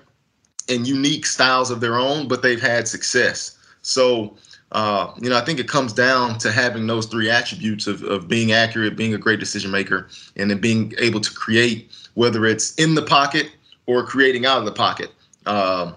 and 0.69 0.87
unique 0.87 1.27
styles 1.27 1.71
of 1.71 1.81
their 1.81 1.97
own, 1.97 2.29
but 2.29 2.43
they've 2.43 2.61
had 2.61 2.89
success. 2.89 3.59
So 3.83 4.37
uh, 4.73 5.13
you 5.21 5.31
know, 5.31 5.37
I 5.37 5.41
think 5.41 5.59
it 5.59 5.69
comes 5.69 5.93
down 5.93 6.39
to 6.39 6.53
having 6.53 6.87
those 6.87 7.07
three 7.07 7.31
attributes 7.31 7.87
of, 7.87 8.03
of 8.03 8.29
being 8.29 8.53
accurate, 8.53 8.97
being 8.97 9.15
a 9.15 9.19
great 9.19 9.41
decision 9.41 9.71
maker, 9.71 10.09
and 10.37 10.51
then 10.51 10.59
being 10.59 10.95
able 10.99 11.21
to 11.21 11.33
create, 11.33 11.91
whether 12.15 12.45
it's 12.45 12.75
in 12.75 12.95
the 12.95 13.03
pocket 13.03 13.51
or 13.87 14.05
creating 14.05 14.45
out 14.45 14.59
of 14.59 14.65
the 14.67 14.73
pocket. 14.73 15.11
Uh, 15.47 15.93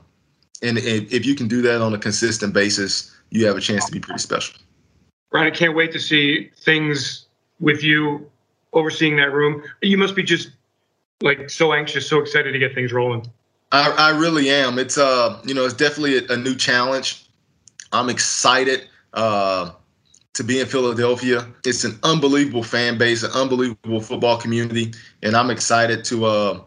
and 0.62 0.78
if, 0.78 1.12
if 1.12 1.26
you 1.26 1.36
can 1.36 1.48
do 1.48 1.62
that 1.62 1.82
on 1.82 1.94
a 1.94 1.98
consistent 1.98 2.54
basis, 2.54 3.14
you 3.30 3.46
have 3.46 3.58
a 3.58 3.62
chance 3.62 3.86
to 3.86 3.92
be 3.92 4.00
pretty 4.00 4.20
special. 4.20 4.56
Ryan, 5.32 5.48
I 5.48 5.56
can't 5.56 5.76
wait 5.76 5.92
to 5.94 6.00
see 6.00 6.52
things 6.58 7.26
with 7.60 7.84
you 7.84 8.30
overseeing 8.74 9.18
that 9.18 9.34
room. 9.34 9.64
You 9.82 9.98
must 9.98 10.16
be 10.16 10.24
just 10.24 10.52
like 11.22 11.50
so 11.50 11.74
anxious, 11.74 12.08
so 12.08 12.20
excited 12.20 12.54
to 12.54 12.60
get 12.60 12.74
things 12.74 12.92
rolling. 12.94 13.30
I, 13.72 13.92
I 13.92 14.18
really 14.18 14.50
am. 14.50 14.80
It's 14.80 14.98
uh, 14.98 15.42
you 15.46 15.54
know, 15.54 15.66
it's 15.66 15.74
definitely 15.74 16.18
a, 16.18 16.34
a 16.34 16.38
new 16.38 16.56
challenge. 16.56 17.26
I'm 17.94 18.10
excited 18.10 18.88
uh, 19.14 19.72
to 20.34 20.44
be 20.44 20.60
in 20.60 20.68
Philadelphia. 20.68 21.48
It's 21.66 21.84
an 21.84 22.00
unbelievable 22.04 22.64
fan 22.64 22.98
base, 22.98 23.24
an 23.24 23.32
unbelievable 23.32 24.02
football 24.02 24.38
community, 24.38 24.94
and 25.24 25.36
I'm 25.36 25.50
excited 25.50 26.06
to 26.06 26.26
uh, 26.26 26.62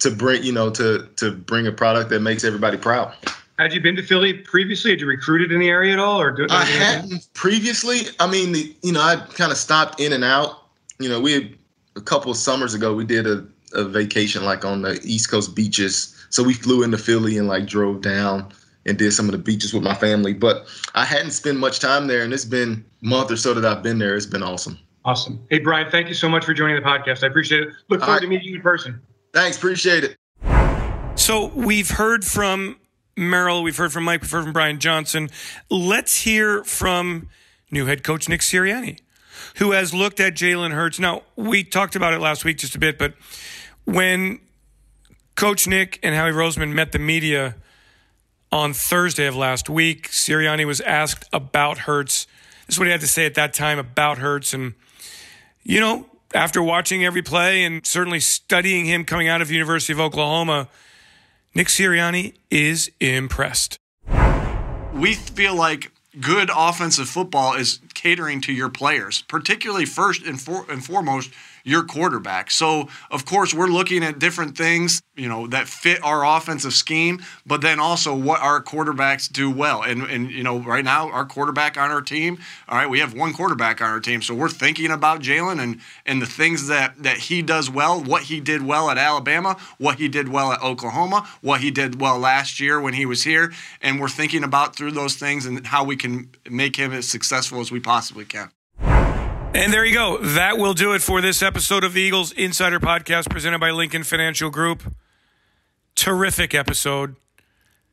to 0.00 0.10
bring 0.10 0.42
you 0.42 0.52
know 0.52 0.70
to 0.70 1.08
to 1.16 1.32
bring 1.32 1.66
a 1.66 1.72
product 1.72 2.10
that 2.10 2.20
makes 2.20 2.44
everybody 2.44 2.76
proud. 2.76 3.14
Had 3.58 3.74
you 3.74 3.80
been 3.80 3.96
to 3.96 4.02
Philly 4.02 4.32
previously? 4.32 4.90
Had 4.90 5.00
you 5.00 5.06
recruited 5.06 5.52
in 5.52 5.60
the 5.60 5.68
area 5.68 5.92
at 5.92 5.98
all, 5.98 6.18
or? 6.18 6.30
Do, 6.30 6.46
I 6.48 6.64
hadn't 6.64 7.28
previously. 7.34 8.00
I 8.18 8.26
mean, 8.26 8.52
the, 8.52 8.74
you 8.82 8.92
know, 8.92 9.02
I 9.02 9.16
kind 9.34 9.52
of 9.52 9.58
stopped 9.58 10.00
in 10.00 10.14
and 10.14 10.24
out. 10.24 10.62
You 10.98 11.10
know, 11.10 11.20
we 11.20 11.32
had, 11.32 11.54
a 11.96 12.00
couple 12.00 12.30
of 12.30 12.38
summers 12.38 12.72
ago 12.72 12.94
we 12.94 13.04
did 13.04 13.26
a, 13.26 13.46
a 13.74 13.84
vacation 13.84 14.44
like 14.44 14.64
on 14.64 14.80
the 14.80 14.98
East 15.04 15.30
Coast 15.30 15.54
beaches. 15.54 16.16
So 16.30 16.42
we 16.42 16.54
flew 16.54 16.82
into 16.82 16.96
Philly 16.96 17.36
and 17.36 17.48
like 17.48 17.66
drove 17.66 18.00
down 18.00 18.50
and 18.86 18.98
did 18.98 19.12
some 19.12 19.26
of 19.26 19.32
the 19.32 19.38
beaches 19.38 19.74
with 19.74 19.82
my 19.82 19.94
family. 19.94 20.32
But 20.32 20.66
I 20.94 21.04
hadn't 21.04 21.32
spent 21.32 21.58
much 21.58 21.80
time 21.80 22.06
there, 22.06 22.22
and 22.22 22.32
it's 22.32 22.44
been 22.44 22.84
a 23.02 23.06
month 23.06 23.30
or 23.30 23.36
so 23.36 23.54
that 23.54 23.64
I've 23.64 23.82
been 23.82 23.98
there. 23.98 24.16
It's 24.16 24.26
been 24.26 24.42
awesome. 24.42 24.78
Awesome. 25.04 25.44
Hey, 25.50 25.60
Brian, 25.60 25.90
thank 25.90 26.08
you 26.08 26.14
so 26.14 26.28
much 26.28 26.44
for 26.44 26.52
joining 26.52 26.76
the 26.76 26.82
podcast. 26.82 27.24
I 27.24 27.28
appreciate 27.28 27.62
it. 27.62 27.68
Look 27.88 28.00
forward 28.00 28.14
right. 28.14 28.22
to 28.22 28.28
meeting 28.28 28.48
you 28.48 28.56
in 28.56 28.62
person. 28.62 29.00
Thanks. 29.32 29.56
Appreciate 29.56 30.04
it. 30.04 30.16
So 31.16 31.52
we've 31.54 31.90
heard 31.90 32.24
from 32.24 32.76
Merrill, 33.16 33.62
we've 33.62 33.76
heard 33.76 33.92
from 33.92 34.04
Mike, 34.04 34.22
we've 34.22 34.30
heard 34.30 34.44
from 34.44 34.52
Brian 34.52 34.78
Johnson. 34.78 35.30
Let's 35.70 36.22
hear 36.22 36.64
from 36.64 37.28
new 37.70 37.86
head 37.86 38.02
coach 38.02 38.28
Nick 38.28 38.40
Sirianni, 38.40 39.00
who 39.56 39.72
has 39.72 39.92
looked 39.94 40.20
at 40.20 40.34
Jalen 40.34 40.72
Hurts. 40.72 40.98
Now, 40.98 41.22
we 41.36 41.62
talked 41.62 41.94
about 41.96 42.14
it 42.14 42.20
last 42.20 42.44
week 42.44 42.58
just 42.58 42.74
a 42.74 42.78
bit, 42.78 42.98
but 42.98 43.14
when 43.84 44.40
Coach 45.34 45.66
Nick 45.66 45.98
and 46.02 46.14
Howie 46.14 46.32
Roseman 46.32 46.72
met 46.72 46.92
the 46.92 46.98
media 46.98 47.56
on 48.52 48.72
Thursday 48.72 49.26
of 49.26 49.36
last 49.36 49.68
week. 49.68 50.10
Sirianni 50.10 50.66
was 50.66 50.80
asked 50.80 51.28
about 51.32 51.78
Hurts. 51.78 52.26
This 52.66 52.76
is 52.76 52.78
what 52.78 52.86
he 52.86 52.92
had 52.92 53.00
to 53.00 53.06
say 53.06 53.26
at 53.26 53.34
that 53.34 53.52
time 53.52 53.78
about 53.78 54.18
Hurts. 54.18 54.52
And, 54.52 54.74
you 55.62 55.80
know, 55.80 56.06
after 56.34 56.62
watching 56.62 57.04
every 57.04 57.22
play 57.22 57.64
and 57.64 57.84
certainly 57.86 58.20
studying 58.20 58.86
him 58.86 59.04
coming 59.04 59.28
out 59.28 59.42
of 59.42 59.50
University 59.50 59.92
of 59.92 60.00
Oklahoma, 60.00 60.68
Nick 61.54 61.68
Sirianni 61.68 62.34
is 62.50 62.90
impressed. 63.00 63.78
We 64.92 65.14
feel 65.14 65.54
like 65.54 65.92
good 66.20 66.50
offensive 66.54 67.08
football 67.08 67.54
is 67.54 67.80
catering 67.94 68.40
to 68.42 68.52
your 68.52 68.68
players, 68.68 69.22
particularly 69.22 69.86
first 69.86 70.22
and, 70.22 70.40
for, 70.40 70.70
and 70.70 70.84
foremost 70.84 71.30
your 71.64 71.84
quarterback. 71.84 72.50
So, 72.50 72.88
of 73.10 73.24
course, 73.24 73.54
we're 73.54 73.66
looking 73.66 74.02
at 74.02 74.18
different 74.18 74.56
things, 74.56 75.02
you 75.16 75.28
know, 75.28 75.46
that 75.48 75.68
fit 75.68 76.02
our 76.02 76.24
offensive 76.24 76.72
scheme, 76.72 77.22
but 77.46 77.60
then 77.60 77.80
also 77.80 78.14
what 78.14 78.40
our 78.40 78.62
quarterbacks 78.62 79.30
do 79.30 79.50
well. 79.50 79.82
And 79.82 80.02
and 80.02 80.30
you 80.30 80.42
know, 80.42 80.58
right 80.58 80.84
now 80.84 81.10
our 81.10 81.24
quarterback 81.24 81.76
on 81.76 81.90
our 81.90 82.02
team, 82.02 82.38
all 82.68 82.76
right, 82.76 82.88
we 82.88 83.00
have 83.00 83.14
one 83.14 83.32
quarterback 83.32 83.80
on 83.80 83.90
our 83.90 84.00
team, 84.00 84.22
so 84.22 84.34
we're 84.34 84.48
thinking 84.48 84.90
about 84.90 85.20
Jalen 85.20 85.60
and 85.60 85.80
and 86.06 86.20
the 86.20 86.26
things 86.26 86.68
that 86.68 87.02
that 87.02 87.16
he 87.18 87.42
does 87.42 87.70
well, 87.70 88.02
what 88.02 88.24
he 88.24 88.40
did 88.40 88.62
well 88.62 88.90
at 88.90 88.98
Alabama, 88.98 89.56
what 89.78 89.98
he 89.98 90.08
did 90.08 90.28
well 90.28 90.52
at 90.52 90.62
Oklahoma, 90.62 91.28
what 91.40 91.60
he 91.60 91.70
did 91.70 92.00
well 92.00 92.18
last 92.18 92.60
year 92.60 92.80
when 92.80 92.94
he 92.94 93.06
was 93.06 93.24
here, 93.24 93.52
and 93.80 94.00
we're 94.00 94.08
thinking 94.08 94.44
about 94.44 94.76
through 94.76 94.92
those 94.92 95.16
things 95.16 95.46
and 95.46 95.66
how 95.66 95.84
we 95.84 95.96
can 95.96 96.30
make 96.48 96.76
him 96.76 96.92
as 96.92 97.08
successful 97.08 97.60
as 97.60 97.70
we 97.70 97.80
possibly 97.80 98.24
can. 98.24 98.50
And 99.52 99.72
there 99.72 99.84
you 99.84 99.92
go. 99.92 100.18
That 100.18 100.58
will 100.58 100.74
do 100.74 100.92
it 100.92 101.02
for 101.02 101.20
this 101.20 101.42
episode 101.42 101.82
of 101.82 101.92
the 101.92 102.00
Eagles 102.00 102.30
Insider 102.30 102.78
Podcast 102.78 103.28
presented 103.28 103.58
by 103.58 103.72
Lincoln 103.72 104.04
Financial 104.04 104.48
Group. 104.48 104.94
Terrific 105.96 106.54
episode. 106.54 107.16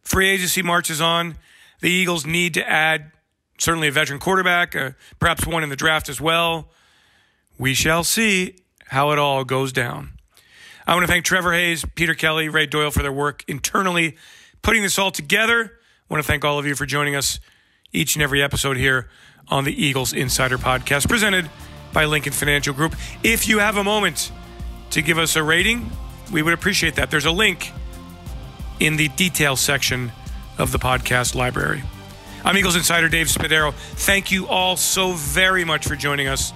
Free 0.03 0.29
agency 0.29 0.61
marches 0.61 1.01
on. 1.01 1.35
The 1.81 1.89
Eagles 1.89 2.27
need 2.27 2.53
to 2.53 2.69
add 2.69 3.11
certainly 3.57 3.87
a 3.87 3.91
veteran 3.91 4.19
quarterback, 4.19 4.75
uh, 4.75 4.91
perhaps 5.19 5.47
one 5.47 5.63
in 5.63 5.69
the 5.69 5.75
draft 5.75 6.09
as 6.09 6.21
well. 6.21 6.69
We 7.57 7.73
shall 7.73 8.03
see 8.03 8.57
how 8.89 9.09
it 9.09 9.17
all 9.17 9.43
goes 9.43 9.73
down. 9.73 10.11
I 10.85 10.93
want 10.93 11.07
to 11.07 11.11
thank 11.11 11.25
Trevor 11.25 11.53
Hayes, 11.53 11.83
Peter 11.95 12.13
Kelly, 12.13 12.49
Ray 12.49 12.67
Doyle 12.67 12.91
for 12.91 13.01
their 13.01 13.11
work 13.11 13.43
internally 13.47 14.15
putting 14.61 14.83
this 14.83 14.99
all 14.99 15.09
together. 15.09 15.73
I 16.07 16.13
want 16.13 16.23
to 16.23 16.27
thank 16.27 16.45
all 16.45 16.59
of 16.59 16.67
you 16.67 16.75
for 16.75 16.85
joining 16.85 17.15
us 17.15 17.39
each 17.91 18.15
and 18.15 18.21
every 18.21 18.43
episode 18.43 18.77
here 18.77 19.09
on 19.49 19.63
the 19.63 19.85
Eagles 19.85 20.13
Insider 20.13 20.57
Podcast, 20.57 21.07
presented 21.07 21.49
by 21.93 22.05
Lincoln 22.05 22.33
Financial 22.33 22.73
Group. 22.73 22.95
If 23.23 23.47
you 23.47 23.59
have 23.59 23.77
a 23.77 23.83
moment 23.83 24.31
to 24.91 25.01
give 25.01 25.17
us 25.17 25.35
a 25.35 25.43
rating, 25.43 25.89
we 26.31 26.41
would 26.41 26.53
appreciate 26.53 26.95
that. 26.95 27.11
There's 27.11 27.25
a 27.25 27.31
link 27.31 27.71
in 28.79 28.97
the 28.97 29.07
details 29.09 29.59
section 29.59 30.11
of 30.57 30.71
the 30.71 30.79
podcast 30.79 31.35
library. 31.35 31.83
I'm 32.43 32.57
Eagles 32.57 32.75
Insider 32.75 33.09
Dave 33.09 33.27
Spadaro. 33.27 33.73
Thank 33.73 34.31
you 34.31 34.47
all 34.47 34.77
so 34.77 35.13
very 35.13 35.63
much 35.65 35.87
for 35.87 35.95
joining 35.95 36.27
us 36.27 36.53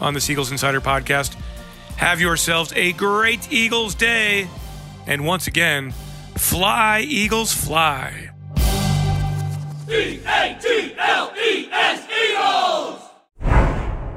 on 0.00 0.14
this 0.14 0.30
Eagles 0.30 0.50
Insider 0.50 0.80
Podcast. 0.80 1.34
Have 1.96 2.20
yourselves 2.20 2.72
a 2.74 2.92
great 2.92 3.52
Eagles 3.52 3.94
day. 3.94 4.48
And 5.06 5.24
once 5.24 5.46
again, 5.46 5.92
fly, 6.36 7.00
Eagles, 7.00 7.52
fly. 7.52 8.23
E 9.88 10.20
A 10.26 10.56
T 10.58 10.94
L 10.96 11.32
E 11.36 11.68
S 11.70 12.06
Eagles! 12.08 13.13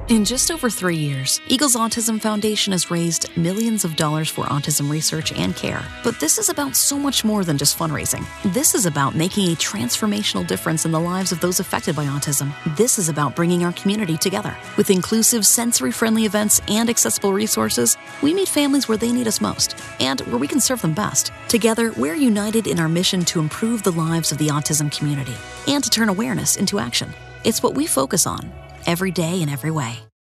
In 0.10 0.24
just 0.24 0.52
over 0.52 0.70
three 0.70 0.96
years, 0.96 1.42
Eagles 1.48 1.76
Autism 1.76 2.22
Foundation 2.22 2.72
has 2.72 2.90
raised 2.90 3.28
millions 3.36 3.84
of 3.84 3.98
dollars 3.98 4.30
for 4.30 4.46
autism 4.46 4.90
research 4.90 5.34
and 5.34 5.54
care. 5.54 5.84
But 6.02 6.18
this 6.18 6.38
is 6.38 6.48
about 6.48 6.78
so 6.78 6.98
much 6.98 7.26
more 7.26 7.44
than 7.44 7.58
just 7.58 7.78
fundraising. 7.78 8.26
This 8.54 8.74
is 8.74 8.86
about 8.86 9.16
making 9.16 9.52
a 9.52 9.56
transformational 9.58 10.48
difference 10.48 10.86
in 10.86 10.94
the 10.94 11.00
lives 11.00 11.34
of 11.34 11.42
those 11.42 11.60
affected 11.60 11.94
by 11.94 12.06
autism. 12.06 12.54
This 12.78 12.98
is 12.98 13.10
about 13.10 13.36
bringing 13.36 13.66
our 13.66 13.74
community 13.74 14.16
together. 14.16 14.56
With 14.78 14.90
inclusive, 14.90 15.46
sensory 15.46 15.92
friendly 15.92 16.24
events 16.24 16.62
and 16.70 16.90
accessible 16.90 17.34
resources, 17.34 17.98
we 18.22 18.34
meet 18.34 18.48
families 18.48 18.88
where 18.88 18.98
they 18.98 19.12
need 19.12 19.28
us 19.28 19.42
most 19.42 19.76
and 20.00 20.22
where 20.22 20.38
we 20.38 20.48
can 20.48 20.62
serve 20.62 20.82
them 20.82 20.94
best. 20.94 21.34
Together, 21.50 21.92
we're 21.98 22.16
united 22.16 22.66
in 22.66 22.80
our 22.80 22.88
mission 22.88 23.26
to 23.26 23.42
improve 23.42 23.84
the 23.84 23.92
lives 23.92 24.32
of 24.32 24.38
the 24.38 24.48
autism 24.48 24.90
community 24.90 25.36
and 25.68 25.84
to 25.84 25.90
turn 25.90 26.08
awareness 26.08 26.56
into 26.56 26.80
action. 26.80 27.14
It's 27.44 27.62
what 27.62 27.76
we 27.76 27.86
focus 27.86 28.26
on 28.26 28.50
every 28.88 29.12
day 29.12 29.42
in 29.42 29.50
every 29.50 29.72
way. 29.72 30.07